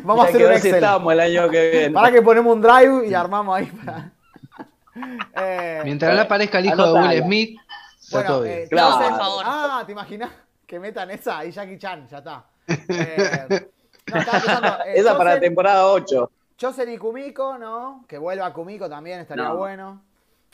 Vamos 0.03 0.27
a 0.27 0.29
hacer 0.29 0.47
un 0.47 0.53
Excel. 0.53 0.75
estamos 0.75 1.13
el 1.13 1.21
año 1.21 1.49
que 1.49 1.71
viene. 1.71 1.91
Para 1.95 2.13
que 2.13 2.21
ponemos 2.23 2.55
un 2.55 2.61
drive 2.63 3.07
y 3.09 3.15
armamos 3.15 3.57
ahí. 3.57 3.67
para- 3.67 4.11
Eh, 5.37 5.81
Mientras 5.85 6.15
no 6.15 6.21
aparezca 6.23 6.59
el 6.59 6.67
hijo 6.67 6.93
de. 6.95 7.01
Will 7.01 7.23
Smith, 7.23 7.59
está 7.99 8.17
Bueno, 8.19 8.29
todo 8.35 8.45
eh, 8.45 8.57
bien. 8.57 8.69
Claro. 8.69 8.91
Joseph- 8.93 9.09
por 9.11 9.19
favor. 9.19 9.45
Ah, 9.47 9.83
¿te 9.87 9.93
imaginas 9.93 10.31
que 10.67 10.79
metan 10.81 11.11
esa 11.11 11.45
y 11.45 11.53
Jackie 11.53 11.79
Chan? 11.79 12.07
Ya 12.09 12.19
está. 12.19 12.45
Eh, 12.69 13.69
no, 14.13 14.19
estaba 14.19 14.39
pensando, 14.41 14.69
eh, 14.87 14.93
Esa 14.97 15.17
para 15.17 15.35
la 15.35 15.41
temporada 15.41 15.87
8. 15.87 16.31
Choser 16.57 16.89
y 16.89 16.99
Kumiko, 16.99 17.57
¿no? 17.59 18.05
Que 18.09 18.19
vuelva 18.19 18.53
Kumiko 18.53 18.89
también 18.89 19.21
estaría 19.21 19.45
No. 19.45 19.57
bueno. 19.57 20.03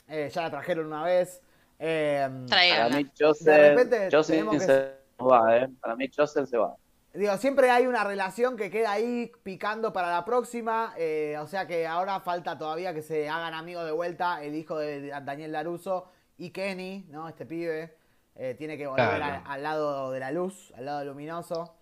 Eh, 0.07 0.29
ya 0.33 0.43
la 0.43 0.51
trajeron 0.51 0.85
una 0.85 1.03
vez. 1.03 1.41
Eh, 1.79 2.27
Para 2.49 2.89
mí 2.89 3.03
De 3.03 3.11
Joseph, 3.19 3.47
repente 3.57 4.09
Joseph 4.11 4.35
tenemos 4.35 4.57
que- 4.57 4.65
se 4.65 4.93
va, 5.23 5.57
¿eh? 5.57 5.67
Para 5.79 5.95
mí 5.95 6.09
Joseph 6.15 6.49
se 6.49 6.57
va. 6.57 6.75
digo, 7.13 7.35
siempre 7.37 7.69
hay 7.71 7.87
una 7.87 8.03
relación 8.03 8.57
que 8.57 8.69
queda 8.69 8.91
ahí 8.91 9.31
picando 9.43 9.91
para 9.93 10.11
la 10.11 10.25
próxima. 10.25 10.93
eh, 10.97 11.35
o 11.39 11.47
sea 11.47 11.65
que 11.67 11.85
ahora 11.87 12.19
falta 12.19 12.57
todavía 12.57 12.93
que 12.93 13.01
se 13.01 13.27
hagan 13.29 13.53
amigos 13.53 13.85
de 13.85 13.91
vuelta 13.91 14.43
el 14.43 14.55
hijo 14.55 14.77
de 14.77 15.09
Daniel 15.23 15.51
Laruso 15.51 16.09
y 16.37 16.49
Kenny, 16.51 17.05
¿no? 17.09 17.27
Este 17.29 17.45
pibe. 17.45 17.95
eh, 18.39 18.53
tiene 18.55 18.77
que 18.77 18.85
volver 18.85 19.15
Claro. 19.15 19.41
a- 19.47 19.53
al 19.53 19.63
lado 19.63 20.11
de 20.11 20.19
la 20.19 20.31
luz, 20.31 20.71
al 20.77 20.85
lado 20.85 21.03
luminoso. 21.05 21.73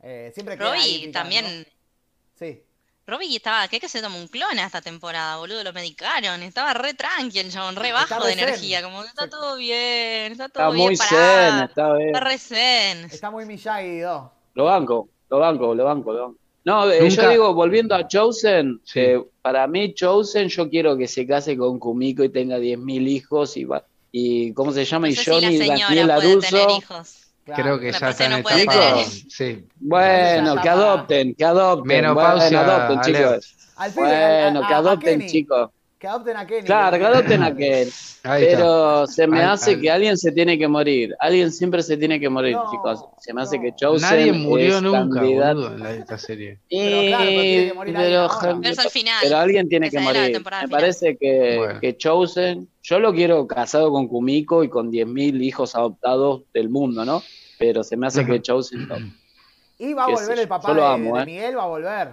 Eh, 0.00 0.30
siempre 0.32 0.56
queda 0.56 0.70
ahí 0.70 0.78
Robbie 0.78 1.06
picando. 1.08 1.18
también. 1.18 1.66
Sí. 2.36 2.62
Robbie 3.06 3.36
estaba, 3.36 3.68
¿qué 3.68 3.78
que 3.78 3.88
se 3.88 4.02
toma 4.02 4.16
un 4.16 4.26
clon 4.28 4.58
a 4.58 4.66
esta 4.66 4.80
temporada, 4.80 5.36
boludo? 5.36 5.62
Lo 5.62 5.72
medicaron. 5.72 6.42
Estaba 6.42 6.74
re 6.74 6.94
tranqui 6.94 7.38
el 7.38 7.52
chabón, 7.52 7.76
re 7.76 7.92
bajo 7.92 8.18
re 8.18 8.26
de 8.30 8.34
zen. 8.34 8.42
energía. 8.48 8.82
Como 8.82 9.02
que 9.02 9.08
está 9.08 9.28
todo 9.28 9.56
bien, 9.56 10.32
está 10.32 10.48
todo 10.48 10.64
Está 10.64 10.74
bien 10.74 10.86
muy 10.88 10.96
zen, 10.96 11.64
está 11.64 11.94
bien. 11.94 12.06
Está 12.08 12.20
re 12.20 12.38
zen. 12.38 13.04
Está 13.04 13.30
muy 13.30 13.44
Miyagi 13.46 13.98
2. 14.00 14.22
Lo 14.54 14.64
banco, 14.64 15.08
lo 15.30 15.38
banco, 15.38 15.74
lo 15.74 15.84
banco, 15.84 16.12
lo 16.12 16.22
banco. 16.22 16.38
No, 16.64 16.90
eh, 16.90 17.08
yo 17.08 17.30
digo, 17.30 17.54
volviendo 17.54 17.94
a 17.94 18.08
Chosen, 18.08 18.80
Sí. 18.84 18.98
eh, 18.98 19.24
para 19.40 19.68
mí 19.68 19.94
Chosen 19.94 20.48
yo 20.48 20.68
quiero 20.68 20.96
que 20.96 21.06
se 21.06 21.24
case 21.24 21.56
con 21.56 21.78
Kumiko 21.78 22.24
y 22.24 22.28
tenga 22.30 22.58
10.000 22.58 23.06
hijos 23.06 23.56
y, 23.56 23.64
va- 23.64 23.84
y 24.10 24.52
¿cómo 24.52 24.72
se 24.72 24.84
llama? 24.84 25.06
No 25.06 25.12
y 25.12 25.14
sé 25.14 25.22
si 25.22 25.30
la 25.30 25.36
Johnny 25.46 25.58
señora 25.58 25.76
Daniel 26.16 26.38
puede 26.38 26.40
tener 26.40 26.62
Aruso. 26.64 26.78
hijos. 26.78 27.25
Claro. 27.46 27.62
Creo 27.62 27.78
que 27.80 27.92
ya 27.92 28.00
parece 28.00 28.24
está 28.24 28.24
en 28.24 28.30
no. 28.42 29.04
Sí. 29.30 29.64
Bueno, 29.78 30.60
que 30.60 30.68
adopten, 30.68 31.34
que 31.36 31.44
adopten. 31.44 31.86
Menopausia, 31.86 32.58
bueno, 32.58 32.72
adopten, 32.72 33.14
chicos. 33.14 33.56
Al 33.76 33.92
fin, 33.92 34.02
a- 34.04 34.06
Bueno, 34.08 34.64
a- 34.64 34.68
que 34.68 34.74
adopten, 34.74 35.26
chicos. 35.28 35.70
Que 36.06 36.10
adopten 36.10 36.36
a 36.36 36.46
Kenny. 36.46 36.62
Claro, 36.62 36.98
que 36.98 37.04
adopten 37.04 37.42
a 37.42 37.48
está. 37.58 37.90
Pero 38.22 39.06
se 39.08 39.26
me 39.26 39.42
Al- 39.42 39.50
hace 39.50 39.72
al- 39.72 39.80
que 39.80 39.90
alguien 39.90 40.16
se 40.16 40.30
tiene 40.30 40.56
que 40.56 40.68
morir. 40.68 41.16
Alguien 41.18 41.50
siempre 41.50 41.82
se 41.82 41.96
tiene 41.96 42.20
que 42.20 42.28
morir, 42.28 42.54
No, 42.54 42.70
chicos. 42.70 43.04
Se 43.18 43.34
me 43.34 43.42
hace 43.42 43.60
que 43.60 43.74
Chosen 43.74 44.08
Nadie 44.08 44.32
murió 44.32 44.76
es 44.76 44.82
nunca, 44.82 45.18
candidato. 45.20 45.54
boludo, 45.62 45.74
en 45.74 45.82
la- 45.82 45.90
esta 45.94 46.16
serie. 46.16 46.60
Pero 46.70 47.06
claro, 47.08 47.24
pero 47.24 47.40
tiene 47.42 47.66
que 47.68 47.74
morir 47.74 47.94
pero, 47.96 48.22
al 48.22 48.90
final. 48.90 49.18
pero 49.22 49.36
alguien 49.36 49.68
tiene 49.68 49.86
Esa 49.88 49.98
que 49.98 50.04
morir. 50.04 50.20
Me 50.22 50.38
final. 50.38 50.68
parece 50.70 51.16
que, 51.16 51.56
Bueno. 51.58 51.80
que 51.80 51.96
Chosen, 51.96 52.68
yo 52.82 52.98
lo 53.00 53.12
quiero 53.12 53.44
casado 53.48 53.90
con 53.90 54.06
Kumiko 54.06 54.62
y 54.62 54.68
con 54.68 54.92
10.000 54.92 55.42
hijos 55.42 55.74
adoptados 55.74 56.42
del 56.54 56.68
mundo, 56.68 57.04
¿no? 57.04 57.20
Pero 57.58 57.82
se 57.82 57.96
me 57.96 58.06
hace 58.06 58.24
que 58.24 58.40
Chosen 58.42 58.86
no. 58.86 58.94
Y 59.78 59.92
va 59.92 60.04
a 60.04 60.08
volver 60.08 60.38
el 60.38 60.46
papá 60.46 60.72
de, 60.72 60.84
amo, 60.84 61.16
de 61.16 61.22
eh. 61.22 61.26
Miguel, 61.26 61.58
va 61.58 61.64
a 61.64 61.66
volver. 61.66 62.08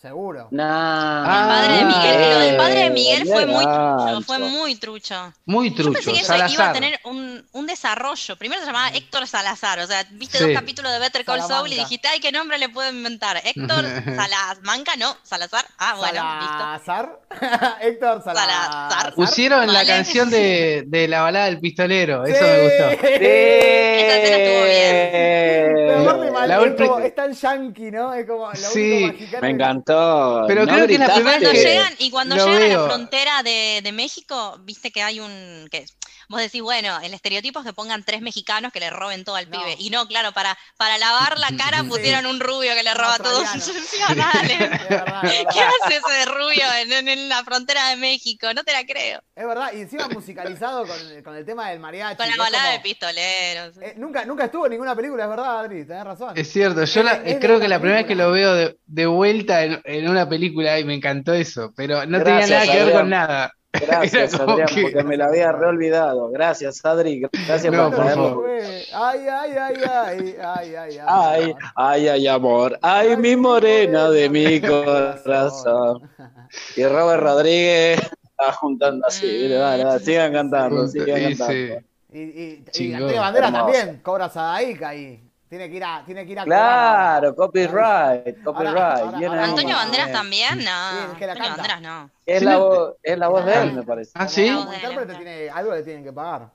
Seguro. 0.00 0.46
Nah, 0.52 1.22
El 1.22 1.48
padre 1.48 1.76
de 1.78 1.84
Miguel, 1.84 2.30
lo 2.32 2.38
del 2.38 2.56
padre 2.56 2.74
de 2.84 2.90
Miguel 2.90 3.26
fue 3.26 3.46
muy 3.46 3.64
trucho, 3.64 4.04
gancho. 4.04 4.20
fue 4.22 4.38
muy 4.38 4.74
trucho. 4.76 5.32
Muy 5.44 5.70
Yo 5.70 5.74
trucho. 5.76 5.92
pensé 5.94 6.12
que 6.12 6.18
eso 6.20 6.34
iba 6.36 6.44
a 6.44 6.48
Salazar. 6.48 6.72
tener 6.72 7.00
un, 7.04 7.44
un 7.52 7.66
desarrollo. 7.66 8.36
Primero 8.36 8.60
se 8.60 8.66
llamaba 8.68 8.90
Héctor 8.90 9.26
Salazar, 9.26 9.80
o 9.80 9.86
sea, 9.88 10.04
viste 10.12 10.38
Sí. 10.38 10.44
dos 10.44 10.52
capítulos 10.54 10.92
de 10.92 11.00
Better 11.00 11.24
Call 11.24 11.42
Saul 11.42 11.72
y 11.72 11.76
dijiste, 11.76 12.06
ay, 12.06 12.20
¿qué 12.20 12.30
nombre 12.30 12.58
le 12.58 12.68
puedo 12.68 12.88
inventar? 12.90 13.38
Héctor 13.44 13.84
Salamanca, 14.16 14.92
no, 14.96 15.16
Salazar. 15.24 15.64
Ah, 15.78 15.94
bueno. 15.98 16.20
Salazar. 16.20 17.18
Héctor 17.80 18.22
Salazar. 18.22 18.48
Salazar. 18.90 19.14
Pusieron 19.14 19.72
la 19.72 19.84
canción 19.84 20.30
de, 20.30 20.84
de 20.86 21.08
la 21.08 21.22
balada 21.22 21.46
del 21.46 21.58
pistolero. 21.58 22.24
Eso 22.24 22.36
Sí. 22.38 22.44
me 22.44 22.62
gustó. 22.62 22.90
Esa 23.08 24.16
escena 24.16 24.36
estuvo 24.36 24.64
bien. 24.64 25.88
La 26.48 26.56
es, 26.56 26.62
última- 26.62 26.88
como, 26.88 27.00
es 27.04 27.14
tan 27.14 27.32
yankee, 27.32 27.90
¿no? 27.90 28.14
Es 28.14 28.26
como 28.26 28.48
lo 28.48 28.54
Sí, 28.54 29.10
Me 29.42 29.48
que- 29.50 29.52
Pero 30.46 30.66
¿No 30.66 30.72
creo 30.74 30.86
que 30.86 30.94
es 30.94 30.98
la 31.00 31.06
gritaste? 31.06 31.14
primera 31.14 31.38
Cuando 31.38 31.50
que- 31.52 31.64
llegan, 31.64 31.94
y 31.98 32.10
cuando 32.10 32.36
llegan 32.36 32.62
a 32.62 32.68
la 32.68 32.84
frontera 32.86 33.42
de, 33.42 33.80
de 33.82 33.92
México, 33.92 34.58
viste 34.64 34.90
que 34.90 35.02
hay 35.02 35.20
un. 35.20 35.68
que 35.70 35.84
Vos 36.28 36.40
decís, 36.40 36.60
bueno, 36.60 36.98
el 37.02 37.14
estereotipo 37.14 37.60
es 37.60 37.64
que 37.66 37.72
pongan 37.72 38.04
tres 38.04 38.20
mexicanos 38.20 38.70
que 38.72 38.80
le 38.80 38.90
roben 38.90 39.24
todo 39.24 39.36
al 39.36 39.48
No. 39.48 39.58
pibe. 39.58 39.76
Y 39.78 39.88
no, 39.90 40.06
claro, 40.06 40.32
para, 40.32 40.56
para 40.76 40.98
lavar 40.98 41.38
la 41.38 41.48
cara 41.56 41.82
pusieron 41.88 42.26
un 42.26 42.38
rubio 42.38 42.74
que 42.74 42.82
le 42.82 42.92
roba 42.94 43.16
todo. 43.18 43.42
Sí, 43.58 43.98
dale. 44.16 44.58
Verdad, 44.88 45.22
¿Qué 45.52 45.60
hace 45.60 45.96
ese 45.96 46.24
rubio 46.26 46.64
en, 46.82 46.92
en- 46.92 47.08
en 47.08 47.28
la 47.28 47.42
frontera 47.44 47.88
de 47.88 47.96
México? 47.96 48.52
No 48.54 48.62
te 48.62 48.72
la 48.72 48.84
creo. 48.84 49.20
Es 49.34 49.46
verdad, 49.46 49.72
y 49.72 49.80
encima 49.80 50.08
musicalizado 50.08 50.86
con, 50.86 51.22
con 51.22 51.34
el 51.36 51.44
tema 51.46 51.70
del 51.70 51.80
mariachi. 51.80 52.16
Con 52.16 52.28
la 52.28 52.36
balada 52.36 52.72
de 52.72 52.80
pistoleros. 52.80 53.76
eh, 53.80 53.94
nunca, 53.96 54.24
nunca 54.24 54.44
estuvo 54.46 54.66
en 54.66 54.72
ninguna 54.72 54.94
película, 54.94 55.24
es 55.24 55.30
verdad, 55.30 55.60
Adri, 55.60 55.86
tenés 55.86 56.04
razón. 56.04 56.36
Es 56.36 56.52
cierto, 56.52 56.84
yo 56.84 57.02
la- 57.02 57.14
Es 57.24 57.38
creo 57.40 57.58
que 57.60 57.68
la 57.68 57.78
primera 57.78 57.98
vez 58.00 58.06
que 58.06 58.14
lo 58.14 58.30
veo 58.30 58.54
de, 58.54 58.78
de 58.84 59.06
vuelta 59.06 59.64
en, 59.64 59.80
en 59.84 60.08
una 60.08 60.28
película 60.28 60.78
y 60.78 60.84
me 60.84 60.94
encantó 60.94 61.32
eso, 61.32 61.72
pero 61.76 62.04
no 62.06 62.18
tenía 62.22 62.46
Gracias, 62.46 62.66
nada 62.66 62.72
que 62.72 62.84
ver 62.84 62.92
con 62.94 63.08
nada. 63.08 63.52
Gracias, 63.72 64.34
Adrián, 64.40 64.66
que- 64.68 64.82
porque 64.82 65.02
me 65.04 65.16
la 65.16 65.26
había 65.26 65.52
reolvidado. 65.52 66.30
Gracias, 66.30 66.84
Adri. 66.84 67.20
Gracias 67.46 67.72
No, 67.72 67.90
por 67.90 67.96
traerlo. 67.96 68.44
Ay, 68.94 69.20
ay, 69.28 69.52
ay, 69.52 69.74
ay, 69.86 70.36
ay, 70.42 70.74
ay, 70.76 70.98
Ay, 71.06 71.54
ay, 71.76 72.08
ay, 72.08 72.26
amor. 72.28 72.78
Ay, 72.82 73.16
mi 73.16 73.36
morena 73.36 74.10
de 74.10 74.28
mi 74.30 74.60
corazón. 74.60 76.08
Y 76.76 76.84
Robert 76.86 77.22
Rodríguez 77.22 78.00
está 78.00 78.52
juntando 78.52 79.06
así. 79.06 79.26
mire, 79.26 79.54
dale, 79.56 79.84
dale, 79.84 80.00
sigan 80.04 80.32
cantando, 80.32 80.86
sigan 80.88 81.18
y 81.20 81.36
cantando. 81.36 81.52
sí. 81.52 81.74
Y, 82.10 82.20
y, 82.20 82.64
y 82.74 82.92
Banderas 83.18 83.52
Hermoso. 83.52 83.52
también 83.52 84.00
cobra 84.02 84.30
Sadaica 84.30 84.88
ahí. 84.88 85.22
Tiene 85.48 85.70
que 85.70 85.76
ir 85.76 85.84
a, 85.84 86.02
tiene 86.04 86.26
que 86.26 86.32
ir 86.32 86.40
a 86.40 86.44
Claro, 86.44 87.34
copyright, 87.34 88.42
copyright. 88.44 88.76
ahora- 88.76 89.18
ahora-. 89.18 89.44
Antonio 89.44 89.76
Banderas 89.76 90.12
también, 90.12 90.58
no. 90.58 90.64
Sí, 90.64 90.96
es 91.12 91.18
que 91.18 91.26
la 91.26 91.32
Antonio 91.32 91.56
canta. 91.56 91.56
Banderas 91.74 91.80
no. 91.80 92.10
Es 92.26 92.42
la 92.42 92.56
voz, 92.58 92.94
es 93.02 93.18
la 93.18 93.28
voz 93.28 93.44
de 93.46 93.54
él, 93.62 93.72
me 93.72 93.82
parece. 93.82 94.10
Ah, 94.14 94.28
sí. 94.28 94.46
Como 94.52 94.64
No, 94.66 94.74
intérprete 94.74 95.12
de- 95.12 95.16
tiene, 95.16 95.50
algo 95.50 95.72
le 95.74 95.82
tienen 95.82 96.04
que 96.04 96.12
pagar. 96.12 96.50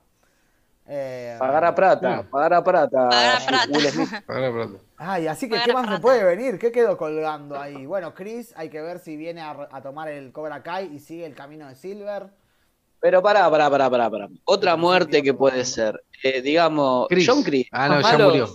Eh, 0.86 1.36
Pagar 1.38 1.64
a 1.64 1.74
plata, 1.74 2.22
pagar 2.30 2.54
a 2.54 2.62
plata. 2.62 3.08
Pagar 3.08 3.42
a. 3.54 4.68
Ay, 4.98 5.26
así 5.26 5.46
que 5.48 5.54
Pagar 5.54 5.66
¿qué 5.66 5.72
más 5.72 5.86
plata. 5.86 6.02
puede 6.02 6.22
venir? 6.24 6.58
¿Qué 6.58 6.70
quedó 6.70 6.96
colgando 6.96 7.58
ahí? 7.58 7.86
Bueno, 7.86 8.14
Chris, 8.14 8.52
hay 8.56 8.68
que 8.68 8.80
ver 8.82 8.98
si 8.98 9.16
viene 9.16 9.40
a, 9.40 9.68
a 9.72 9.80
tomar 9.82 10.08
el 10.08 10.30
Cobra 10.30 10.62
Kai 10.62 10.94
y 10.94 10.98
sigue 11.00 11.24
el 11.26 11.34
camino 11.34 11.66
de 11.68 11.74
Silver. 11.74 12.28
Pero 13.00 13.22
pará, 13.22 13.50
pará, 13.50 13.68
pará, 13.70 13.90
pará, 13.90 14.10
pará. 14.10 14.28
Otra 14.44 14.76
muerte 14.76 15.22
que 15.22 15.34
puede 15.34 15.64
ser. 15.64 16.02
Eh, 16.22 16.40
digamos, 16.42 17.06
Chris. 17.08 17.26
John 17.28 17.42
Chris. 17.42 17.66
Ah, 17.72 17.88
no, 17.88 18.00
ya 18.00 18.12
malo- 18.12 18.24
murió. 18.28 18.48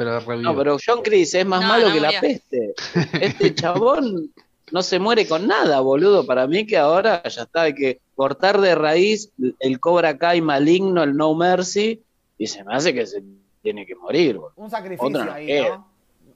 Pero 0.00 0.18
revivió. 0.20 0.50
No, 0.50 0.56
pero 0.56 0.78
John 0.82 1.02
Chris 1.02 1.34
es 1.34 1.44
más 1.44 1.60
No, 1.60 1.68
malo 1.68 1.88
no 1.88 1.94
que 1.94 2.00
la 2.00 2.06
murió. 2.08 2.20
peste. 2.22 2.74
Este 3.20 3.54
chabón 3.54 4.32
no 4.72 4.82
se 4.82 4.98
muere 4.98 5.28
con 5.28 5.46
nada, 5.46 5.80
boludo. 5.80 6.24
Para 6.24 6.46
mí 6.46 6.64
que 6.64 6.78
ahora 6.78 7.22
ya 7.24 7.42
está, 7.42 7.62
hay 7.62 7.74
que 7.74 8.00
cortar 8.16 8.62
de 8.62 8.74
raíz 8.74 9.28
el 9.58 9.78
Cobra 9.78 10.16
Kai 10.16 10.40
maligno, 10.40 11.02
el 11.02 11.14
No 11.14 11.34
Mercy, 11.34 12.00
y 12.38 12.46
se 12.46 12.64
me 12.64 12.74
hace 12.74 12.94
que 12.94 13.04
se 13.06 13.22
tiene 13.62 13.84
que 13.84 13.94
morir, 13.94 14.36
boludo. 14.38 14.52
Un 14.56 14.70
sacrificio 14.70 15.10
no 15.10 15.32
ahí, 15.32 15.46
queda. 15.46 15.68
¿no? 15.76 15.90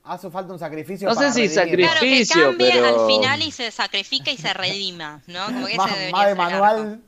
Hace 0.04 0.28
falta 0.28 0.52
un 0.52 0.58
sacrificio. 0.58 1.08
No 1.08 1.14
sé 1.14 1.20
para 1.20 1.32
si 1.32 1.40
redimir. 1.48 1.54
sacrificio. 1.88 2.34
Claro, 2.34 2.50
que 2.50 2.58
cambie 2.58 2.82
pero- 2.82 3.00
al 3.00 3.06
final 3.06 3.42
y 3.42 3.50
se 3.50 3.70
sacrifica 3.70 4.30
y 4.30 4.36
se 4.36 4.52
redima, 4.52 5.22
¿no? 5.26 5.46
Como 5.46 5.66
que 5.66 5.76
Más, 5.78 5.90
más 6.12 6.26
de 6.28 6.34
manual. 6.34 7.00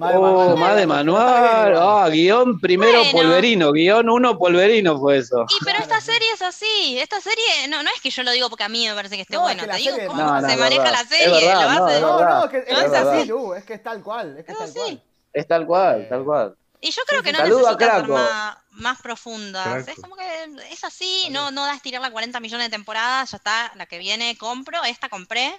Más 0.00 0.12
de 0.12 0.16
Oh, 0.16 0.22
manual. 0.22 0.56
más 0.58 0.76
de 0.76 0.86
manual. 0.86 1.76
Ah, 1.76 2.08
guion 2.10 2.58
primero 2.58 3.00
Bueno. 3.04 3.12
polverino, 3.12 3.70
guion 3.72 4.08
uno 4.08 4.38
polverino 4.38 4.98
fue 4.98 5.18
eso. 5.18 5.44
Y 5.50 5.62
pero 5.62 5.78
esta 5.78 6.00
serie 6.00 6.32
es 6.32 6.40
así, 6.40 6.98
esta 6.98 7.20
serie 7.20 7.68
no, 7.68 7.82
no 7.82 7.90
es 7.94 8.00
que 8.00 8.08
yo 8.08 8.22
lo 8.22 8.30
digo 8.30 8.48
porque 8.48 8.64
a 8.64 8.70
mí 8.70 8.88
me 8.88 8.94
parece 8.94 9.16
que 9.16 9.22
esté 9.22 9.34
No, 9.34 9.40
es 9.48 9.54
bueno, 9.56 9.60
que 9.62 9.66
la 9.68 9.74
te 9.74 9.78
digo 9.80 9.92
serie- 9.92 10.06
cómo 10.08 10.22
No, 10.22 10.40
no, 10.40 10.46
se 10.48 10.54
es 10.54 10.58
maneja 10.60 10.82
verdad. 10.84 10.92
la 10.96 11.00
Es 11.02 11.08
serie, 11.08 11.46
verdad, 11.46 11.62
lo 11.62 11.70
no, 11.80 11.84
hace- 11.86 11.94
es 11.96 12.00
No, 12.00 12.44
es 12.44 12.50
que 12.50 12.58
es, 12.58 12.64
es 12.78 12.92
así, 12.94 13.30
es 13.58 13.64
que 13.64 13.74
es 13.74 13.82
tal 13.82 14.02
cual. 14.02 14.38
Es 14.38 14.44
que 14.46 14.52
es 14.52 14.58
Es 14.58 14.64
tal 14.64 14.72
cual. 14.72 15.02
Es 15.34 15.46
tal 15.48 15.66
cual, 15.66 16.06
tal 16.08 16.24
cual. 16.24 16.56
Y 16.80 16.90
yo 16.92 17.02
creo 17.06 17.22
que 17.22 17.32
no 17.32 17.38
Saludo 17.40 17.68
a 17.68 17.72
necesita 17.72 17.96
ser 18.00 18.08
más, 18.08 18.56
más 18.70 19.02
profundas. 19.02 19.66
Craco. 19.84 19.90
Es 19.90 20.00
como 20.00 20.16
que 20.16 20.24
es 20.70 20.82
así, 20.82 21.28
no, 21.30 21.50
no 21.50 21.64
da 21.66 21.74
estirarla 21.74 22.10
40 22.10 22.40
millones 22.40 22.68
de 22.68 22.70
temporadas, 22.70 23.32
ya 23.32 23.36
está, 23.36 23.70
la 23.74 23.84
que 23.84 23.98
viene 23.98 24.34
compro, 24.38 24.82
esta 24.84 25.10
compré, 25.10 25.52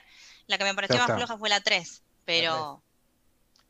la 0.48 0.58
que 0.58 0.64
me 0.64 0.74
pareció 0.74 0.98
más 0.98 1.16
floja 1.16 1.38
fue 1.38 1.48
la 1.48 1.62
3, 1.62 2.02
pero 2.26 2.82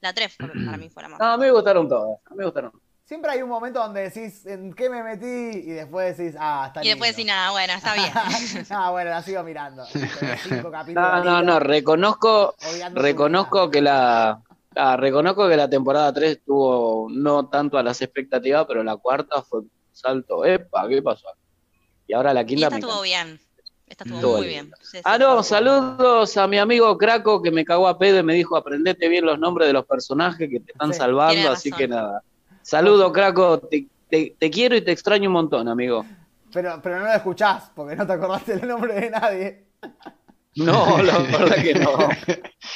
la 0.02 0.14
3 0.14 0.36
para 0.38 0.78
mí 0.78 0.90
fue 0.94 1.04
la 1.04 1.10
más. 1.10 1.20
No, 1.20 1.26
a 1.26 1.38
mí 1.38 1.46
me 1.46 1.52
gustaron 1.52 1.88
todas. 1.88 2.20
Me 2.36 2.44
gustaron. 2.44 2.72
Siempre 3.06 3.32
hay 3.32 3.42
un 3.42 3.50
momento 3.50 3.80
donde 3.80 4.10
decís, 4.10 4.46
¿en 4.46 4.74
qué 4.74 4.90
me 4.90 5.04
metí? 5.04 5.26
Y 5.26 5.72
después 5.72 6.18
decís, 6.18 6.36
ah, 6.40 6.66
está 6.68 6.84
y 6.84 6.88
después 6.88 7.12
decís, 7.12 7.26
nada, 7.26 7.52
bueno, 7.52 7.74
está 7.74 7.94
bien. 7.94 8.10
ah, 8.70 8.92
bueno, 8.92 9.10
la 9.10 9.22
sigo 9.22 9.44
mirando. 9.44 9.84
Cinco 10.44 10.72
capítulos 10.72 10.96
No, 10.96 11.24
no, 11.24 11.42
no, 11.42 11.60
reconozco, 11.60 12.56
reconozco 12.94 13.70
que 13.70 13.82
la 13.82 14.42
ah, 14.76 14.98
reconozco 14.98 15.50
que 15.50 15.58
la 15.58 15.70
temporada 15.70 16.14
3 16.14 16.32
estuvo 16.32 17.10
no 17.12 17.50
tanto 17.50 17.78
a 17.78 17.84
las 17.84 18.02
expectativas, 18.02 18.66
pero 18.66 18.82
la 18.82 18.96
cuarta 18.96 19.42
fue 19.42 19.60
un 19.60 19.72
salto. 19.92 20.46
Epa, 20.46 20.88
¿qué 20.88 21.02
pasó? 21.02 21.28
Y 22.08 22.14
ahora 22.14 22.34
la 22.34 22.44
Y 22.44 22.46
quinta 22.46 22.68
esta 22.68 22.76
me 22.78 22.80
estuvo 22.80 23.02
bien. 23.02 23.42
Esta 23.92 24.06
estuvo 24.06 24.20
Estuvo 24.20 24.38
muy 24.38 24.48
bien. 24.48 24.64
bien. 24.66 24.74
Sí, 24.82 24.98
sí, 24.98 25.02
Ah, 25.04 25.18
sí. 25.18 25.20
no, 25.20 25.44
saludos 25.44 26.38
a 26.38 26.48
mi 26.48 26.58
amigo 26.58 26.98
Craco 26.98 27.42
que 27.42 27.52
me 27.52 27.66
cagó 27.66 27.90
a 27.90 27.98
pedo 28.00 28.20
y 28.20 28.24
me 28.24 28.34
dijo, 28.36 28.56
aprendete 28.56 29.10
bien 29.10 29.26
los 29.26 29.38
nombres 29.38 29.68
de 29.68 29.74
los 29.74 29.86
personajes 29.86 30.50
que 30.50 30.62
te 30.62 30.72
están 30.72 30.94
Sí, 30.94 31.00
salvando, 31.00 31.50
así 31.52 31.72
que 31.72 31.88
nada. 31.90 32.24
Saludos, 32.62 33.12
Craco, 33.12 33.60
te, 33.60 33.90
te- 34.10 34.38
te 34.40 34.50
quiero 34.50 34.78
y 34.78 34.82
te 34.82 34.94
extraño 34.94 35.28
un 35.28 35.34
montón, 35.34 35.68
amigo. 35.68 36.06
Pero, 36.54 36.80
pero 36.82 37.00
no 37.00 37.06
lo 37.06 37.12
escuchás, 37.14 37.72
porque 37.76 37.96
no 37.96 38.06
te 38.08 38.14
acordaste 38.14 38.54
el 38.54 38.68
nombre 38.68 38.94
de 38.94 39.10
nadie. 39.10 39.68
No, 40.56 41.02
la 41.02 41.18
verdad 41.20 41.56
que 41.64 41.74
no. 41.76 41.98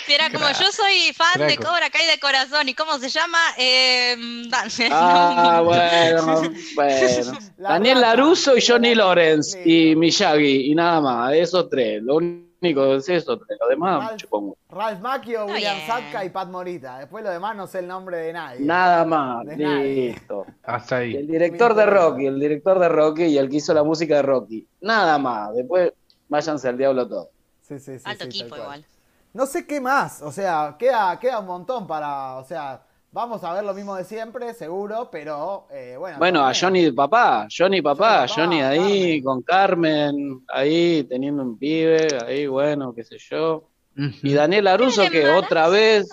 Sí, 0.05 0.13
era 0.13 0.29
como 0.31 0.45
yo 0.47 0.71
soy 0.71 1.11
fan 1.13 1.45
de. 1.47 1.57
Cobra 1.57 1.89
Kai 1.89 2.07
de 2.07 2.19
corazón. 2.19 2.69
¿Y 2.69 2.73
cómo 2.73 2.97
se 2.99 3.09
llama? 3.09 3.37
Eh, 3.57 4.15
Dan. 4.49 4.69
Ah, 4.91 5.61
bueno, 5.65 6.51
bueno. 6.75 7.39
La 7.57 7.69
Daniel. 7.69 8.01
Laruso 8.01 8.55
y 8.57 8.61
Johnny 8.65 8.95
Lawrence 8.95 9.61
y 9.65 9.95
Miyagi 9.95 10.71
y 10.71 10.75
nada 10.75 11.01
más, 11.01 11.33
esos 11.33 11.69
tres. 11.69 12.01
Lo 12.01 12.15
único 12.15 12.95
es 12.95 13.09
eso, 13.09 13.35
de 13.35 13.55
lo 13.59 13.67
demás, 13.67 14.07
Ralph. 14.07 14.21
chupongo. 14.21 14.57
Ralph 14.69 14.99
Macchio, 15.01 15.45
William 15.45 15.75
bien. 15.75 15.87
Zatka 15.87 16.25
y 16.25 16.29
Pat 16.29 16.49
Morita. 16.49 16.99
Después 16.99 17.23
lo 17.23 17.29
demás 17.29 17.55
no 17.55 17.67
sé 17.67 17.79
el 17.79 17.87
nombre 17.87 18.17
de 18.17 18.33
nadie. 18.33 18.59
Nada 18.61 19.05
más, 19.05 19.45
De 19.45 19.57
nadie. 19.57 20.11
listo. 20.13 20.45
Hasta 20.63 21.03
El 21.03 21.15
ahí. 21.17 21.27
director 21.27 21.73
de 21.75 21.85
Rocky, 21.85 22.25
el 22.25 22.39
director 22.39 22.79
de 22.79 22.89
Rocky 22.89 23.23
y 23.25 23.37
el 23.37 23.49
que 23.49 23.57
hizo 23.57 23.73
la 23.73 23.83
música 23.83 24.15
de 24.15 24.21
Rocky. 24.23 24.65
Nada 24.81 25.17
más, 25.17 25.53
después 25.55 25.91
váyanse 26.29 26.69
al 26.69 26.77
diablo 26.77 27.07
todos. 27.07 27.27
Sí, 27.67 27.79
sí, 27.79 27.97
sí. 27.99 28.03
Alto 28.05 28.23
sí, 28.25 28.29
equipo 28.29 28.55
igual. 28.57 28.85
No 29.33 29.45
sé 29.45 29.65
qué 29.67 29.81
más, 29.81 30.21
o 30.21 30.31
sea, 30.31 30.75
queda, 30.79 31.19
queda 31.19 31.39
un 31.39 31.45
montón 31.47 31.85
para, 31.87 32.35
o 32.37 32.45
sea, 32.45 32.81
vamos 33.11 33.43
a 33.43 33.53
ver 33.53 33.63
lo 33.65 33.73
mismo 33.73 33.95
de 33.95 34.05
siempre, 34.05 34.53
seguro, 34.53 35.09
pero 35.11 35.67
eh, 35.71 35.95
bueno. 35.97 36.17
Bueno, 36.19 36.45
a. 36.45 36.53
Johnny 36.53 36.89
papá, 36.91 37.47
Johnny 37.55 37.81
papá, 37.81 38.27
Johnny 38.27 38.29
papá, 38.29 38.33
Johnny 38.33 38.61
ahí 38.61 39.21
Carmen. 39.21 39.23
con 39.23 39.41
Carmen, 39.41 40.45
ahí 40.47 41.03
teniendo 41.03 41.43
un 41.43 41.57
pibe, 41.57 42.07
ahí 42.25 42.47
bueno, 42.47 42.93
qué 42.93 43.03
sé 43.03 43.17
yo. 43.17 43.67
Y 43.97 44.33
Daniel 44.33 44.67
Aruso 44.67 45.03
¿El 45.03 45.11
que 45.11 45.27
otra 45.29 45.67
vez 45.69 46.07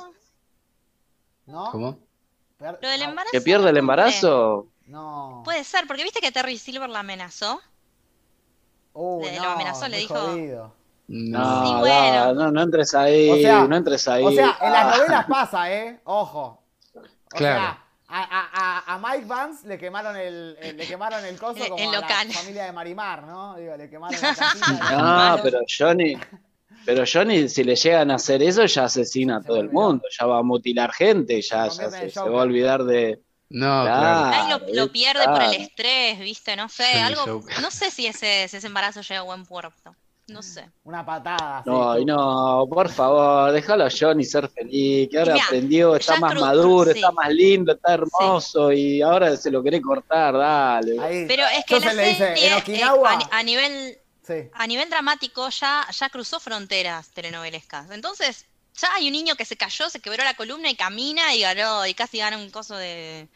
¿No? 1.47 1.71
¿Cómo? 1.71 1.99
Lo 2.61 2.89
del 2.89 3.01
no, 3.01 3.09
embarazo. 3.11 3.31
que 3.33 3.41
pierde 3.41 3.71
el 3.71 3.77
embarazo. 3.77 4.69
No. 4.87 5.43
Puede 5.45 5.65
ser, 5.65 5.87
porque 5.89 6.05
viste 6.05 6.21
que 6.21 6.31
Terry 6.31 6.57
Silver 6.59 6.89
la 6.89 7.01
amenazó. 7.01 7.61
Le- 8.95 9.37
no, 9.37 9.43
lo 9.45 9.51
amenazó, 9.51 9.89
le 9.89 9.99
dijo- 9.99 10.15
jodido. 10.15 10.73
No, 11.09 11.67
Sí, 11.83 11.89
da, 11.89 12.31
bueno. 12.31 12.35
no, 12.35 12.51
no 12.53 12.63
entres 12.63 12.95
ahí, 12.95 13.31
O 13.31 13.37
sea, 13.37 13.65
no 13.65 13.77
entres 13.77 14.07
ahí. 14.09 14.25
O 14.25 14.31
sea, 14.33 14.57
en 14.61 14.73
las 14.73 14.85
Ah, 14.87 14.97
novelas 14.97 15.27
pasa, 15.27 15.73
¿eh? 15.73 16.01
Ojo. 16.05 16.63
O 16.95 17.01
Claro. 17.37 17.61
sea, 17.61 17.79
a, 18.09 18.23
a- 18.23 18.51
a- 18.89 18.95
a 18.95 18.99
Mike 18.99 19.27
Vance 19.27 19.67
le 19.67 19.79
quemaron 19.79 20.17
el, 20.17 20.57
el- 20.61 20.77
le 20.77 20.87
quemaron 20.87 21.25
el 21.25 21.39
coso 21.39 21.65
como 21.69 21.83
el 21.83 21.95
a 21.97 22.01
local. 22.01 22.29
la 22.29 22.35
familia 22.35 22.65
de 22.65 22.73
Marimar, 22.73 23.25
¿no? 23.25 23.57
Digo, 23.57 23.77
le 23.77 23.89
quemaron 23.91 24.19
la 24.21 25.37
No, 25.37 25.43
pero 25.43 25.61
Johnny, 25.79 26.17
pero 26.85 27.05
Johnny, 27.11 27.49
si 27.49 27.65
le 27.65 27.75
llegan 27.77 28.11
a 28.11 28.15
hacer 28.17 28.43
eso, 28.43 28.65
ya 28.67 28.85
asesina 28.85 29.37
a 29.37 29.41
Se 29.41 29.47
todo 29.49 29.57
el 29.61 29.71
mundo, 29.71 30.05
ya 30.19 30.27
va 30.27 30.39
a 30.39 30.43
mutilar 30.43 30.93
gente, 30.93 31.41
ya, 31.43 31.69
Se 31.71 32.11
ya 32.11 32.23
va 32.25 32.41
a 32.41 32.43
olvidar 32.45 32.85
de. 32.85 33.21
No, 33.51 33.83
Claro. 33.83 34.31
claro. 34.31 34.31
Ay, 34.65 34.73
lo, 34.75 34.85
lo 34.87 34.93
pierde 34.93 35.25
por 35.27 35.43
el 35.43 35.53
estrés, 35.55 36.19
viste, 36.21 36.57
no 36.57 36.69
sé, 36.71 36.85
algo, 37.03 37.45
no 37.61 37.71
sé 37.71 37.91
si 37.91 38.07
ese, 38.07 38.49
si 38.49 38.57
ese 38.57 38.67
embarazo 38.67 39.03
llega 39.03 39.21
a 39.21 39.25
buen 39.25 39.45
puerto, 39.45 39.95
no 40.33 40.43
sé. 40.43 40.69
Una 40.85 41.05
patada. 41.05 41.63
No, 41.67 41.99
y 41.99 42.05
no, 42.05 42.67
por 42.69 42.89
favor, 42.89 43.53
déjalo 43.53 43.85
a 43.85 43.91
Johnny 43.91 44.25
ser 44.25 44.49
feliz, 44.49 45.09
que 45.11 45.19
ahora 45.19 45.35
Mirá, 45.35 45.45
aprendió, 45.47 45.95
está 45.97 46.19
más 46.19 46.35
maduro, 46.35 46.91
sí. 46.93 46.99
está 46.99 47.13
más 47.13 47.31
lindo, 47.31 47.73
está 47.73 47.95
hermoso 47.95 48.73
y 48.73 49.01
ahora 49.03 49.37
se 49.37 49.51
lo 49.51 49.63
queré 49.63 49.81
cortar, 49.81 50.35
dale. 50.37 50.99
Ahí. 51.01 51.25
Pero 51.29 51.45
es 51.57 51.65
que 51.65 51.79
la 51.81 51.93
le 51.93 52.09
dice, 52.09 52.19
serie, 52.37 52.47
en 52.47 52.53
eh, 52.75 52.83
a, 52.85 53.17
ni- 53.17 53.25
a 53.31 53.43
nivel 53.43 53.99
Sí. 54.27 54.35
a 54.55 54.67
nivel 54.69 54.89
dramático 54.89 55.49
ya, 55.49 55.85
ya 55.91 56.09
cruzó 56.09 56.39
fronteras 56.39 57.11
telenovelescas. 57.11 57.91
Entonces, 57.91 58.47
ya 58.81 58.95
hay 58.95 59.07
un 59.09 59.13
niño 59.13 59.35
que 59.35 59.45
se 59.45 59.57
cayó, 59.57 59.91
se 59.91 59.99
quebró 60.01 60.23
la 60.23 60.35
columna 60.35 60.71
y 60.71 60.77
camina 60.77 61.35
y 61.35 61.41
ganó, 61.41 61.85
y 61.87 61.95
casi 61.95 62.19
gana 62.19 62.39
un 62.39 62.49
coso 62.51 62.77
de. 62.77 63.29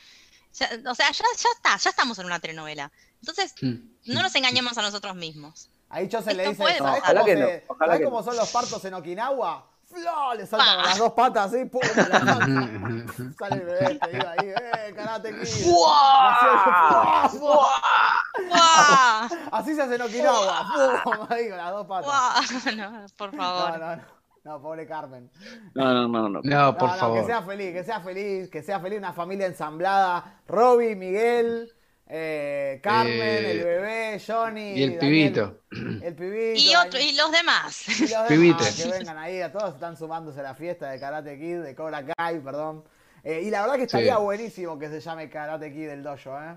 ya- 0.54 0.70
o 0.88 0.94
sea, 0.94 1.10
ya, 1.10 1.24
ya 1.36 1.48
está, 1.56 1.76
ya 1.76 1.90
estamos 1.90 2.18
en 2.20 2.26
una 2.26 2.38
telenovela. 2.38 2.90
Entonces, 3.20 3.52
Mm. 3.60 3.74
no 4.12 4.22
nos 4.22 4.34
engañemos 4.36 4.78
a 4.78 4.82
nosotros 4.82 5.16
mismos. 5.16 5.68
Ahí 5.88 6.08
Chose 6.08 6.34
le 6.34 6.42
Esto 6.42 6.50
dice, 6.50 6.62
puede 6.62 6.78
¿sabés, 6.78 7.00
pasar. 7.00 7.14
cómo, 7.14 7.20
Ojalá 7.20 7.24
que 7.24 7.34
se- 7.36 7.40
no, 7.40 7.74
ojalá 7.74 7.86
¿sabés 7.92 7.98
que 8.00 8.04
cómo 8.04 8.16
no. 8.18 8.22
son 8.24 8.36
los 8.36 8.50
partos 8.52 8.84
en 8.84 8.94
Okinawa? 8.94 9.66
¡Flo! 9.88 10.34
Le 10.34 10.46
saltan 10.46 10.74
con 10.76 10.84
las 10.84 10.98
dos 10.98 11.12
patas 11.12 11.46
así, 11.54 11.64
¡pum! 11.66 11.80
Sale 13.38 13.54
el 13.56 13.60
bebé, 13.66 13.94
te 14.02 14.10
digo 14.10 14.28
ahí, 14.28 14.48
¡eh! 14.48 14.92
¡Karate 14.96 15.30
Kid! 15.38 15.46
¡Fua! 15.64 17.28
¡Fua! 17.30 19.28
Así 19.52 19.74
se 19.74 19.82
hace 19.82 19.94
en 19.94 20.02
Okinawa, 20.02 20.66
¡pum! 21.04 21.26
Ahí 21.28 21.48
con 21.48 21.56
las 21.58 21.70
dos 21.70 21.86
patas. 21.86 22.66
No, 22.76 23.06
por 23.16 23.32
No, 23.34 23.42
favor. 23.42 23.78
no, 23.78 23.96
no, 23.96 24.02
no, 24.44 24.62
pobre 24.62 24.86
Carmen. 24.86 25.30
No, 25.74 25.84
no, 25.94 26.08
no, 26.08 26.28
no. 26.28 26.40
No, 26.42 26.76
por 26.78 26.90
favor. 26.96 27.20
Que 27.20 27.26
sea 27.26 27.42
feliz, 27.42 27.72
que 27.72 27.84
sea 27.84 28.00
feliz, 28.00 28.50
que 28.50 28.62
sea 28.62 28.80
feliz, 28.80 28.98
una 28.98 29.12
familia 29.12 29.46
ensamblada. 29.46 30.40
Robbie, 30.48 30.94
Miguel, 30.96 31.72
eh, 32.08 32.80
Carmen, 32.82 33.12
Eh, 33.20 33.50
el 33.52 33.64
bebé, 33.64 34.22
Johnny. 34.24 34.72
y 34.78 34.82
el 34.84 34.98
Daniel, 34.98 34.98
pibito. 35.32 35.60
El 35.70 36.14
pibito. 36.16 36.60
Y, 36.60 36.74
otro, 36.76 37.00
y 37.00 37.12
los 37.12 37.30
demás. 37.32 37.88
y 38.00 38.08
los 38.08 38.28
demás 38.28 38.74
que 38.82 38.88
vengan 38.90 39.18
ahí, 39.18 39.40
a 39.40 39.50
todos 39.52 39.74
están 39.74 39.96
sumándose 39.96 40.40
a 40.40 40.44
la 40.44 40.54
fiesta 40.54 40.88
de 40.90 41.00
Karate 41.00 41.38
Kid, 41.38 41.60
de 41.62 41.74
Cobra 41.74 42.04
Kai, 42.04 42.38
perdón. 42.40 42.84
Eh, 43.24 43.42
y 43.44 43.50
la 43.50 43.62
verdad 43.62 43.76
que 43.76 43.82
estaría 43.84 44.16
Sí. 44.16 44.22
buenísimo 44.22 44.78
que 44.78 44.88
se 44.88 45.00
llame 45.00 45.28
Karate 45.28 45.72
Kid 45.72 45.88
el 45.88 46.02
dojo, 46.04 46.38
¿eh? 46.40 46.56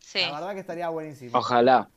Sí. 0.00 0.20
La 0.20 0.32
verdad 0.40 0.52
que 0.54 0.60
estaría 0.60 0.88
buenísimo. 0.90 1.38
Ojalá. 1.38 1.88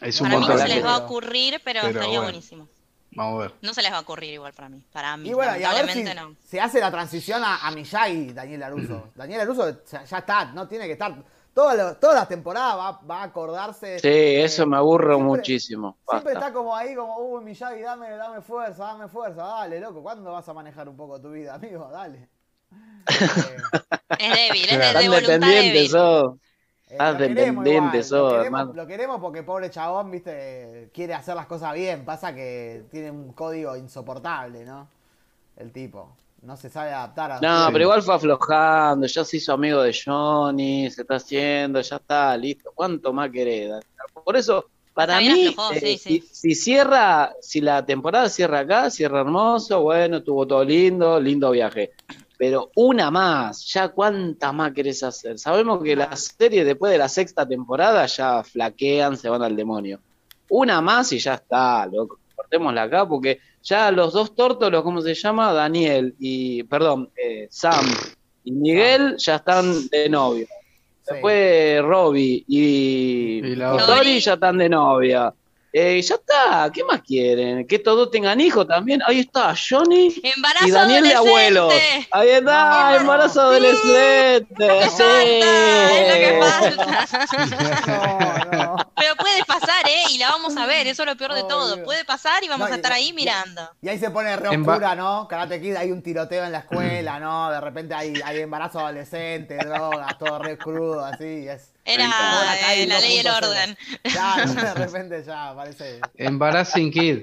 Es 0.00 0.20
un 0.20 0.28
Para 0.28 0.40
mí 0.40 0.46
no 0.48 0.58
se 0.58 0.68
les 0.68 0.84
va 0.84 0.94
a 0.94 0.98
ocurrir, 0.98 1.60
pero, 1.64 1.80
pero 1.80 1.88
estaría 1.88 2.08
bueno. 2.08 2.22
buenísimo. 2.22 2.68
Vamos 3.10 3.34
a 3.34 3.42
ver. 3.42 3.54
No 3.62 3.74
se 3.74 3.82
les 3.82 3.90
va 3.92 3.96
a 3.96 4.00
ocurrir 4.00 4.32
igual 4.34 4.52
para 4.52 4.68
mí. 4.68 4.82
Para 4.92 5.16
mí, 5.16 5.28
Y 5.28 5.32
bueno, 5.34 5.52
y 5.58 5.64
a 5.64 5.72
ver 5.72 5.90
si 5.90 6.02
lamentablemente 6.04 6.14
no. 6.14 6.36
se 6.48 6.60
hace 6.60 6.78
la 6.80 6.90
transición 6.90 7.42
a, 7.42 7.66
a 7.66 7.70
Miyagi, 7.72 8.32
Daniel 8.32 8.62
Aruso. 8.62 9.10
Daniel 9.16 9.40
Aruso 9.40 9.84
ya, 9.90 10.04
ya 10.04 10.18
está, 10.18 10.44
no 10.52 10.68
tiene 10.68 10.86
que 10.86 10.92
estar. 10.92 11.14
Toda, 11.54 11.74
lo- 11.74 11.96
toda 11.96 12.14
la 12.14 12.28
temporada 12.28 12.76
va, 12.76 13.00
va 13.00 13.20
a 13.20 13.24
acordarse. 13.24 13.98
Sí, 13.98 14.06
eh, 14.08 14.44
eso 14.44 14.64
me 14.66 14.76
aburre 14.76 15.14
siempre- 15.14 15.24
muchísimo. 15.36 15.96
Siempre 16.08 16.32
Basta. 16.34 16.46
está 16.46 16.52
como 16.52 16.74
ahí, 16.76 16.94
como, 16.94 17.16
uy, 17.18 17.44
Miyagi, 17.44 17.80
dame, 17.80 18.10
dame 18.10 18.40
fuerza, 18.40 18.84
dame 18.84 19.08
fuerza, 19.08 19.42
dale, 19.42 19.80
loco. 19.80 20.02
¿Cuándo 20.02 20.30
vas 20.32 20.48
a 20.48 20.54
manejar 20.54 20.88
un 20.88 20.96
poco 20.96 21.20
tu 21.20 21.30
vida, 21.32 21.54
amigo? 21.56 21.88
Dale. 21.90 22.28
Eh, 23.08 23.56
Es 24.18 24.32
débil, 24.34 24.68
es 24.68 24.76
Claro. 24.76 24.98
de, 24.98 25.02
de 25.04 25.08
voluntad 25.08 25.32
dependiente 25.32 25.72
débil. 25.72 25.90
sos. 25.90 26.34
Eh, 26.90 26.96
Ah, 26.98 27.12
lo 27.12 27.18
queremos 27.18 27.36
dependiente 27.64 27.96
igual, 27.98 28.04
sos, 28.04 28.10
lo, 28.32 28.38
queremos, 28.38 28.60
hermano. 28.60 28.72
lo 28.74 28.86
queremos 28.86 29.20
porque 29.20 29.42
pobre 29.42 29.70
chabón, 29.70 30.10
viste, 30.10 30.90
quiere 30.94 31.14
hacer 31.14 31.34
las 31.36 31.46
cosas 31.46 31.74
bien. 31.74 32.04
Pasa 32.04 32.34
que 32.34 32.84
tiene 32.90 33.10
un 33.10 33.32
código 33.32 33.76
insoportable, 33.76 34.64
¿no? 34.64 34.88
El 35.56 35.70
tipo. 35.72 36.16
No 36.42 36.56
se 36.56 36.70
sabe 36.70 36.92
adaptar 36.92 37.32
a... 37.32 37.40
No, 37.40 37.66
Sí. 37.66 37.72
pero 37.72 37.84
igual 37.84 38.02
fue 38.02 38.14
aflojando, 38.14 39.06
ya 39.06 39.24
se 39.24 39.36
hizo 39.38 39.52
amigo 39.52 39.82
de 39.82 39.92
Johnny, 40.04 40.90
se 40.90 41.02
está 41.02 41.16
haciendo, 41.16 41.80
ya 41.80 41.96
está, 41.96 42.36
listo. 42.36 42.70
¿Cuánto 42.74 43.12
más 43.12 43.30
querés? 43.30 43.72
Por 44.24 44.36
eso, 44.36 44.66
para 44.94 45.18
mí, 45.18 45.48
aflojó, 45.48 45.72
eh, 45.72 45.80
sí, 45.80 45.98
si, 45.98 46.20
sí. 46.20 46.28
si 46.32 46.54
cierra, 46.54 47.32
si 47.40 47.60
la 47.60 47.84
temporada 47.84 48.28
cierra 48.28 48.60
acá, 48.60 48.90
cierra 48.90 49.20
hermoso, 49.20 49.82
bueno, 49.82 50.18
estuvo 50.18 50.46
todo 50.46 50.64
lindo, 50.64 51.18
lindo 51.20 51.50
viaje. 51.50 51.92
Pero 52.38 52.70
una 52.76 53.10
más, 53.10 53.66
ya 53.66 53.88
cuántas 53.88 54.54
más 54.54 54.72
querés 54.72 55.02
hacer. 55.02 55.40
Sabemos 55.40 55.82
que 55.82 55.96
las 55.96 56.36
series 56.38 56.64
después 56.64 56.92
de 56.92 56.98
la 56.98 57.08
sexta 57.08 57.46
temporada 57.48 58.06
ya 58.06 58.44
flaquean, 58.44 59.16
se 59.16 59.28
van 59.28 59.42
al 59.42 59.56
demonio. 59.56 59.98
Una 60.50 60.80
más 60.80 61.10
y 61.12 61.18
ya 61.18 61.34
está, 61.34 61.84
loco. 61.86 62.20
Cortémosla 62.36 62.82
acá 62.82 63.08
porque 63.08 63.40
ya 63.62 63.90
los 63.90 64.12
dos 64.12 64.34
tórtolos, 64.34 64.82
¿cómo 64.82 65.00
se 65.02 65.14
llama? 65.14 65.52
Daniel 65.52 66.14
y, 66.18 66.62
perdón, 66.64 67.10
eh, 67.16 67.48
Sam 67.50 67.84
y 68.44 68.52
Miguel 68.52 69.16
ya 69.18 69.36
están 69.36 69.88
de 69.88 70.08
novio. 70.08 70.46
Sí. 70.46 71.14
Después 71.14 71.82
Robbie 71.82 72.44
y, 72.46 73.40
Y. 73.52 73.56
Tori 73.56 74.20
ya 74.20 74.34
están 74.34 74.58
de 74.58 74.68
novia. 74.68 75.32
Eh, 75.70 76.00
ya 76.00 76.14
está, 76.14 76.70
¿qué 76.72 76.82
más 76.82 77.02
quieren? 77.02 77.66
Que 77.66 77.78
todos 77.78 78.10
tengan 78.10 78.40
hijos 78.40 78.66
también. 78.66 79.00
Ahí 79.06 79.20
está, 79.20 79.54
Johnny 79.54 80.14
Embarazo 80.22 80.66
y 80.66 80.70
Daniel 80.70 81.04
de 81.04 81.14
adolescente. 81.14 81.58
abuelo. 81.58 81.68
Ahí 82.10 82.28
está, 82.30 82.90
No. 82.92 82.96
embarazo 83.00 83.40
adolescente. 83.42 84.66
Lo 84.66 84.80
que 84.80 84.88
falta, 84.88 85.22
es 85.22 86.08
lo 86.08 86.14
que 86.14 86.30
Sí. 86.30 86.76
falta. 86.80 87.06
No, 88.50 88.56
no. 88.56 88.67
Pero 88.98 89.16
puede 89.16 89.44
pasar, 89.44 89.86
¿eh? 89.88 90.02
Y 90.10 90.18
la 90.18 90.30
vamos 90.30 90.56
a 90.56 90.66
ver, 90.66 90.86
eso 90.86 91.02
es 91.02 91.08
lo 91.08 91.16
peor 91.16 91.34
de 91.34 91.42
todo. 91.44 91.82
Puede 91.84 92.04
pasar 92.04 92.42
y 92.42 92.48
vamos 92.48 92.68
No, 92.68 92.74
a 92.74 92.76
y- 92.76 92.80
estar 92.80 92.92
ahí 92.92 93.08
y- 93.08 93.12
mirando. 93.12 93.70
Y 93.80 93.88
ahí 93.88 93.98
se 93.98 94.10
pone 94.10 94.34
re 94.36 94.48
oscura, 94.48 94.94
¿no? 94.94 95.26
Karate 95.28 95.60
Kid, 95.60 95.76
hay 95.76 95.92
un 95.92 96.02
tiroteo 96.02 96.44
en 96.44 96.52
la 96.52 96.58
escuela, 96.58 97.18
¿no? 97.20 97.50
De 97.50 97.60
repente 97.60 97.94
hay, 97.94 98.14
hay 98.24 98.40
embarazo 98.40 98.80
adolescente, 98.80 99.56
drogas, 99.56 100.18
todo 100.18 100.38
re 100.38 100.56
crudo, 100.58 101.04
así. 101.04 101.48
Es, 101.48 101.72
Era 101.84 102.04
eh, 102.74 102.86
la 102.86 102.98
ley 103.00 103.14
y 103.14 103.18
el 103.18 103.26
2.0. 103.26 103.36
orden. 103.48 103.78
Claro, 104.02 104.52
de 104.54 104.74
repente 104.74 105.22
ya 105.24 105.50
aparece. 105.50 106.00
Embarrassing 106.14 106.90
Kid. 106.90 107.22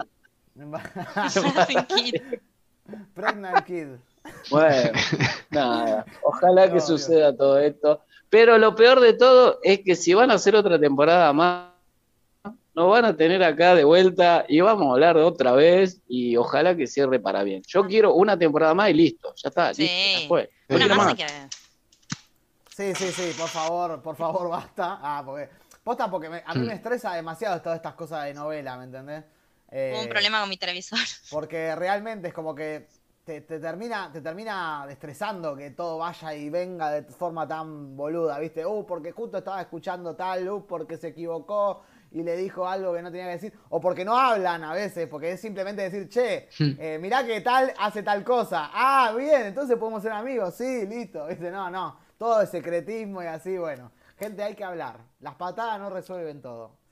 Sin 1.67 1.85
kit. 1.87 2.21
Pregnant 3.13 3.65
Kid. 3.65 3.87
Bueno, 4.49 4.91
nada, 5.49 6.05
ojalá 6.23 6.71
que 6.71 6.79
suceda 6.79 7.35
todo 7.35 7.59
esto. 7.59 8.01
Pero 8.29 8.57
lo 8.57 8.75
peor 8.75 8.99
de 8.99 9.13
todo 9.13 9.59
es 9.63 9.81
que 9.85 9.95
si 9.95 10.13
van 10.13 10.31
a 10.31 10.35
hacer 10.35 10.55
otra 10.55 10.79
temporada 10.79 11.31
más, 11.33 11.71
nos 12.73 12.89
van 12.89 13.05
a 13.05 13.15
tener 13.15 13.41
acá 13.43 13.73
de 13.75 13.83
vuelta 13.85 14.45
y 14.49 14.59
vamos 14.59 14.87
a 14.87 14.91
hablar 14.93 15.15
otra 15.17 15.53
vez 15.53 16.01
y 16.07 16.35
ojalá 16.35 16.75
que 16.75 16.87
cierre 16.87 17.19
para 17.19 17.43
bien. 17.43 17.63
Yo 17.67 17.85
quiero 17.87 18.13
una 18.13 18.37
temporada 18.37 18.73
más 18.73 18.89
y 18.89 18.93
listo, 18.93 19.33
ya 19.35 19.49
está, 19.49 19.73
Sí. 19.73 19.83
listo, 19.83 20.21
ya 20.21 20.27
fue. 20.27 20.49
Una 20.69 20.87
más 20.95 21.15
que 21.15 21.25
Sí, 22.75 22.93
sí, 22.93 23.11
sí, 23.13 23.31
por 23.39 23.47
favor, 23.47 24.01
por 24.01 24.17
favor, 24.17 24.49
basta. 24.49 24.99
Ah, 25.01 25.23
porque. 25.25 25.49
Posta, 25.81 26.09
porque 26.11 26.27
me- 26.29 26.43
a 26.45 26.53
mí 26.55 26.65
me 26.65 26.73
estresa 26.73 27.13
demasiado 27.13 27.61
todas 27.61 27.77
estas 27.77 27.93
cosas 27.93 28.25
de 28.25 28.33
novela, 28.33 28.75
¿me 28.75 28.85
entendés? 28.85 29.23
Eh, 29.71 29.91
Hubo 29.93 30.01
un 30.01 30.09
problema 30.09 30.41
con 30.41 30.49
mi 30.49 30.57
televisor. 30.57 30.99
Porque 31.29 31.73
realmente 31.75 32.27
es 32.29 32.33
como 32.33 32.53
que 32.55 32.87
te, 33.25 33.41
te 33.41 33.59
termina, 33.59 34.11
te 34.11 34.21
termina 34.21 34.85
estresando 34.87 35.55
que 35.55 35.71
todo 35.71 35.97
vaya 35.97 36.35
y 36.35 36.49
venga 36.49 36.91
de 36.91 37.01
forma 37.03 37.47
tan 37.47 37.97
boluda, 37.97 38.37
¿viste? 38.37 38.65
Uh, 38.65 38.85
porque 38.85 39.11
justo 39.11 39.39
estaba 39.39 39.61
escuchando 39.61 40.15
tal, 40.15 40.47
uh, 40.47 40.65
porque 40.65 40.95
se 40.97 41.07
equivocó. 41.09 41.81
y 42.11 42.23
le 42.23 42.37
dijo 42.37 42.67
algo 42.67 42.93
que 42.93 43.01
no 43.01 43.11
tenía 43.11 43.25
que 43.25 43.31
decir, 43.31 43.53
o 43.69 43.81
porque 43.81 44.05
no 44.05 44.15
hablan 44.15 44.63
a 44.63 44.73
veces, 44.73 45.07
porque 45.09 45.33
es 45.33 45.41
simplemente 45.41 45.81
decir, 45.81 46.07
che, 46.07 46.47
eh, 46.59 46.97
mirá 47.01 47.25
que 47.25 47.41
tal 47.41 47.73
hace 47.77 48.03
tal 48.03 48.23
cosa. 48.23 48.69
Ah, 48.71 49.13
bien, 49.17 49.47
entonces 49.47 49.75
podemos 49.77 50.01
ser 50.01 50.13
amigos, 50.13 50.53
sí, 50.55 50.85
listo. 50.85 51.27
Dice, 51.27 51.51
no, 51.51 51.69
no, 51.69 51.97
todo 52.17 52.41
es 52.41 52.49
secretismo 52.49 53.21
y 53.21 53.25
así, 53.25 53.57
bueno. 53.57 53.91
Gente, 54.17 54.43
hay 54.43 54.55
que 54.55 54.63
hablar. 54.63 54.99
Las 55.19 55.35
patadas 55.35 55.77
no 55.79 55.89
resuelven 55.89 56.41
todo. 56.41 56.84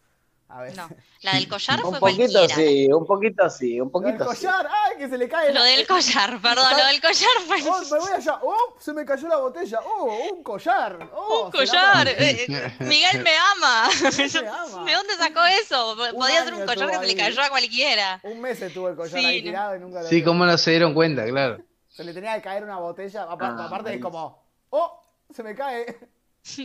A 0.55 0.61
veces. 0.61 0.77
No, 0.77 0.87
la 1.21 1.33
del 1.33 1.47
collar 1.47 1.83
Un 1.83 1.89
fue 1.91 1.99
poquito 1.99 2.31
cualquiera. 2.39 2.55
sí, 2.55 2.87
un 2.91 3.05
poquito 3.07 3.49
sí, 3.49 3.81
un 3.81 3.89
Lo 3.91 3.99
del 4.01 4.17
poquito 4.17 4.33
sí. 4.35 4.45
collar, 4.45 4.67
ay, 4.69 4.97
que 4.99 5.09
se 5.09 5.17
le 5.17 5.27
cae. 5.27 5.47
Lo 5.51 5.59
la- 5.61 5.65
del 5.65 5.87
collar, 5.87 6.39
perdón, 6.41 6.65
lo 6.77 6.85
del 6.85 7.01
collar 7.01 7.29
fue 7.47 7.57
Oh, 7.67 7.81
me 7.81 7.99
voy 7.99 8.11
allá. 8.15 8.39
Oh, 8.43 8.75
se 8.79 8.93
me 8.93 9.03
cayó 9.03 9.27
la 9.27 9.37
botella. 9.37 9.79
Oh, 9.83 10.15
un 10.31 10.43
collar. 10.43 11.09
Oh, 11.15 11.45
un 11.45 11.51
collar. 11.51 12.05
pasa. 12.05 12.11
eh, 12.19 12.75
Miguel 12.81 13.23
me 13.23 13.31
ama. 13.35 13.89
me 13.89 14.47
ama. 14.47 14.85
¿De 14.85 14.93
dónde 14.93 15.13
sacó 15.17 15.41
eso? 15.61 15.95
Podía 16.15 16.43
ser 16.43 16.53
un 16.53 16.65
collar 16.67 16.91
que 16.91 16.97
se 16.99 17.07
le 17.07 17.15
cayó 17.15 17.41
a 17.41 17.49
cualquiera. 17.49 18.19
Un 18.23 18.39
mes 18.39 18.61
estuvo 18.61 18.89
el 18.89 18.95
collar 18.95 19.19
Sí, 19.19 19.25
ahí 19.25 19.41
no. 19.41 19.45
tirado 19.49 19.75
y 19.75 19.79
nunca 19.79 20.01
lo 20.03 20.07
Sí, 20.09 20.23
cómo 20.23 20.45
no 20.45 20.57
se 20.57 20.69
dieron 20.71 20.93
cuenta, 20.93 21.25
claro. 21.25 21.63
Se 21.89 22.03
le 22.03 22.13
tenía 22.13 22.35
que 22.35 22.41
caer 22.43 22.63
una 22.63 22.77
botella. 22.77 23.23
Aparte, 23.23 23.61
Ah, 23.61 23.65
aparte 23.65 23.93
es 23.95 24.01
como, 24.01 24.43
oh, 24.69 25.03
se 25.33 25.41
me 25.41 25.55
cae. 25.55 25.97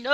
No, 0.03 0.11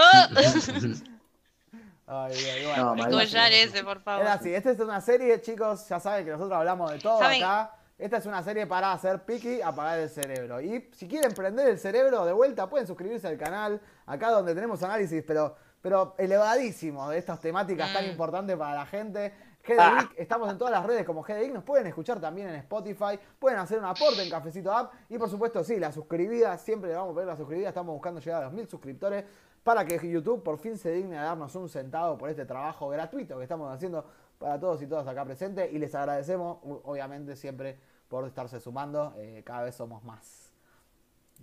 Ay, 2.07 2.35
ay, 2.35 2.77
No, 2.77 2.95
bueno. 2.95 3.21
ese, 3.21 3.83
por 3.85 3.97
Es 3.99 4.03
favor. 4.03 4.27
así, 4.27 4.55
esta 4.55 4.71
es 4.71 4.81
una 4.81 5.01
serie, 5.01 5.41
chicos, 5.41 5.89
ya 5.89 5.99
saben 6.01 6.25
que 6.25 6.33
nosotros 6.33 6.57
hablamos 6.59 6.91
de 6.93 6.99
todo 6.99 7.19
¿Saben? 7.19 7.43
acá. 7.43 7.75
Esta 7.97 8.17
es 8.19 8.27
una 8.27 8.43
serie 8.43 8.67
para 8.67 8.93
hacer 8.93 9.25
piqui, 9.25 9.63
apagar 9.63 10.01
el 10.01 10.11
cerebro. 10.11 10.61
Y 10.61 10.91
si 10.93 11.07
quieren 11.09 11.33
prender 11.33 11.69
el 11.69 11.79
cerebro 11.79 12.27
de 12.27 12.33
vuelta, 12.33 12.69
pueden 12.69 12.87
suscribirse 12.87 13.29
al 13.29 13.39
canal, 13.39 13.81
acá 14.07 14.31
donde 14.31 14.55
tenemos 14.55 14.83
análisis, 14.83 15.23
pero, 15.27 15.55
pero 15.81 16.15
elevadísimos 16.19 17.09
de 17.11 17.19
estas 17.19 17.41
temáticas 17.41 17.93
tan 17.93 18.05
Mm. 18.07 18.11
importantes 18.11 18.57
para 18.57 18.75
la 18.75 18.87
gente. 18.87 19.33
Ah. 19.79 20.11
Estamos 20.17 20.51
en 20.51 20.59
todas 20.59 20.73
las 20.73 20.85
redes 20.85 21.07
como 21.07 21.23
GD 21.23 21.41
Geek, 21.41 21.53
nos 21.55 21.65
pueden 21.65 21.87
escuchar 21.87 22.21
también 22.21 22.49
en 22.49 22.57
Spotify, 22.57 23.19
pueden 23.39 23.59
hacer 23.59 23.79
un 23.79 23.87
aporte 23.87 24.23
en 24.23 24.29
Cafecito 24.29 24.71
App 24.71 24.93
y 25.09 25.17
por 25.17 25.31
supuesto 25.31 25.65
sí, 25.65 25.79
la 25.79 25.91
suscribida, 25.91 26.59
siempre 26.59 26.91
le 26.91 26.97
vamos 26.97 27.13
a 27.13 27.15
pedir 27.15 27.29
la 27.29 27.37
suscribida, 27.37 27.69
estamos 27.69 27.95
buscando 27.95 28.21
llegar 28.21 28.43
a 28.43 28.45
los 28.47 28.53
mil 28.53 28.69
suscriptores 28.69 29.25
para 29.65 29.85
que 29.85 29.97
YouTube 30.09 30.43
por 30.43 30.59
fin 30.59 30.79
se 30.79 30.93
digne 30.93 31.19
a 31.19 31.23
darnos 31.25 31.55
un 31.57 31.69
centavo 31.69 32.17
por 32.19 32.31
este 32.31 32.45
trabajo 32.45 32.89
gratuito 32.89 33.37
que 33.39 33.43
estamos 33.45 33.73
haciendo 33.75 34.07
para 34.39 34.61
todos 34.61 34.81
y 34.83 34.87
todas 34.87 35.07
acá 35.09 35.25
presentes 35.25 35.73
y 35.73 35.79
les 35.79 35.95
agradecemos 35.95 36.59
obviamente 36.85 37.35
siempre 37.35 37.79
por 38.09 38.27
estarse 38.27 38.61
sumando, 38.61 39.15
eh, 39.17 39.43
cada 39.45 39.65
vez 39.65 39.75
somos 39.75 40.05
más. 40.05 40.53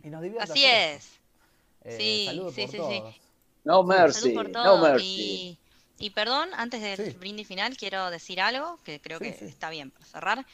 Y 0.04 0.10
nos 0.10 0.22
divierte 0.22 0.52
Así 0.52 0.66
es. 0.66 1.20
Eh, 1.84 1.98
Sí, 1.98 2.26
saludos 2.28 2.54
sí, 2.54 2.62
por 2.62 2.72
sí, 2.72 2.78
sí. 2.90 3.22
No 3.64 3.84
mercy, 3.84 4.30
por 4.34 4.50
no 4.52 4.78
mercy. 4.78 5.58
Y, 6.00 6.06
y 6.06 6.10
perdón, 6.12 6.50
antes 6.56 6.82
del 6.82 7.12
Sí. 7.12 7.18
brindis 7.18 7.48
final, 7.48 7.76
quiero 7.76 8.10
decir 8.10 8.40
algo 8.40 8.80
que 8.84 9.02
creo 9.02 9.20
Sí, 9.20 9.26
que 9.26 9.34
sí. 9.34 9.46
está 9.46 9.70
bien 9.70 9.92
para 9.92 10.06
cerrar. 10.06 10.46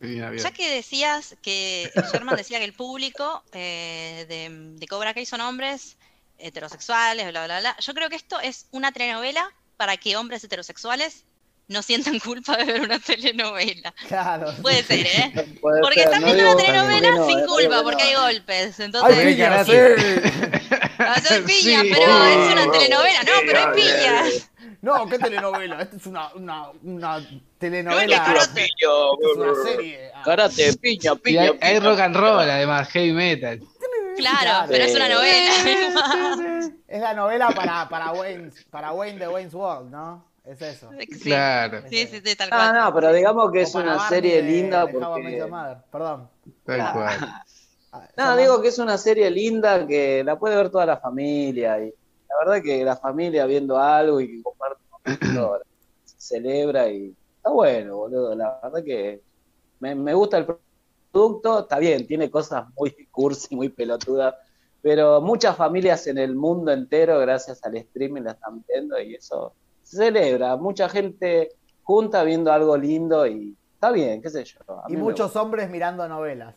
Bien, 0.00 0.30
bien. 0.30 0.42
Ya 0.44 0.50
que 0.50 0.68
decías 0.70 1.36
que 1.42 1.90
Sherman 2.12 2.36
decía 2.36 2.58
que 2.58 2.64
el 2.64 2.74
público 2.74 3.42
eh, 3.52 4.26
de, 4.28 4.74
de 4.78 4.86
Cobra 4.88 5.14
Kai 5.14 5.24
son 5.24 5.40
hombres 5.40 5.96
heterosexuales, 6.38 7.28
bla, 7.30 7.44
bla, 7.46 7.60
bla. 7.60 7.76
Yo 7.80 7.94
creo 7.94 8.08
que 8.08 8.16
esto 8.16 8.38
es 8.40 8.66
una 8.70 8.92
telenovela 8.92 9.50
para 9.76 9.96
que 9.96 10.16
hombres 10.16 10.42
heterosexuales 10.44 11.24
no 11.68 11.82
sientan 11.82 12.18
culpa 12.20 12.56
de 12.56 12.64
ver 12.64 12.80
una 12.82 12.98
telenovela. 13.00 13.92
Claro. 14.08 14.52
Puede 14.62 14.82
ser, 14.84 15.06
¿eh? 15.06 15.56
Puede 15.60 15.80
Porque 15.82 16.00
ser, 16.02 16.04
están 16.12 16.22
no 16.22 16.26
viendo 16.32 16.52
una 16.52 16.56
telenovela 16.64 17.10
no, 17.10 17.26
sin 17.26 17.44
culpa, 17.46 17.82
porque 17.82 18.02
hay 18.04 18.14
golpes. 18.14 18.78
¡Ay, 18.80 18.84
Entonces, 18.86 19.18
piña, 19.24 19.48
karate. 19.48 19.96
sí! 19.98 20.76
hacer 20.98 21.44
piña, 21.44 21.82
Sí. 21.82 21.90
pero 21.92 22.16
Oh, 22.16 22.24
es 22.24 22.52
una 22.52 22.70
telenovela. 22.72 23.22
No, 23.24 23.32
pero 23.46 23.58
hay 23.58 23.74
piñas. 23.74 24.50
No, 24.82 25.08
¿qué 25.08 25.18
telenovela? 25.18 25.82
Esta 25.82 25.96
es 25.96 26.06
una, 26.06 26.32
una, 26.34 26.70
una 26.82 27.18
No, 27.18 27.26
telenovela. 27.58 28.26
no, 28.28 28.40
Esta 28.40 28.60
es 28.62 29.36
una 29.36 29.54
serie. 29.64 30.10
Ah. 30.14 30.22
Karate, 30.24 30.72
piña, 30.74 31.12
Y 31.14 31.18
piña. 31.18 31.42
hay, 31.42 31.48
hay 31.60 31.78
piña. 31.78 31.90
rock 31.90 32.00
and 32.00 32.16
roll, 32.16 32.48
además, 32.50 32.88
heavy 32.90 33.12
metal. 33.12 33.60
Claro, 34.16 34.40
Claro. 34.40 34.68
pero 34.70 34.84
es 34.84 34.94
una 34.94 35.08
novela. 35.08 35.52
Es 36.88 37.00
la 37.00 37.14
novela 37.14 37.48
para, 37.50 37.88
para, 37.88 38.12
Wayne, 38.12 38.50
para 38.70 38.92
Wayne 38.92 39.18
de 39.18 39.28
Wayne's 39.28 39.54
World, 39.54 39.90
¿no? 39.90 40.24
Es 40.44 40.62
eso. 40.62 40.90
Sí. 40.98 41.06
Claro, 41.20 41.82
Sí, 41.88 42.06
sí, 42.06 42.20
sí, 42.24 42.36
tal 42.36 42.48
Ah, 42.52 42.70
cual. 42.70 42.74
no, 42.84 42.94
pero 42.94 43.12
digamos 43.12 43.50
que 43.52 43.58
O 43.58 43.62
es 43.62 43.74
una 43.74 43.96
Barney 43.96 44.08
serie 44.08 44.36
de- 44.36 44.42
linda 44.42 44.86
de 44.86 44.92
porque... 44.92 45.48
Perdón. 45.90 46.30
tal 46.64 46.92
cual. 46.92 47.18
Ah, 47.92 48.08
No, 48.16 48.36
digo 48.36 48.62
que 48.62 48.68
es 48.68 48.78
una 48.78 48.96
serie 48.98 49.30
linda 49.30 49.86
que 49.86 50.22
la 50.24 50.38
puede 50.38 50.54
ver 50.56 50.70
toda 50.70 50.86
la 50.86 50.98
familia 50.98 51.80
y 51.82 51.92
la 52.28 52.34
verdad 52.44 52.62
que 52.62 52.84
la 52.84 52.96
familia 52.96 53.46
viendo 53.46 53.78
algo 53.78 54.20
y 54.20 54.28
que 54.28 54.42
comparte 54.42 54.82
se 56.04 56.20
celebra 56.20 56.88
y 56.88 57.14
está 57.36 57.50
bueno, 57.50 57.96
boludo. 57.96 58.34
La 58.34 58.60
verdad 58.62 58.84
que 58.84 59.22
me, 59.80 59.94
me 59.94 60.14
gusta 60.14 60.38
el 60.38 60.46
producto, 61.20 61.60
está 61.60 61.78
bien, 61.78 62.06
tiene 62.06 62.30
cosas 62.30 62.64
muy 62.76 62.90
cursi, 63.10 63.54
muy 63.56 63.70
pelotudas, 63.70 64.34
pero 64.82 65.20
muchas 65.22 65.56
familias 65.56 66.06
en 66.06 66.18
el 66.18 66.34
mundo 66.34 66.70
entero, 66.72 67.18
gracias 67.20 67.64
al 67.64 67.76
streaming, 67.76 68.22
la 68.22 68.32
están 68.32 68.62
viendo 68.68 69.00
y 69.00 69.14
eso 69.14 69.54
se 69.82 69.96
celebra. 69.96 70.56
Mucha 70.56 70.88
gente 70.88 71.48
junta 71.82 72.22
viendo 72.22 72.52
algo 72.52 72.76
lindo 72.76 73.26
y 73.26 73.56
está 73.74 73.90
bien, 73.92 74.20
qué 74.20 74.28
sé 74.30 74.44
yo. 74.44 74.58
Y 74.88 74.96
muchos 74.96 75.34
hombres 75.36 75.70
mirando 75.70 76.06
novelas. 76.08 76.54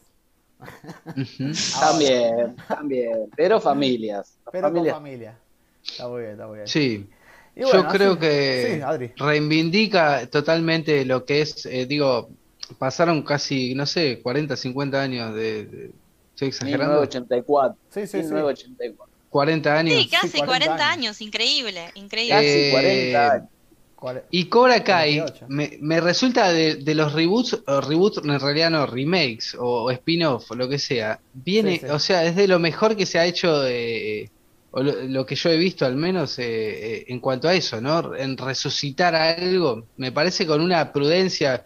También, 1.80 2.56
también, 2.68 3.30
pero 3.38 3.62
familias. 3.62 4.38
Pero 4.52 4.68
familias. 4.68 4.94
con 4.94 5.04
familia. 5.04 5.40
Está 5.84 6.08
muy 6.10 6.20
bien, 6.22 6.32
está 6.34 6.48
muy 6.48 6.56
bien. 6.58 6.68
Sí, 6.68 7.10
bueno, 7.56 7.84
yo 7.84 7.88
creo 7.88 8.12
así- 8.12 8.20
que 8.20 8.84
Sí, 9.08 9.14
reivindica 9.24 10.28
totalmente 10.30 11.06
lo 11.06 11.24
que 11.24 11.42
es, 11.42 11.66
eh, 11.66 11.86
digo, 11.86 12.30
pasaron 12.78 13.22
casi, 13.24 13.74
no 13.76 13.86
sé, 13.86 14.20
40, 14.22 14.56
50 14.56 15.02
años 15.02 15.34
de... 15.36 15.66
de- 15.66 15.92
¿Estoy 16.36 16.48
exagerando? 16.50 16.94
1984. 17.02 17.78
Sí, 17.90 18.02
sí, 18.02 18.08
sí. 18.08 18.34
1984. 18.34 19.14
40 19.30 19.78
años. 19.78 20.02
Sí, 20.02 20.10
casi 20.10 20.38
40 20.38 20.46
40, 20.48 20.74
años. 20.74 20.92
años. 20.98 21.22
increíble, 21.22 21.82
increíble. 21.96 22.34
Casi 22.36 22.48
Eh, 22.48 22.70
40 22.72 23.32
años. 23.34 23.50
Cuare- 23.98 24.24
Y 24.32 24.46
Cobra 24.46 24.82
Kai 24.82 25.18
48. 25.20 25.46
me, 25.50 25.78
me 25.82 26.00
resulta 26.00 26.54
de, 26.54 26.76
de 26.76 26.96
los 26.96 27.12
reboots, 27.12 27.62
o 27.68 27.82
reboots 27.82 28.20
en 28.24 28.40
realidad 28.40 28.70
no, 28.72 28.86
remakes 28.86 29.54
o, 29.56 29.84
o 29.84 29.92
spin-off 29.92 30.50
o 30.52 30.56
lo 30.56 30.70
que 30.70 30.80
sea, 30.80 31.20
viene, 31.34 31.74
Sí, 31.74 31.80
sí. 31.80 31.86
o 31.92 32.00
sea, 32.00 32.24
es 32.24 32.38
de 32.38 32.48
lo 32.48 32.58
mejor 32.60 32.96
que 32.96 33.06
se 33.06 33.20
ha 33.20 33.26
hecho, 33.26 33.68
eh, 33.68 34.30
o 34.72 34.82
lo, 34.82 34.94
lo 35.04 35.26
que 35.26 35.36
yo 35.36 35.50
he 35.50 35.58
visto 35.58 35.86
al 35.86 35.98
menos 35.98 36.40
eh, 36.40 36.46
eh, 36.46 37.06
en 37.10 37.20
cuanto 37.20 37.50
a 37.50 37.54
eso, 37.54 37.82
¿no? 37.82 38.16
En 38.16 38.38
resucitar 38.38 39.14
algo, 39.16 39.86
me 39.98 40.14
parece 40.14 40.48
con 40.48 40.62
una 40.62 40.94
prudencia 40.94 41.66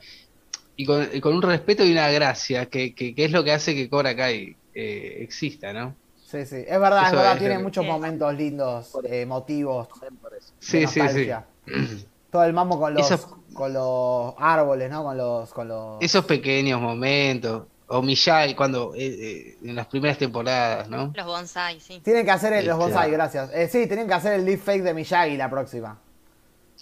y 0.75 0.85
con, 0.85 1.07
y 1.13 1.21
con 1.21 1.35
un 1.35 1.41
respeto 1.41 1.83
y 1.83 1.91
una 1.91 2.09
gracia, 2.09 2.65
que, 2.67 2.93
que, 2.95 3.13
que 3.13 3.25
es 3.25 3.31
lo 3.31 3.43
que 3.43 3.51
hace 3.51 3.75
que 3.75 3.89
Cobra 3.89 4.15
Kai 4.15 4.55
eh, 4.73 5.17
exista, 5.21 5.71
¿no? 5.73 5.95
Sí, 6.25 6.45
sí. 6.47 6.63
Es 6.67 6.79
verdad, 6.79 7.01
es 7.03 7.07
Eso 7.09 7.15
verdad. 7.17 7.33
es 7.33 7.39
Tiene 7.39 7.57
que- 7.57 7.63
muchos 7.63 7.85
momentos 7.85 8.33
lindos, 8.33 8.91
eh, 9.05 9.21
emotivos. 9.21 9.87
Por 9.87 10.33
eso. 10.33 10.51
de 10.59 10.87
Sí, 10.87 10.87
sí, 10.87 11.01
sí. 11.09 11.29
Todo 12.31 12.43
el 12.45 12.53
mambo 12.53 12.79
con 12.79 12.93
los, 12.95 13.05
Esos- 13.11 13.27
con 13.53 13.71
los 13.71 14.33
árboles, 14.39 14.89
¿no? 14.89 15.03
Con 15.03 15.15
los, 15.17 15.53
con 15.53 15.67
los... 15.67 16.01
Esos 16.01 16.25
pequeños 16.25 16.81
momentos, 16.81 17.67
o 17.85 18.01
Miyagi 18.01 18.55
cuando, 18.55 18.95
eh, 18.95 19.05
eh, 19.05 19.57
en 19.63 19.75
las 19.75 19.85
primeras 19.85 20.17
temporadas, 20.17 20.89
¿no? 20.89 21.11
Los 21.15 21.25
bonsai, 21.27 21.79
sí. 21.79 22.01
Tienen 22.03 22.25
que 22.25 22.31
hacer 22.31 22.51
el- 22.53 22.65
los 22.65 22.79
bonsai, 22.79 23.11
gracias. 23.11 23.51
Eh, 23.53 23.67
sí, 23.67 23.85
tienen 23.85 24.07
que 24.07 24.15
hacer 24.15 24.33
el 24.33 24.45
deepfake 24.45 24.81
de 24.81 24.95
Miyagi 24.95 25.37
la 25.37 25.47
próxima. 25.51 25.99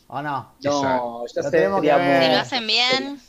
¿O 0.08 0.22
no? 0.22 0.54
No, 0.64 1.26
ya 1.28 1.42
Lo 1.42 1.52
tenemos 1.52 1.82
que 1.82 1.94
ver. 1.94 2.24
Si 2.24 2.30
lo 2.32 2.38
hacen 2.40 2.68
bien, 2.68 3.20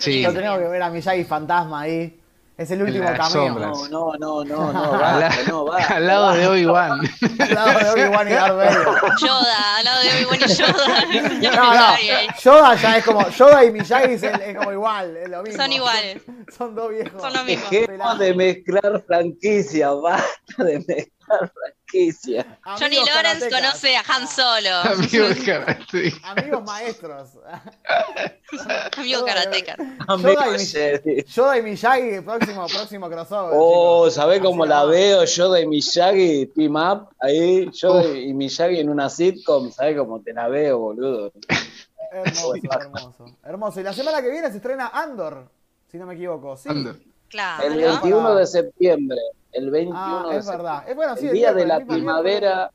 Sí. 0.00 0.22
Lo 0.22 0.32
tenemos 0.32 0.58
que 0.58 0.64
ver 0.68 0.82
a 0.82 0.90
Miyagi 0.90 1.24
fantasma 1.24 1.82
ahí. 1.82 2.16
Es 2.58 2.70
el 2.72 2.82
último 2.82 3.06
cameo. 3.06 3.26
sombras. 3.30 3.90
No, 3.90 4.12
no, 4.18 4.44
no, 4.44 4.44
no, 4.44 4.72
no, 4.72 4.92
Al, 4.94 5.00
basta, 5.00 5.42
la- 5.42 5.48
no, 5.48 5.64
basta. 5.64 5.94
al 5.96 6.06
lado 6.06 6.32
de 6.34 6.46
Obi-Wan. 6.46 7.00
Al 7.38 7.54
lado 7.54 7.78
de 7.78 7.90
Obi-Wan 7.90 8.28
y 8.28 8.32
Darth 8.32 8.56
Vader. 8.56 8.86
Yoda, 9.18 9.76
al 9.78 9.84
lado 9.86 10.02
de 10.02 10.08
Obi-Wan 10.10 10.40
y 10.46 10.54
Yoda. 10.54 11.50
No. 11.56 12.38
Yoda 12.42 12.74
ya 12.74 12.96
es 12.98 13.04
como. 13.06 13.28
Yoda 13.30 13.64
y 13.64 13.70
Miyagi 13.72 14.12
es, 14.12 14.56
como 14.58 14.72
igual, 14.72 15.16
es 15.16 15.28
lo 15.30 15.42
mismo. 15.42 15.62
Son 15.62 15.72
iguales. 15.72 16.22
Son 16.56 16.74
dos 16.74 16.90
viejos. 16.90 17.22
Son 17.22 17.32
lo 17.32 17.44
mismo. 17.44 17.64
Dejemos 17.70 18.18
de 18.18 18.34
mezclar 18.34 19.02
franquicias, 19.06 19.92
basta 20.02 20.64
de 20.64 20.78
mezclar 20.80 21.06
franquicias. 21.38 22.46
Johnny 22.64 22.96
Amigos 22.98 23.08
Lawrence 23.14 23.48
karatecas. 23.48 23.60
conoce 23.60 23.96
a 23.96 24.02
Han 24.08 24.28
Solo. 24.28 24.70
Amigo 25.04 25.28
de 25.28 25.44
karate. 25.44 26.12
Amigos 26.24 26.64
maestros. 26.64 27.28
Amigo 28.96 29.24
karateca. 29.24 29.76
Amigo 30.08 30.40
Yoda 31.26 31.58
y, 31.58 31.62
Miyagi, 31.62 32.20
próximo, 32.20 32.66
próximo 32.66 33.08
crossover. 33.08 33.52
Oh, 33.54 34.02
chicos. 34.04 34.14
¿sabés 34.14 34.40
cómo 34.40 34.66
la 34.66 34.84
veo? 34.84 35.24
Yoda 35.24 35.60
y 35.60 35.66
Miyagi, 35.66 36.46
team 36.46 36.76
up, 36.76 37.08
ahí, 37.20 37.70
Yoda 37.72 38.04
y 38.08 38.32
Miyagi 38.34 38.80
en 38.80 38.88
una 38.88 39.08
sitcom, 39.08 39.70
¿sabés 39.70 39.96
cómo 39.96 40.20
te 40.20 40.32
la 40.32 40.48
veo, 40.48 40.78
boludo? 40.78 41.32
Hermoso, 42.12 42.54
hermoso. 42.80 43.24
Hermoso. 43.44 43.80
Y 43.80 43.82
la 43.84 43.92
semana 43.92 44.20
que 44.20 44.30
viene 44.30 44.50
se 44.50 44.56
estrena 44.56 44.88
Andor, 44.88 45.48
si 45.90 45.98
no 45.98 46.06
me 46.06 46.14
equivoco. 46.14 46.56
Sí. 46.56 46.68
Andor. 46.68 46.96
Claro. 47.28 47.62
El 47.64 47.74
Para- 47.80 47.92
21 48.00 48.34
de 48.34 48.46
septiembre, 48.46 49.18
el 49.52 49.70
21 49.70 49.98
Ah, 49.98 50.26
de 50.30 50.38
es 50.38 50.46
verdad. 50.46 50.84
Es 50.88 50.96
bueno, 50.96 51.16
sí, 51.16 51.26
el 51.28 51.32
día 51.32 51.52
de 51.52 51.66
la 51.66 51.84
primavera, 51.84 52.70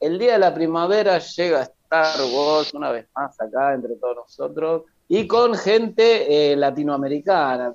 el 0.00 0.18
día 0.18 0.32
de 0.34 0.38
la 0.38 0.54
primavera 0.54 1.18
llega 1.18 1.62
Star 1.62 2.16
Wars 2.34 2.72
una 2.74 2.90
vez 2.90 3.06
más 3.14 3.40
acá 3.40 3.74
entre 3.74 3.96
todos 3.96 4.16
nosotros 4.16 4.82
y 5.08 5.26
con 5.26 5.54
gente 5.54 6.52
eh, 6.52 6.56
latinoamericana. 6.56 7.74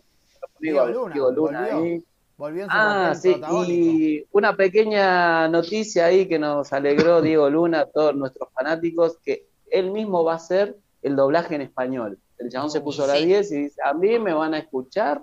Diego 0.59 0.85
Luna, 0.87 1.15
Luna 1.15 1.59
volvió. 1.61 1.77
ahí. 1.77 2.03
Volvió 2.37 2.63
en 2.65 2.69
su 2.69 2.75
Ah, 2.77 3.13
sí, 3.15 3.35
y 3.67 4.25
una 4.31 4.55
pequeña 4.55 5.47
noticia 5.47 6.05
ahí 6.05 6.27
que 6.27 6.37
nos 6.39 6.71
alegró 6.73 7.21
Diego 7.21 7.49
Luna, 7.49 7.81
a 7.81 7.85
todos 7.87 8.15
nuestros 8.15 8.49
fanáticos, 8.53 9.17
que 9.23 9.47
él 9.71 9.91
mismo 9.91 10.23
va 10.23 10.33
a 10.33 10.35
hacer 10.37 10.75
el 11.01 11.15
doblaje 11.15 11.55
en 11.55 11.61
español. 11.61 12.17
El 12.37 12.49
chabón 12.49 12.69
se 12.69 12.81
puso 12.81 13.03
a 13.03 13.07
la 13.07 13.15
Sí. 13.15 13.25
10 13.25 13.51
y 13.51 13.55
dice, 13.63 13.81
a 13.83 13.93
mí 13.93 14.19
me 14.19 14.33
van 14.33 14.53
a 14.53 14.59
escuchar 14.59 15.21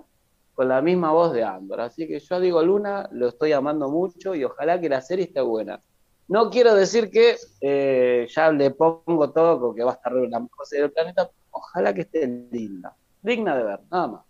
con 0.55 0.67
la 0.69 0.81
misma 0.81 1.11
voz 1.11 1.33
de 1.33 1.43
Andor. 1.43 1.81
Así 1.81 2.07
que 2.07 2.19
yo 2.19 2.35
a 2.35 2.39
Diego 2.39 2.63
Luna 2.63 3.07
lo 3.11 3.27
estoy 3.27 3.51
amando 3.51 3.89
mucho 3.89 4.33
y 4.33 4.43
ojalá 4.43 4.79
que 4.79 4.89
la 4.89 5.01
serie 5.01 5.25
esté 5.25 5.41
buena. 5.41 5.81
No 6.27 6.49
quiero 6.49 6.73
decir 6.73 7.11
que 7.11 7.35
eh, 7.61 8.25
ya 8.33 8.51
le 8.51 8.71
pongo 8.71 9.31
todo 9.31 9.59
con 9.59 9.75
que 9.75 9.83
va 9.83 9.91
a 9.91 9.95
estar 9.95 10.11
la 10.13 10.39
mejor 10.39 10.65
serie 10.65 10.83
del 10.83 10.91
planeta. 10.93 11.29
Ojalá 11.51 11.93
que 11.93 12.01
esté 12.01 12.25
linda, 12.51 12.95
digna 13.21 13.55
de 13.55 13.63
ver, 13.63 13.79
nada 13.91 14.07
más. 14.07 14.21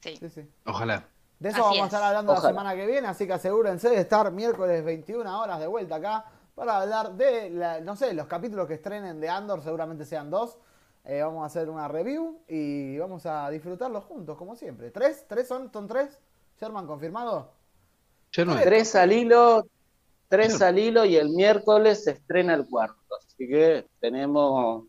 Sí. 0.00 0.16
Sí, 0.16 0.28
sí. 0.30 0.48
Ojalá. 0.66 1.04
De 1.40 1.48
eso 1.48 1.56
Así 1.58 1.64
vamos 1.64 1.78
a 1.78 1.80
es. 1.80 1.92
estar 1.92 2.02
hablando 2.04 2.32
Ojalá. 2.32 2.48
la 2.48 2.50
semana 2.50 2.76
que 2.76 2.86
viene, 2.86 3.08
así 3.08 3.26
que 3.26 3.32
asegúrense 3.32 3.88
de 3.90 3.96
estar 4.00 4.30
miércoles 4.30 4.84
21 4.84 5.40
horas 5.40 5.58
de 5.58 5.66
vuelta 5.66 5.96
acá 5.96 6.24
para 6.54 6.80
hablar 6.82 7.12
de, 7.14 7.50
la- 7.50 7.80
no 7.80 7.96
sé, 7.96 8.14
los 8.14 8.26
capítulos 8.26 8.68
que 8.68 8.74
estrenen 8.74 9.20
de 9.20 9.28
Andor, 9.28 9.62
seguramente 9.62 10.04
sean 10.04 10.30
dos. 10.30 10.58
Eh, 11.04 11.20
vamos 11.20 11.42
a 11.42 11.46
hacer 11.46 11.68
una 11.68 11.88
review 11.88 12.40
y 12.46 12.96
vamos 12.98 13.26
a 13.26 13.50
disfrutarlos 13.50 14.04
juntos, 14.04 14.36
como 14.36 14.54
siempre. 14.54 14.90
¿Tres? 14.90 15.24
¿Tres 15.28 15.48
son? 15.48 15.72
¿Son 15.72 15.88
tres? 15.88 16.20
¿Sherman 16.60 16.86
confirmado? 16.86 17.50
Yo 18.30 18.44
no. 18.44 18.54
Tres 18.60 18.94
al 18.94 19.12
hilo, 19.12 19.66
tres 20.28 20.62
al 20.62 20.78
hilo 20.78 21.04
y 21.04 21.16
el 21.16 21.30
miércoles 21.30 22.04
se 22.04 22.12
estrena 22.12 22.54
el 22.54 22.68
cuarto. 22.68 22.96
Así 23.18 23.48
que 23.48 23.86
tenemos 24.00 24.84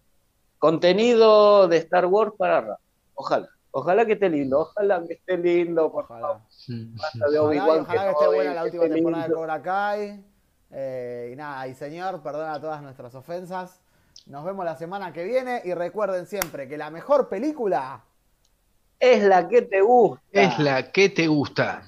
contenido 0.60 1.68
de 1.68 1.78
Star 1.78 2.06
Wars 2.06 2.34
para 2.38 2.62
rato. 2.62 2.82
Ojalá, 3.16 3.50
ojalá 3.72 4.06
que 4.06 4.14
esté 4.14 4.30
lindo, 4.30 4.60
ojalá 4.60 5.04
que 5.06 5.14
esté 5.14 5.38
lindo, 5.38 5.92
por 5.92 6.08
favor. 6.08 6.42
Ojalá. 6.48 7.32
De 7.32 7.40
Ojalá, 7.40 7.86
que 7.86 8.12
esté 8.12 8.28
buena 8.28 8.54
la 8.54 8.64
última 8.64 8.88
temporada 8.88 9.24
de 9.24 9.28
lindo. 9.28 9.36
Cobra 9.36 9.62
Kai. 9.62 10.26
Eh, 10.70 11.30
y 11.34 11.36
nada, 11.36 11.68
y 11.68 11.74
señor, 11.74 12.22
perdona 12.22 12.62
todas 12.62 12.82
nuestras 12.82 13.14
ofensas. 13.16 13.83
Nos 14.26 14.46
vemos 14.46 14.64
la 14.64 14.78
semana 14.78 15.12
que 15.12 15.24
viene 15.24 15.62
y 15.66 15.74
recuerden 15.74 16.28
siempre 16.28 16.68
que 16.68 16.78
la 16.78 16.90
mejor 16.90 17.28
película 17.28 18.02
es 19.00 19.24
la 19.24 19.50
que 19.50 19.64
te 19.64 19.82
gusta. 19.82 20.22
Es 20.32 20.60
la 20.60 20.92
que 20.92 21.10
te 21.10 21.28
gusta. 21.28 21.84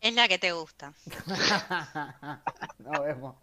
Es 0.00 0.14
la 0.14 0.26
que 0.26 0.38
te 0.38 0.52
gusta. 0.52 0.92
Nos 2.78 3.00
vemos. 3.00 3.36